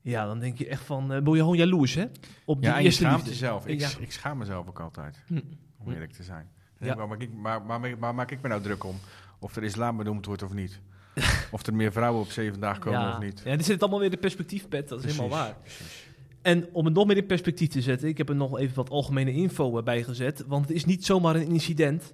Ja, 0.01 0.25
dan 0.25 0.39
denk 0.39 0.57
je 0.57 0.67
echt 0.67 0.83
van, 0.83 1.03
uh, 1.03 1.21
ben 1.21 1.33
je 1.33 1.39
gewoon 1.39 1.57
jaloers, 1.57 1.93
hè? 1.93 2.05
Op 2.45 2.63
ja, 2.63 2.75
die 2.75 2.83
eerste 2.83 3.03
je 3.03 3.09
schaamt 3.09 3.27
jezelf. 3.27 3.67
Ik, 3.67 3.79
ja. 3.79 3.89
ik 3.99 4.11
schaam 4.11 4.37
mezelf 4.37 4.67
ook 4.67 4.79
altijd, 4.79 5.23
hm. 5.27 5.39
om 5.77 5.91
eerlijk 5.91 6.11
te 6.11 6.23
zijn. 6.23 6.49
Ja. 6.79 6.95
Waar, 6.95 7.07
maak 7.07 7.21
ik, 7.21 7.33
maar, 7.33 7.61
maar, 7.61 7.97
maar, 7.99 8.15
maak 8.15 8.31
ik 8.31 8.41
me 8.41 8.47
nou 8.47 8.61
druk 8.61 8.83
om? 8.83 8.95
Of 9.39 9.55
er 9.55 9.63
islam 9.63 9.97
benoemd 9.97 10.25
wordt 10.25 10.43
of 10.43 10.53
niet? 10.53 10.79
of 11.51 11.65
er 11.65 11.73
meer 11.73 11.91
vrouwen 11.91 12.21
op 12.21 12.31
zeven 12.31 12.59
dagen 12.59 12.81
komen 12.81 12.99
ja. 12.99 13.13
of 13.13 13.19
niet? 13.19 13.41
Ja, 13.45 13.55
dit 13.55 13.65
zit 13.65 13.81
allemaal 13.81 13.99
weer 13.99 14.09
de 14.09 14.17
perspectiefpet, 14.17 14.89
dat 14.89 14.97
is 14.97 15.03
precies, 15.03 15.21
helemaal 15.21 15.39
waar. 15.39 15.55
Precies. 15.63 16.07
En 16.41 16.67
om 16.71 16.85
het 16.85 16.93
nog 16.93 17.05
meer 17.05 17.17
in 17.17 17.25
perspectief 17.25 17.69
te 17.69 17.81
zetten, 17.81 18.07
ik 18.07 18.17
heb 18.17 18.29
er 18.29 18.35
nog 18.35 18.59
even 18.59 18.75
wat 18.75 18.89
algemene 18.89 19.31
info 19.31 19.83
bij 19.83 20.03
gezet. 20.03 20.43
Want 20.47 20.67
het 20.67 20.75
is 20.75 20.85
niet 20.85 21.05
zomaar 21.05 21.35
een 21.35 21.47
incident. 21.47 22.13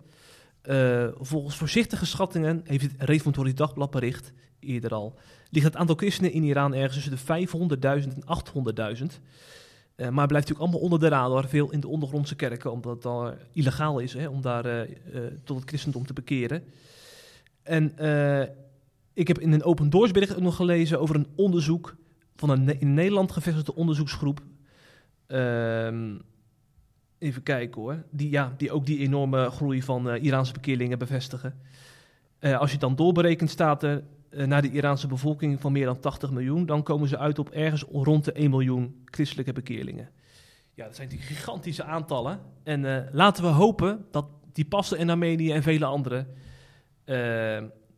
Uh, 0.64 1.08
volgens 1.20 1.56
voorzichtige 1.56 2.06
schattingen 2.06 2.62
heeft 2.64 2.84
het 2.84 2.94
Reformatorie 2.98 3.54
Dagblad 3.54 3.92
bericht, 3.92 4.34
eerder 4.60 4.94
al, 4.94 5.20
ligt 5.50 5.66
het 5.66 5.76
aantal 5.76 5.96
christenen 5.96 6.32
in 6.32 6.44
Iran 6.44 6.74
ergens 6.74 7.04
tussen 7.04 7.38
de 7.38 7.48
500.000 8.04 8.14
en 8.14 8.24
800.000. 8.98 9.06
Uh, 9.96 10.10
maar 10.10 10.28
blijft 10.28 10.48
natuurlijk 10.48 10.60
allemaal 10.60 10.80
onder 10.80 11.00
de 11.00 11.16
radar, 11.16 11.48
veel 11.48 11.72
in 11.72 11.80
de 11.80 11.88
ondergrondse 11.88 12.36
kerken, 12.36 12.72
omdat 12.72 12.94
het 12.94 13.02
dan 13.02 13.34
illegaal 13.54 14.00
is 14.00 14.14
hè, 14.14 14.28
om 14.28 14.42
daar 14.42 14.66
uh, 14.66 14.82
tot 15.44 15.60
het 15.60 15.70
christendom 15.70 16.06
te 16.06 16.14
bekeren. 16.14 16.64
En 17.64 17.84
ik 19.14 19.28
heb 19.28 19.40
in 19.40 19.52
een 19.52 19.64
open 19.64 19.90
doorsbericht 19.90 20.40
nog 20.40 20.56
gelezen 20.56 21.00
over 21.00 21.16
een 21.16 21.28
onderzoek 21.36 21.96
van 22.36 22.50
een 22.50 22.80
in 22.80 22.94
Nederland 22.94 23.32
gevestigde 23.32 23.76
onderzoeksgroep. 23.76 24.42
Ehm, 25.28 26.16
even 27.18 27.44
kijken 27.44 27.82
hoor. 27.82 28.04
Die, 28.10 28.30
ja, 28.30 28.54
die 28.58 28.72
ook 28.72 28.86
die 28.86 29.00
enorme 29.00 29.50
groei 29.50 29.82
van 29.82 30.16
Iraanse 30.16 30.54
bekeerlingen 30.54 31.00
bevestigen. 31.00 31.60
als 32.40 32.66
je 32.66 32.78
het 32.78 32.80
dan 32.80 32.96
doorberekent, 32.96 33.50
staat 33.50 33.84
er 33.84 34.04
naar 34.44 34.62
de 34.62 34.72
Iraanse 34.72 35.08
bevolking 35.08 35.62
van 35.62 35.72
meer 35.72 35.86
dan 35.86 36.00
80 36.00 36.32
miljoen, 36.32 36.66
dan 36.66 36.84
komen 36.84 37.08
ze 37.08 37.18
uit 37.18 37.40
op 37.40 37.50
ergens 37.50 37.84
rond 37.92 38.26
de 38.26 38.32
1 38.32 38.50
miljoen 38.50 39.02
christelijke 39.06 39.54
bekeerlingen. 39.54 40.10
Ja, 40.74 40.86
dat 40.86 40.96
zijn 40.96 41.10
die 41.10 41.20
gigantische 41.20 41.84
aantallen. 41.84 42.40
En 42.64 42.84
uh, 42.84 42.98
laten 43.12 43.44
we 43.44 43.50
hopen 43.50 44.06
dat 44.12 44.26
die 44.54 44.66
pasten 44.66 44.98
in 44.98 45.10
Armenië 45.10 45.52
en 45.52 45.64
vele 45.64 45.86
anderen 45.86 46.28
uh, 46.28 46.36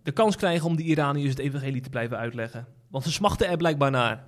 de 0.03 0.11
kans 0.13 0.35
krijgen 0.35 0.67
om 0.67 0.75
de 0.75 0.83
Iraniërs 0.83 1.29
het 1.29 1.39
evangelie 1.39 1.81
te 1.81 1.89
blijven 1.89 2.17
uitleggen. 2.17 2.67
Want 2.87 3.03
ze 3.03 3.11
smachten 3.11 3.47
er 3.47 3.57
blijkbaar 3.57 3.91
naar. 3.91 4.23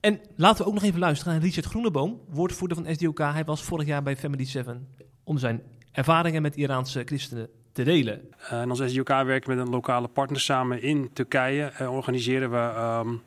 En 0.00 0.20
laten 0.36 0.62
we 0.62 0.68
ook 0.68 0.74
nog 0.74 0.82
even 0.82 1.00
luisteren 1.00 1.32
naar 1.32 1.42
Richard 1.42 1.66
Groeneboom, 1.66 2.20
woordvoerder 2.28 2.76
van 2.76 2.94
SDOK. 2.94 3.18
Hij 3.18 3.44
was 3.44 3.62
vorig 3.62 3.86
jaar 3.86 4.02
bij 4.02 4.16
Family 4.16 4.44
7 4.44 4.88
om 5.24 5.38
zijn 5.38 5.62
ervaringen 5.92 6.42
met 6.42 6.56
Iraanse 6.56 7.02
christenen 7.04 7.48
te 7.74 7.82
delen. 7.82 8.30
Uh, 8.42 8.60
en 8.60 8.70
als 8.70 8.82
SDOK 8.84 9.08
werken 9.08 9.56
met 9.56 9.66
een 9.66 9.72
lokale 9.72 10.08
partner 10.08 10.40
samen 10.40 10.82
in 10.82 11.10
Turkije. 11.12 11.72
Uh, 11.80 11.94
organiseren 11.94 12.50
we 12.50 12.80
um, 13.04 13.22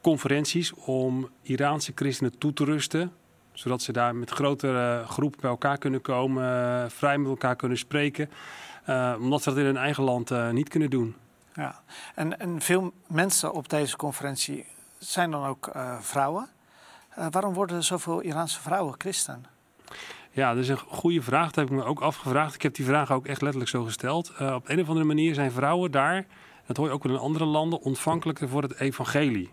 conferenties 0.00 0.72
om 0.74 1.28
Iraanse 1.42 1.92
christenen 1.94 2.38
toe 2.38 2.52
te 2.52 2.64
rusten. 2.64 3.12
Zodat 3.52 3.82
ze 3.82 3.92
daar 3.92 4.16
met 4.16 4.30
grotere 4.30 5.04
groepen 5.06 5.40
bij 5.40 5.50
elkaar 5.50 5.78
kunnen 5.78 6.00
komen, 6.00 6.44
uh, 6.44 6.84
vrij 6.88 7.18
met 7.18 7.28
elkaar 7.28 7.56
kunnen 7.56 7.78
spreken. 7.78 8.30
omdat 9.18 9.42
ze 9.42 9.48
dat 9.48 9.58
in 9.58 9.64
hun 9.64 9.76
eigen 9.76 10.04
land 10.04 10.52
niet 10.52 10.68
kunnen 10.68 10.90
doen. 10.90 11.16
Ja, 11.54 11.80
en, 12.14 12.38
en 12.40 12.60
veel 12.60 12.92
mensen 13.06 13.52
op 13.52 13.68
deze 13.68 13.96
conferentie 13.96 14.66
zijn 14.98 15.30
dan 15.30 15.44
ook 15.44 15.70
vrouwen. 16.00 16.48
waarom 17.30 17.54
worden 17.54 17.76
er 17.76 17.84
zoveel 17.84 18.20
Iraanse 18.20 18.60
vrouwen 18.60 18.94
christen? 18.98 19.53
Ja, 20.34 20.54
dat 20.54 20.62
is 20.62 20.68
een 20.68 20.78
goede 20.78 21.22
vraag. 21.22 21.46
Dat 21.46 21.54
heb 21.54 21.64
ik 21.64 21.70
me 21.70 21.84
ook 21.84 22.00
afgevraagd. 22.00 22.54
Ik 22.54 22.62
heb 22.62 22.74
die 22.74 22.84
vraag 22.84 23.12
ook 23.12 23.26
echt 23.26 23.40
letterlijk 23.40 23.70
zo 23.70 23.84
gesteld. 23.84 24.32
Uh, 24.40 24.54
op 24.54 24.68
een 24.68 24.80
of 24.80 24.88
andere 24.88 25.06
manier 25.06 25.34
zijn 25.34 25.50
vrouwen 25.50 25.90
daar, 25.90 26.26
dat 26.66 26.76
hoor 26.76 26.86
je 26.86 26.92
ook 26.92 27.04
in 27.04 27.16
andere 27.16 27.44
landen, 27.44 27.80
ontvankelijker 27.80 28.48
voor 28.48 28.62
het 28.62 28.80
evangelie. 28.80 29.52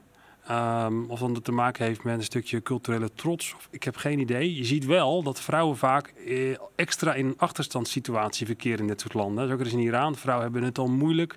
Um, 0.52 1.10
of 1.10 1.20
dan 1.20 1.34
dat 1.34 1.44
te 1.44 1.52
maken 1.52 1.86
heeft 1.86 2.04
met 2.04 2.18
een 2.18 2.24
stukje 2.24 2.62
culturele 2.62 3.14
trots. 3.14 3.56
Ik 3.70 3.84
heb 3.84 3.96
geen 3.96 4.20
idee. 4.20 4.56
Je 4.56 4.66
ziet 4.66 4.86
wel 4.86 5.24
dat 5.24 5.42
vrouwen 5.42 5.78
vaak 5.78 6.08
eh, 6.08 6.58
extra 6.76 7.14
in 7.14 7.26
een 7.26 7.38
achterstandssituatie 7.38 8.46
verkeren 8.46 8.80
in 8.80 8.88
dit 8.88 9.02
soort 9.02 9.14
landen. 9.14 9.48
Zo 9.48 9.56
is 9.56 9.74
in 9.74 9.80
Iran. 9.80 10.16
Vrouwen 10.16 10.46
hebben 10.46 10.64
het 10.64 10.78
al 10.78 10.88
moeilijk, 10.88 11.36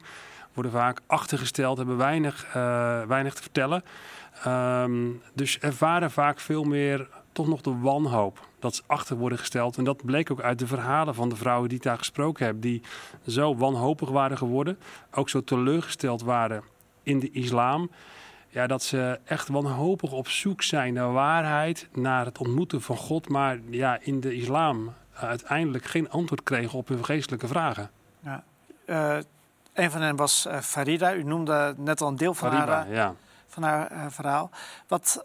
worden 0.52 0.72
vaak 0.72 1.00
achtergesteld, 1.07 1.76
hebben 1.76 1.96
weinig, 1.96 2.46
uh, 2.57 3.02
weinig 3.02 3.35
te 3.35 3.42
vertellen. 3.42 3.85
Um, 4.46 5.22
dus 5.35 5.59
ervaren 5.59 6.11
vaak 6.11 6.40
veel 6.40 6.64
meer 6.64 7.09
toch 7.33 7.48
nog 7.48 7.61
de 7.61 7.78
wanhoop 7.78 8.48
dat 8.64 8.74
ze 8.74 8.83
achter 8.87 9.16
worden 9.16 9.38
gesteld. 9.38 9.77
En 9.77 9.85
dat 9.85 10.05
bleek 10.05 10.31
ook 10.31 10.40
uit 10.40 10.59
de 10.59 10.66
verhalen 10.66 11.14
van 11.14 11.29
de 11.29 11.37
vrouwen 11.37 11.68
die 11.68 11.79
ik 11.79 11.85
daar 11.85 11.98
gesproken 11.98 12.46
heb, 12.46 12.62
die 12.62 12.83
zo 13.27 13.57
wanhopig 13.57 14.09
waren 14.09 14.38
geworden, 14.38 14.79
ook 15.11 15.29
zo 15.29 15.44
teleurgesteld 15.44 16.22
waren 16.22 16.62
in 17.03 17.18
de 17.20 17.31
islam. 17.31 17.90
Ja, 18.48 18.66
dat 18.66 18.83
ze 18.83 19.20
echt 19.24 19.48
wanhopig 19.48 20.12
op 20.12 20.29
zoek 20.29 20.62
zijn 20.62 20.94
naar 20.94 21.12
waarheid, 21.12 21.88
naar 21.92 22.24
het 22.24 22.38
ontmoeten 22.38 22.83
van 22.83 22.96
God, 22.96 23.29
maar 23.29 23.59
ja, 23.70 23.98
in 24.00 24.20
de 24.20 24.35
islam 24.35 24.92
uiteindelijk 25.14 25.85
geen 25.85 26.11
antwoord 26.11 26.42
kregen 26.42 26.79
op 26.79 26.88
hun 26.88 27.05
geestelijke 27.05 27.46
vragen. 27.46 27.90
Ja, 28.20 28.44
uh, 28.87 29.16
een 29.72 29.90
van 29.90 30.00
hen 30.00 30.16
was 30.16 30.46
uh, 30.46 30.59
Farida. 30.61 31.14
U 31.14 31.22
noemde 31.22 31.74
net 31.77 32.00
al 32.00 32.09
een 32.09 32.16
deel 32.16 32.35
van 32.35 32.50
Fariba, 32.50 32.72
haar, 32.72 32.92
ja. 32.92 33.14
van 33.46 33.62
haar 33.62 33.92
uh, 33.92 34.05
verhaal. 34.09 34.50
Wat, 34.88 35.20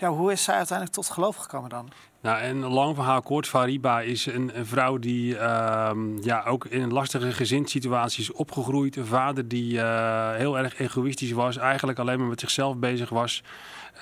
ja, 0.00 0.08
hoe 0.08 0.32
is 0.32 0.44
zij 0.44 0.54
uiteindelijk 0.54 0.96
tot 0.96 1.10
geloof 1.10 1.36
gekomen 1.36 1.70
dan? 1.70 1.90
Nou, 2.20 2.40
en 2.40 2.58
lang 2.58 2.94
verhaal 2.94 3.22
kort, 3.22 3.48
Fariba 3.48 4.00
is 4.00 4.26
een, 4.26 4.50
vrouw 4.62 4.98
die 4.98 5.34
uh, 5.34 5.90
ja, 6.20 6.42
ook 6.44 6.64
in 6.64 6.92
lastige 6.92 7.32
gezinssituaties 7.32 8.32
opgegroeid. 8.32 8.96
Een 8.96 9.06
vader 9.06 9.48
die 9.48 9.72
uh, 9.72 10.34
heel 10.34 10.58
erg 10.58 10.78
egoïstisch 10.78 11.32
was, 11.32 11.56
eigenlijk 11.56 11.98
alleen 11.98 12.18
maar 12.18 12.28
met 12.28 12.40
zichzelf 12.40 12.76
bezig 12.76 13.08
was. 13.08 13.42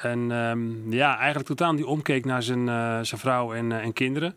En 0.02 0.30
um, 0.30 0.92
ja, 0.92 1.16
eigenlijk 1.16 1.48
totaal 1.48 1.72
niet 1.72 1.84
omkeek 1.84 2.24
naar 2.24 2.42
zijn, 2.42 2.66
uh, 2.66 2.98
zijn 3.02 3.20
vrouw 3.20 3.52
en, 3.52 3.72
en 3.72 3.92
kinderen. 3.92 4.36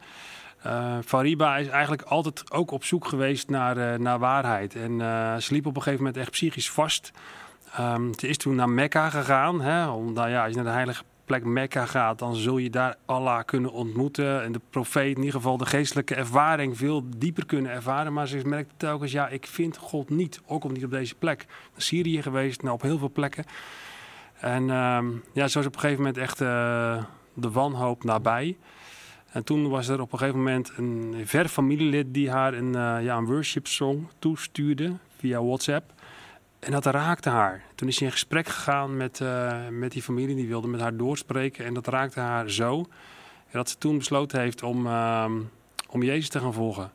Fariba 1.06 1.58
is 1.58 1.68
eigenlijk 1.68 2.02
altijd 2.02 2.52
ook 2.52 2.72
op 2.72 2.84
zoek 2.84 3.08
geweest 3.08 3.50
naar, 3.50 4.00
naar 4.00 4.20
waarheid. 4.20 4.76
En 4.76 4.98
ze 5.42 5.54
liep 5.54 5.66
op 5.66 5.76
een 5.76 5.82
gegeven 5.82 6.04
moment 6.04 6.22
echt 6.22 6.32
psychisch 6.32 6.72
vast. 6.72 7.12
Um, 7.80 8.14
ze 8.20 8.28
is 8.28 8.38
toen 8.38 8.56
naar 8.56 8.70
Mekka 8.70 9.10
gegaan. 9.10 9.62
Hè, 9.62 9.88
om, 9.88 10.16
ja, 10.16 10.46
als 10.46 10.56
naar 10.56 10.64
de 10.64 10.70
heilige 10.70 11.04
plek 11.32 11.46
Mekka 11.46 11.86
gaat, 11.86 12.20
dan 12.20 12.36
zul 12.36 12.58
je 12.58 12.70
daar 12.70 12.96
Allah 13.06 13.44
kunnen 13.46 13.72
ontmoeten. 13.72 14.44
En 14.44 14.52
de 14.52 14.62
profeet, 14.70 15.12
in 15.12 15.24
ieder 15.24 15.36
geval 15.36 15.58
de 15.58 15.66
geestelijke 15.66 16.16
ervaring, 16.16 16.78
veel 16.78 17.04
dieper 17.18 17.46
kunnen 17.46 17.72
ervaren. 17.72 18.14
Maar 18.14 18.28
ze 18.28 18.42
merkt 18.46 18.74
telkens, 18.78 19.12
ja, 19.12 19.28
ik 19.28 19.46
vind 19.48 19.78
God 19.78 20.10
niet. 20.10 20.42
Ook 20.46 20.64
al 20.64 20.70
niet 20.70 20.84
op 20.84 20.92
deze 20.92 21.16
plek. 21.16 21.46
Naar 21.48 21.82
Syrië 21.82 22.22
geweest, 22.22 22.62
nou, 22.62 22.74
op 22.74 22.82
heel 22.82 22.98
veel 22.98 23.12
plekken. 23.12 23.46
En 24.40 24.70
um, 24.70 25.24
ja, 25.34 25.48
zo 25.48 25.60
is 25.60 25.66
op 25.66 25.74
een 25.74 25.80
gegeven 25.80 26.04
moment 26.04 26.18
echt 26.18 26.42
uh, 26.42 27.04
de 27.34 27.52
wanhoop 27.52 28.04
nabij. 28.04 28.58
En 29.32 29.44
toen 29.44 29.70
was 29.70 29.88
er 29.88 30.02
op 30.02 30.12
een 30.12 30.18
gegeven 30.18 30.40
moment 30.40 30.72
een 30.78 31.22
ver 31.26 31.48
familielid 31.48 32.14
die 32.14 32.30
haar 32.30 32.54
een, 32.54 32.74
uh, 32.76 33.04
ja, 33.04 33.18
een 33.18 33.26
worship 33.26 33.68
song 33.68 34.08
toestuurde 34.20 34.94
via 35.18 35.44
WhatsApp. 35.44 35.94
En 36.62 36.72
dat 36.72 36.86
raakte 36.86 37.30
haar. 37.30 37.64
Toen 37.76 37.88
is 37.88 37.96
ze 37.96 38.04
in 38.04 38.12
gesprek 38.12 38.48
gegaan 38.48 38.98
met, 38.98 39.20
uh, 39.20 39.68
met 39.70 39.92
die 39.92 40.02
familie. 40.02 40.36
Die 40.36 40.48
wilde 40.48 40.68
met 40.68 40.80
haar 40.80 40.98
doorspreken. 40.98 41.66
En 41.66 41.74
dat 41.74 41.88
raakte 41.88 42.20
haar 42.20 42.50
zo. 42.50 42.86
Dat 43.52 43.70
ze 43.70 43.78
toen 43.78 43.98
besloten 43.98 44.40
heeft 44.40 44.64
om, 44.64 44.86
uh, 44.86 45.26
om 45.90 46.04
Jezus 46.04 46.30
te 46.30 46.40
gaan 46.40 46.54
volgen. 46.54 46.92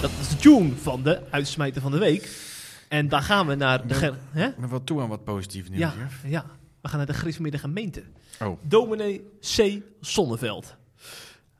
Dat 0.00 0.10
is 0.20 0.28
de 0.28 0.36
tune 0.36 0.72
van 0.76 1.02
de 1.02 1.20
uitsmijter 1.30 1.82
van 1.82 1.90
de 1.90 1.98
week. 1.98 2.51
En 2.92 3.08
dan 3.08 3.22
gaan 3.22 3.46
we 3.46 3.54
naar 3.54 3.86
de... 3.86 3.94
Ik 4.34 4.56
ben 4.56 4.68
wel 4.68 4.84
toe 4.84 5.00
aan 5.00 5.08
wat 5.08 5.24
positief 5.24 5.70
nieuws. 5.70 5.80
Ja, 5.80 5.94
ja, 6.26 6.44
we 6.80 6.88
gaan 6.88 6.98
naar 6.98 7.06
de 7.06 7.14
gereformeerde 7.14 7.58
gemeente. 7.58 8.02
Oh. 8.40 8.58
Dominee 8.62 9.24
C. 9.40 9.80
Sonneveld. 10.00 10.76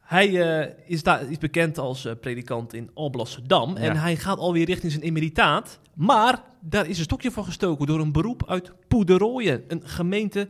Hij 0.01 0.29
uh, 0.29 0.75
is, 0.87 1.03
daar, 1.03 1.31
is 1.31 1.38
bekend 1.38 1.79
als 1.79 2.07
uh, 2.07 2.12
predikant 2.21 2.73
in 2.73 2.90
Alblasserdam. 2.95 3.77
Ja. 3.77 3.83
En 3.83 3.97
hij 3.97 4.16
gaat 4.16 4.38
alweer 4.38 4.66
richting 4.66 4.92
zijn 4.92 5.05
emeritaat. 5.05 5.79
Maar 5.95 6.42
daar 6.61 6.87
is 6.87 6.99
een 6.99 7.05
stokje 7.05 7.31
voor 7.31 7.45
gestoken 7.45 7.87
door 7.87 8.01
een 8.01 8.12
beroep 8.12 8.49
uit 8.49 8.73
Poederooien. 8.88 9.64
Een 9.68 9.83
gemeente 9.85 10.49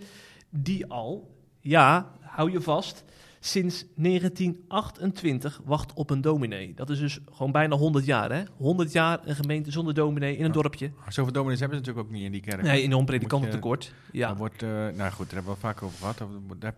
die 0.51 0.87
al, 0.87 1.37
ja, 1.61 2.12
hou 2.21 2.51
je 2.51 2.61
vast, 2.61 3.05
sinds 3.45 3.85
1928 3.97 5.61
wacht 5.65 5.93
op 5.93 6.11
een 6.11 6.21
dominee. 6.21 6.75
Dat 6.75 6.91
is 6.91 6.99
dus 6.99 7.19
gewoon 7.33 7.53
bijna 7.53 7.77
100 7.77 8.05
jaar, 8.05 8.33
hè? 8.33 8.43
100 8.57 8.93
jaar 8.93 9.21
een 9.25 9.35
gemeente 9.35 9.71
zonder 9.71 9.95
dominee 9.95 10.37
in 10.37 10.45
een 10.45 10.53
dorpje. 10.53 10.93
Zoveel 11.09 11.33
dominees 11.33 11.61
hebben 11.61 11.79
ze 11.79 11.85
natuurlijk 11.85 12.07
ook 12.07 12.15
niet 12.15 12.25
in 12.25 12.33
die 12.33 12.41
kerk. 12.41 12.63
Nee, 12.63 12.83
in 12.83 12.93
een 12.93 13.05
predikantentekort. 13.05 13.95
Ja. 14.13 14.37
Wordt, 14.37 14.63
uh, 14.63 14.71
nou 14.71 15.13
goed, 15.13 15.31
daar 15.31 15.35
hebben 15.35 15.43
we 15.43 15.49
al 15.49 15.57
vaak 15.57 15.83
over 15.83 15.99
gehad. 15.99 16.19
Daar, 16.59 16.75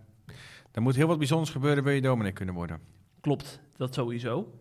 daar 0.70 0.82
moet 0.82 0.96
heel 0.96 1.06
wat 1.06 1.18
bijzonders 1.18 1.50
gebeuren, 1.50 1.84
wil 1.84 1.92
je 1.92 2.00
dominee 2.00 2.32
kunnen 2.32 2.54
worden. 2.54 2.78
Klopt, 3.20 3.60
dat 3.76 3.94
sowieso. 3.94 4.58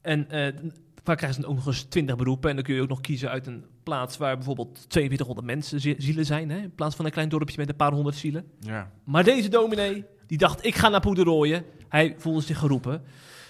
En 0.00 0.26
uh, 0.30 0.70
vaak 1.04 1.16
krijgen 1.16 1.42
ze 1.42 1.48
ook 1.48 1.54
nog 1.54 1.66
eens 1.66 1.82
20 1.82 2.16
beroepen. 2.16 2.50
En 2.50 2.56
dan 2.56 2.64
kun 2.64 2.74
je 2.74 2.82
ook 2.82 2.88
nog 2.88 3.00
kiezen 3.00 3.30
uit 3.30 3.46
een 3.46 3.64
plaats 3.82 4.16
waar 4.16 4.36
bijvoorbeeld 4.36 4.86
4200 4.88 5.46
mensen 5.46 5.80
zielen 6.02 6.26
zijn. 6.26 6.50
Hè? 6.50 6.58
In 6.58 6.74
plaats 6.74 6.96
van 6.96 7.04
een 7.04 7.10
klein 7.10 7.28
dorpje 7.28 7.56
met 7.58 7.68
een 7.68 7.76
paar 7.76 7.92
honderd 7.92 8.16
zielen. 8.16 8.44
Ja. 8.60 8.92
Maar 9.04 9.24
deze 9.24 9.48
dominee, 9.48 10.04
die 10.28 10.38
dacht, 10.38 10.64
ik 10.64 10.74
ga 10.74 10.88
naar 10.88 11.00
Poederooien. 11.00 11.64
Hij 11.88 12.14
voelde 12.18 12.40
zich 12.40 12.58
geroepen. 12.58 13.02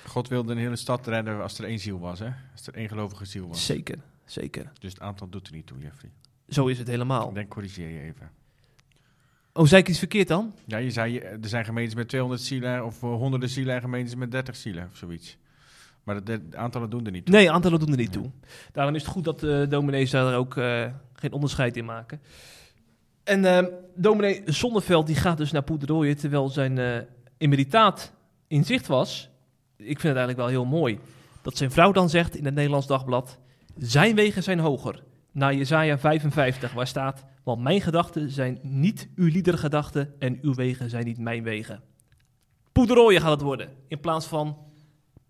God 0.07 0.29
wilde 0.29 0.53
een 0.53 0.59
hele 0.59 0.77
stad 0.77 1.07
redden 1.07 1.43
als 1.43 1.59
er 1.59 1.65
één 1.65 1.79
ziel 1.79 1.99
was, 1.99 2.19
hè? 2.19 2.29
Als 2.53 2.67
er 2.67 2.75
één 2.75 2.89
gelovige 2.89 3.25
ziel 3.25 3.49
was. 3.49 3.67
Zeker, 3.67 3.99
zeker. 4.25 4.73
Dus 4.79 4.93
het 4.93 5.01
aantal 5.01 5.29
doet 5.29 5.47
er 5.47 5.53
niet 5.55 5.67
toe, 5.67 5.79
Jeffrey. 5.79 6.11
Zo 6.49 6.67
is 6.67 6.79
het 6.79 6.87
helemaal. 6.87 7.29
Ik 7.29 7.35
denk, 7.35 7.49
corrigeer 7.49 7.91
je 7.91 8.01
even. 8.01 8.31
Oh, 9.53 9.67
zei 9.67 9.83
ik 9.83 9.89
iets 9.89 9.99
verkeerd 9.99 10.29
dan? 10.29 10.55
Ja, 10.67 10.77
je 10.77 10.91
zei, 10.91 11.19
er 11.19 11.49
zijn 11.49 11.65
gemeentes 11.65 11.95
met 11.95 12.09
200 12.09 12.43
zielen 12.43 12.85
of 12.85 13.01
honderden 13.01 13.49
zielen 13.49 13.75
en 13.75 13.81
gemeentes 13.81 14.15
met 14.15 14.31
30 14.31 14.57
zielen 14.57 14.89
of 14.91 14.97
zoiets. 14.97 15.37
Maar 16.03 16.25
de, 16.25 16.41
aantallen 16.55 16.91
doen 16.91 17.07
er 17.07 17.13
niet 17.13 17.25
toe. 17.25 17.35
Nee, 17.35 17.51
aantallen 17.51 17.79
doen 17.79 17.91
er 17.91 17.97
niet 17.97 18.13
toe. 18.13 18.31
Daarom 18.73 18.95
is 18.95 19.03
het 19.03 19.11
goed 19.11 19.25
dat 19.25 19.41
de 19.41 19.67
dominees 19.69 20.11
daar 20.11 20.37
ook 20.37 20.57
uh, 20.57 20.87
geen 21.13 21.33
onderscheid 21.33 21.77
in 21.77 21.85
maken. 21.85 22.21
En 23.29 23.45
uh, 23.45 23.65
dominee 23.95 24.43
Zonneveld 24.45 25.07
die 25.07 25.17
gaat 25.17 25.37
dus 25.37 25.53
naar 25.53 25.63
Poederooien 25.63 26.17
terwijl 26.17 26.49
zijn 26.49 26.77
uh, 26.77 26.97
emeritaat 27.39 28.13
in 28.47 28.65
zicht 28.65 28.87
was. 28.87 29.31
Ik 29.77 30.01
vind 30.01 30.03
het 30.03 30.17
eigenlijk 30.17 30.39
wel 30.39 30.47
heel 30.47 30.65
mooi 30.65 30.99
dat 31.43 31.57
zijn 31.57 31.71
vrouw 31.71 31.93
dan 31.93 32.11
zegt 32.11 32.37
in 32.37 32.45
het 32.45 32.55
Nederlands 32.55 32.87
Dagblad... 32.87 33.39
Zijn 33.79 34.15
wegen 34.15 34.43
zijn 34.43 34.59
hoger. 34.59 35.03
Naar 35.33 35.55
Jezaja 35.55 35.99
55, 35.99 36.73
waar 36.73 36.87
staat... 36.87 37.25
Want 37.43 37.63
mijn 37.63 37.81
gedachten 37.81 38.31
zijn 38.31 38.59
niet 38.63 39.09
uw 39.15 39.29
liedergedachten 39.29 40.15
en 40.19 40.39
uw 40.43 40.55
wegen 40.55 40.91
zijn 40.91 41.05
niet 41.05 41.19
mijn 41.19 41.43
wegen. 41.43 41.83
Poederooien 42.73 43.21
gaat 43.21 43.31
het 43.31 43.41
worden, 43.41 43.69
in 43.89 44.01
plaats 44.01 44.27
van 44.27 44.57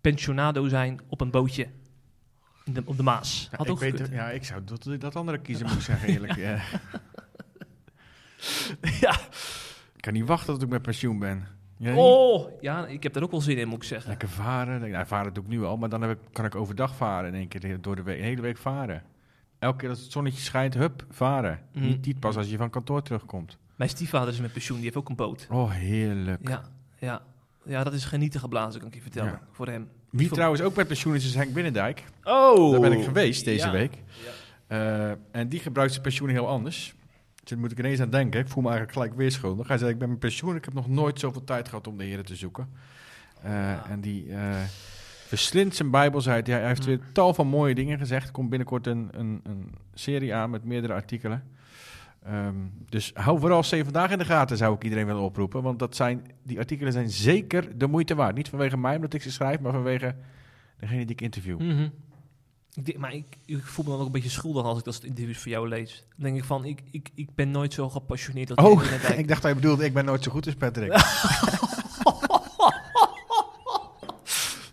pensionado 0.01 0.67
zijn 0.67 0.99
op 1.07 1.21
een 1.21 1.31
bootje 1.31 1.67
de, 2.73 2.81
op 2.85 2.97
de 2.97 3.03
Maas. 3.03 3.49
Ja, 3.51 3.65
ik 3.65 3.79
weet, 3.79 4.09
ja, 4.11 4.29
ik 4.29 4.43
zou 4.43 4.61
dat, 4.63 5.01
dat 5.01 5.15
andere 5.15 5.39
kiezen, 5.39 5.65
moet 5.67 5.75
ik 5.75 5.81
zeggen, 5.81 6.07
eerlijk. 6.09 6.35
Ja. 6.49 6.61
ja. 9.01 9.19
Ik 9.95 10.01
kan 10.05 10.13
niet 10.13 10.25
wachten 10.27 10.53
tot 10.53 10.63
ik 10.63 10.69
met 10.69 10.81
pensioen 10.81 11.19
ben. 11.19 11.47
Jij? 11.77 11.93
Oh, 11.93 12.61
ja, 12.61 12.87
ik 12.87 13.03
heb 13.03 13.15
er 13.15 13.23
ook 13.23 13.31
wel 13.31 13.41
zin 13.41 13.57
in, 13.57 13.67
moet 13.67 13.77
ik 13.77 13.83
zeggen. 13.83 14.09
Lekker 14.09 14.29
varen. 14.29 14.91
Nou, 14.91 15.05
varen 15.07 15.33
doe 15.33 15.43
ik 15.43 15.49
nu 15.49 15.63
al, 15.63 15.77
maar 15.77 15.89
dan 15.89 16.01
heb 16.01 16.11
ik, 16.11 16.17
kan 16.31 16.45
ik 16.45 16.55
overdag 16.55 16.95
varen 16.95 17.27
in 17.33 17.35
één 17.35 17.47
keer 17.47 17.81
door 17.81 17.95
de 17.95 18.03
week, 18.03 18.17
een 18.17 18.23
hele 18.23 18.41
week 18.41 18.57
varen. 18.57 19.03
Elke 19.59 19.77
keer 19.77 19.89
als 19.89 19.99
het 20.01 20.11
zonnetje 20.11 20.41
schijnt, 20.41 20.73
hup, 20.73 21.05
varen. 21.09 21.59
Mhm. 21.73 21.85
Niet, 21.85 22.05
niet 22.05 22.19
pas 22.19 22.37
als 22.37 22.49
je 22.49 22.57
van 22.57 22.69
kantoor 22.69 23.01
terugkomt. 23.01 23.57
Mijn 23.75 23.89
stiefvader 23.89 24.33
is 24.33 24.39
met 24.39 24.51
pensioen, 24.53 24.75
die 24.77 24.85
heeft 24.85 24.97
ook 24.97 25.09
een 25.09 25.15
boot. 25.15 25.47
Oh, 25.49 25.71
heerlijk. 25.71 26.49
Ja, 26.49 26.61
ja. 26.99 27.21
ja 27.65 27.83
dat 27.83 27.93
is 27.93 28.05
genieten 28.05 28.39
geblazen, 28.39 28.79
kan 28.79 28.89
ik 28.89 28.95
je 28.95 29.01
vertellen. 29.01 29.31
Ja. 29.31 29.41
Voor 29.51 29.67
hem. 29.67 29.89
Wie 30.09 30.27
Voor- 30.27 30.35
trouwens 30.35 30.61
ook 30.63 30.75
met 30.75 30.87
pensioen 30.87 31.15
is, 31.15 31.25
is 31.25 31.35
Henk 31.35 31.53
Binnendijk. 31.53 32.03
Oh! 32.23 32.71
Daar 32.71 32.79
ben 32.79 32.91
ik 32.91 33.03
geweest 33.03 33.45
deze 33.45 33.65
Ja. 33.65 33.71
week. 33.71 33.93
Eh, 34.67 35.09
en 35.31 35.49
die 35.49 35.59
gebruikt 35.59 35.91
zijn 35.91 36.03
pensioen 36.03 36.29
heel 36.29 36.47
anders. 36.47 36.93
Daar 37.49 37.59
moet 37.59 37.71
ik 37.71 37.79
ineens 37.79 37.99
aan 37.99 38.09
denken. 38.09 38.39
Ik 38.39 38.47
voel 38.47 38.63
me 38.63 38.69
eigenlijk 38.69 38.97
gelijk 38.97 39.17
weer 39.17 39.31
schuldig. 39.31 39.67
Hij 39.67 39.77
zei, 39.77 39.91
ik 39.91 39.97
ben 39.97 40.07
mijn 40.07 40.19
pensioen. 40.19 40.55
Ik 40.55 40.65
heb 40.65 40.73
nog 40.73 40.87
nooit 40.87 41.19
zoveel 41.19 41.43
tijd 41.43 41.67
gehad 41.69 41.87
om 41.87 41.97
de 41.97 42.03
heren 42.03 42.25
te 42.25 42.35
zoeken. 42.35 42.69
Eh, 43.41 43.91
En 43.91 44.01
die 44.01 44.33
eh 44.33 44.55
verslindt 45.27 45.75
zijn 45.75 45.91
bijbel, 45.91 46.21
zei 46.21 46.41
hij. 46.43 46.53
Hij 46.59 46.67
heeft 46.67 46.85
weer 46.85 46.99
tal 47.11 47.33
van 47.33 47.47
mooie 47.47 47.75
dingen 47.75 47.97
gezegd. 47.97 48.27
Er 48.27 48.31
komt 48.33 48.49
binnenkort 48.49 48.87
een, 48.87 49.09
een, 49.11 49.39
een 49.43 49.73
serie 49.93 50.33
aan 50.35 50.49
met 50.49 50.63
meerdere 50.63 50.93
artikelen. 50.93 51.43
Ehm, 52.23 52.55
dus 52.89 53.11
hou 53.13 53.39
vooral 53.39 53.61
C 53.61 53.65
vandaag 53.83 54.11
in 54.11 54.17
de 54.17 54.25
gaten, 54.25 54.57
zou 54.57 54.75
ik 54.75 54.83
iedereen 54.83 55.05
willen 55.05 55.21
oproepen. 55.21 55.61
Want 55.63 55.79
dat 55.79 55.95
zijn, 55.95 56.25
die 56.43 56.57
artikelen 56.59 56.93
zijn 56.93 57.09
zeker 57.09 57.77
de 57.77 57.87
moeite 57.87 58.15
waard. 58.15 58.35
Niet 58.35 58.49
vanwege 58.49 58.77
mij, 58.77 58.95
omdat 58.95 59.13
ik 59.13 59.21
ze 59.21 59.31
schrijf, 59.31 59.59
maar 59.59 59.71
vanwege 59.71 60.15
degene 60.79 60.99
die 61.05 61.11
ik 61.15 61.21
interview. 61.21 61.59
Mhm. 61.59 61.87
Ik 62.83 62.97
maar 62.97 63.13
ik, 63.13 63.37
ik 63.45 63.63
voel 63.63 63.85
me 63.85 63.91
dan 63.91 63.99
ook 63.99 64.05
een 64.05 64.11
beetje 64.11 64.29
schuldig 64.29 64.63
als 64.63 64.79
ik 64.79 64.83
dat 64.83 64.93
soort 64.93 65.05
interviews 65.05 65.37
voor 65.37 65.51
jou 65.51 65.67
lees. 65.67 66.05
Dan 66.15 66.25
denk 66.25 66.37
ik 66.37 66.43
van, 66.43 66.65
ik, 66.65 66.81
ik, 66.91 67.09
ik 67.15 67.35
ben 67.35 67.51
nooit 67.51 67.73
zo 67.73 67.89
gepassioneerd 67.89 68.55
als 68.55 68.67
Oh, 68.69 68.83
ik 69.17 69.27
dacht 69.27 69.43
hij 69.43 69.55
bedoelde, 69.55 69.85
ik 69.85 69.93
ben 69.93 70.05
nooit 70.05 70.23
zo 70.23 70.31
goed 70.31 70.45
als 70.45 70.55
Patrick. 70.55 70.91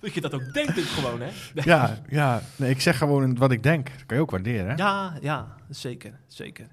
Dat 0.06 0.14
je 0.14 0.20
dat 0.20 0.34
ook 0.34 0.52
denkt 0.52 0.78
ook 0.78 0.84
gewoon, 0.84 1.20
hè? 1.20 1.28
ja, 1.72 1.98
ja. 2.08 2.42
Nee, 2.56 2.70
ik 2.70 2.80
zeg 2.80 2.98
gewoon 2.98 3.36
wat 3.36 3.50
ik 3.50 3.62
denk. 3.62 3.86
Dat 3.90 4.06
kan 4.06 4.16
je 4.16 4.22
ook 4.22 4.30
waarderen, 4.30 4.66
hè? 4.68 4.74
Ja, 4.74 5.18
ja, 5.20 5.54
zeker, 5.70 6.12
zeker. 6.26 6.66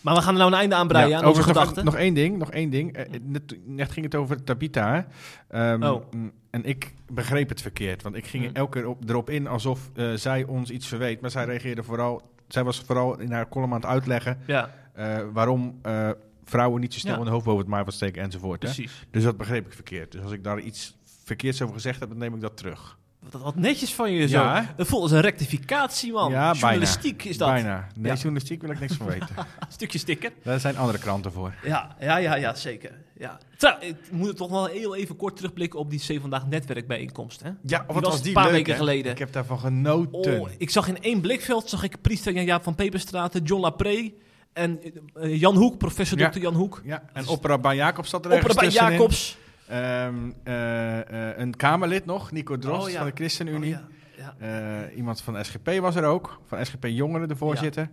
Maar 0.00 0.14
we 0.14 0.20
gaan 0.22 0.32
er 0.32 0.38
nou 0.38 0.52
een 0.52 0.58
einde 0.58 0.74
aan 0.74 0.88
breien 0.88 1.06
aan 1.06 1.12
onze 1.12 1.28
overigens 1.28 1.54
nog, 1.54 1.62
gedachten. 1.62 1.84
nog 1.84 1.96
één 1.96 2.14
ding, 2.14 2.38
nog 2.38 2.50
één 2.50 2.70
ding. 2.70 2.96
Eh, 2.96 3.20
net, 3.22 3.56
net 3.66 3.92
ging 3.92 4.04
het 4.04 4.14
over 4.14 4.44
Tabita. 4.44 5.06
Ehm, 5.48 5.82
Oh. 5.82 6.12
mm, 6.12 6.32
En 6.50 6.64
ik 6.64 6.94
begreep 7.12 7.48
het 7.48 7.62
verkeerd, 7.62 8.02
want 8.02 8.14
ik 8.16 8.26
ging 8.26 8.44
Hmm. 8.44 8.54
elke 8.54 8.78
keer 8.78 8.88
op, 8.88 9.08
erop 9.08 9.30
in 9.30 9.46
alsof 9.46 9.90
eh, 9.94 10.12
zij 10.14 10.44
ons 10.44 10.70
iets 10.70 10.86
verweet. 10.86 11.20
Maar 11.20 11.30
zij 11.30 11.44
reageerde 11.44 11.82
vooral, 11.82 12.30
zij 12.48 12.64
was 12.64 12.80
vooral 12.80 13.18
in 13.20 13.32
haar 13.32 13.48
column 13.48 13.72
aan 13.72 13.80
het 13.80 13.88
uitleggen 13.88 14.38
Ja, 14.46 14.70
eh, 14.92 15.16
waarom 15.32 15.78
eh, 15.82 16.10
vrouwen 16.44 16.80
niet 16.80 16.92
zo 16.92 16.98
snel 16.98 17.18
Ja. 17.18 17.24
de 17.24 17.30
hoofd 17.30 17.44
boven 17.44 17.60
het 17.60 17.68
maaiveld 17.70 17.94
steken 17.94 18.22
enzovoort. 18.22 18.62
Hè? 18.62 18.84
Dus 19.10 19.22
dat 19.22 19.36
begreep 19.36 19.66
ik 19.66 19.72
verkeerd. 19.72 20.12
Dus 20.12 20.22
als 20.22 20.32
ik 20.32 20.44
daar 20.44 20.60
iets 20.60 20.96
verkeerds 21.28 21.62
over 21.62 21.74
gezegd 21.74 22.00
heb, 22.00 22.08
dan 22.08 22.18
neem 22.18 22.34
ik 22.34 22.40
dat 22.40 22.56
terug. 22.56 22.98
Wat, 23.30 23.42
wat 23.42 23.56
netjes 23.56 23.94
van 23.94 24.12
je 24.12 24.28
zo. 24.28 24.38
Ja? 24.38 24.74
Dat 24.76 24.86
voelt 24.86 25.02
als 25.02 25.10
een 25.10 25.20
rectificatie, 25.20 26.12
man. 26.12 26.30
Ja, 26.30 26.38
bijna. 26.50 26.58
Journalistiek 26.58 27.24
is 27.24 27.38
dat. 27.38 27.48
Bijna. 27.48 27.86
Nee, 27.94 28.10
Ja. 28.12 28.14
journalistiek 28.14 28.60
wil 28.60 28.70
ik 28.70 28.80
niks 28.80 28.94
van 28.94 29.06
weten. 29.16 29.28
Een 29.36 29.66
stukje 29.68 29.98
sticker. 29.98 30.32
Daar 30.42 30.60
zijn 30.60 30.76
andere 30.76 30.98
kranten 30.98 31.32
voor. 31.32 31.54
Ja, 31.64 31.96
ja, 32.00 32.16
ja, 32.16 32.34
ja 32.34 32.54
zeker. 32.54 32.92
Ja. 33.18 33.38
Trouw, 33.56 33.76
ik 33.80 33.96
moet 34.10 34.36
toch 34.36 34.50
wel 34.50 34.66
heel 34.66 34.96
even 34.96 35.16
kort 35.16 35.36
terugblikken 35.36 35.78
op 35.78 35.90
die 35.90 36.00
C 36.06 36.20
Vandaag 36.20 36.46
netwerkbijeenkomst. 36.46 37.42
Hè? 37.42 37.50
Ja, 37.62 37.84
wat 37.86 37.94
was 37.94 38.04
was 38.04 38.16
een 38.16 38.22
die 38.22 38.32
paar 38.32 38.44
leuk, 38.44 38.52
weken 38.52 38.72
hè? 38.72 38.78
geleden. 38.78 39.12
Ik 39.12 39.18
heb 39.18 39.32
daarvan 39.32 39.58
genoten. 39.58 40.40
Oh, 40.40 40.48
ik 40.58 40.70
zag 40.70 40.88
in 40.88 41.02
één 41.02 41.20
blikveld 41.20 41.68
zag 41.68 41.82
ik 41.82 42.00
priester 42.00 42.42
Jaap 42.42 42.62
van 42.62 42.74
Peperstraten, 42.74 43.42
John 43.42 43.62
Lapré 43.62 44.12
en 44.52 44.80
eh, 45.14 45.40
Jan 45.40 45.56
Hoek, 45.56 45.78
professor 45.78 46.18
Ja. 46.18 46.28
Dr. 46.28 46.38
Jan 46.38 46.54
Hoek. 46.54 46.80
Ja, 46.84 47.02
en 47.12 47.26
opera 47.26 47.58
bij 47.58 47.76
Jacobs 47.76 48.10
zat 48.10 48.24
er 48.24 48.32
Opera 48.32 48.54
bij. 48.54 48.68
Jacobs. 48.68 49.38
Ehm, 49.68 50.30
eh, 50.44 51.30
eh, 51.30 51.38
een 51.38 51.56
Kamerlid 51.56 52.04
nog, 52.06 52.30
Nico 52.32 52.58
Drost 52.58 52.86
Oh, 52.86 52.90
ja. 52.90 52.98
van 52.98 53.06
de 53.06 53.12
ChristenUnie. 53.14 53.74
Oh, 53.74 53.80
ja, 54.16 54.34
ja. 54.38 54.86
Eh, 54.88 54.96
iemand 54.96 55.20
van 55.20 55.44
SGP 55.44 55.78
was 55.80 55.96
er 55.96 56.04
ook, 56.04 56.40
van 56.46 56.66
SGP 56.66 56.84
Jongeren, 56.86 57.28
de 57.28 57.36
voorzitter. 57.36 57.90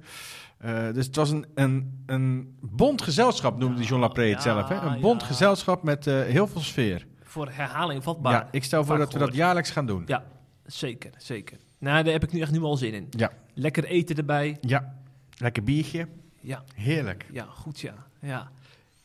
Dus 0.94 1.06
het 1.06 1.16
was 1.16 1.30
een, 1.30 1.46
een, 1.56 2.04
een 2.06 2.58
bond 2.62 3.02
gezelschap, 3.02 3.58
noemde 3.58 3.84
John 3.84 4.02
Lapré 4.02 4.24
het 4.24 4.32
Ja, 4.32 4.42
zelf. 4.42 4.70
Hè? 4.70 4.76
Een 4.76 5.02
bond 5.02 5.22
ja. 5.22 5.28
gezelschap 5.28 5.84
met 5.84 6.06
heel 6.06 6.48
veel 6.48 6.62
sfeer. 6.62 7.06
Voor 7.24 7.50
herhaling 7.52 8.04
vatbaar. 8.04 8.34
Ja, 8.34 8.48
ik 8.52 8.64
stel 8.64 8.84
voor 8.84 8.98
dat 8.98 9.14
we 9.14 9.20
dat 9.20 9.36
jaarlijks 9.36 9.72
gaan 9.72 9.86
doen. 9.86 10.04
Ja, 10.06 10.24
zeker, 10.66 11.12
zeker. 11.18 11.58
Nou, 11.80 12.04
daar 12.04 12.14
heb 12.14 12.24
ik 12.24 12.32
nu 12.32 12.40
echt 12.40 12.52
nu 12.52 12.62
al 12.62 12.78
zin 12.78 12.94
in. 12.94 13.08
Ja. 13.10 13.32
Lekker 13.54 13.84
eten 13.84 14.16
erbij. 14.16 14.58
Ja, 14.62 14.96
lekker 15.38 15.64
biertje. 15.64 16.08
Ja, 16.42 16.64
Heerlijk. 16.76 17.26
ja 17.32 17.46
goed 17.50 17.80
ja. 17.80 17.94
ja. 18.22 18.50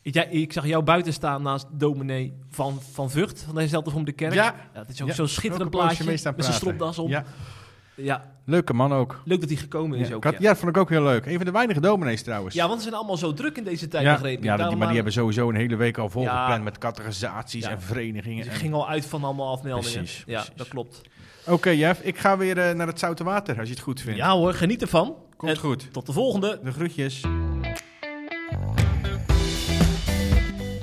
Ik, 0.02 0.14
ja, 0.14 0.24
ik 0.24 0.52
zag 0.52 0.66
jou 0.66 0.82
buiten 0.84 1.12
staan 1.12 1.42
naast 1.42 1.66
dominee 1.72 2.34
van, 2.50 2.78
van 2.92 3.10
Vught, 3.10 3.42
van 3.46 3.54
dezelfde 3.54 3.94
om 3.94 4.04
de 4.04 4.12
kerk. 4.12 4.34
Ja, 4.34 4.54
Ja, 4.74 4.80
het 4.80 4.88
is 4.88 5.02
ook 5.02 5.08
Ja, 5.08 5.14
zo'n 5.14 5.28
schitterend 5.28 5.70
plaatje 5.70 6.04
mee 6.04 6.18
met 6.24 6.44
zijn 6.44 6.52
stropdas 6.54 6.98
op. 6.98 7.08
Ja. 7.08 7.24
ja, 7.96 8.24
leuke 8.44 8.72
man 8.72 8.92
ook. 8.92 9.20
leuk 9.24 9.40
dat 9.40 9.48
hij 9.48 9.58
gekomen 9.58 9.98
is 9.98 10.08
Ja, 10.08 10.14
ook. 10.14 10.24
had- 10.24 10.32
ja. 10.32 10.38
ja, 10.40 10.48
dat 10.48 10.58
vond 10.58 10.70
ik 10.70 10.76
ook 10.76 10.88
heel 10.88 11.02
leuk. 11.02 11.26
Een 11.26 11.36
van 11.36 11.44
de 11.44 11.50
weinige 11.50 11.80
dominees 11.80 12.22
trouwens. 12.22 12.54
Ja, 12.54 12.66
want 12.66 12.76
ze 12.76 12.82
zijn 12.82 12.94
allemaal 12.94 13.16
zo 13.16 13.32
druk 13.34 13.56
in 13.56 13.64
deze 13.64 13.88
tijd, 13.88 14.04
ja, 14.04 14.12
begreep 14.12 14.38
ik. 14.38 14.44
ja, 14.44 14.56
die, 14.56 14.64
maar 14.66 14.76
die 14.76 14.86
aan- 14.86 14.94
hebben 14.94 15.12
sowieso 15.12 15.48
een 15.48 15.54
hele 15.56 15.76
week 15.76 15.98
al 15.98 16.08
volgepland 16.10 16.48
Ja. 16.56 16.58
met 16.62 16.78
categorisaties 16.78 17.64
Ja. 17.64 17.70
en 17.70 17.80
verenigingen. 17.82 18.44
Ze 18.44 18.50
en- 18.50 18.56
ging 18.56 18.74
al 18.74 18.88
uit 18.88 19.06
van 19.06 19.24
allemaal 19.24 19.52
afmeldingen. 19.52 19.92
Precies, 19.98 20.22
Ja, 20.26 20.34
precies. 20.34 20.54
dat 20.56 20.68
klopt. 20.68 21.00
Oké, 21.46 21.70
Jeff, 21.70 22.00
ik 22.02 22.18
ga 22.18 22.36
weer 22.36 22.58
eh, 22.58 22.74
naar 22.74 22.86
het 22.86 22.98
Zoute 22.98 23.24
Water, 23.24 23.58
als 23.58 23.68
je 23.68 23.74
het 23.74 23.82
goed 23.82 24.00
vindt. 24.00 24.18
Ja 24.18 24.32
hoor, 24.32 24.54
geniet 24.54 24.82
ervan. 24.82 25.14
Komt 25.36 25.50
En 25.52 25.58
goed. 25.58 25.92
Tot 25.92 26.06
de 26.06 26.12
volgende. 26.12 26.60
De 26.64 26.72
groetjes. 26.72 27.20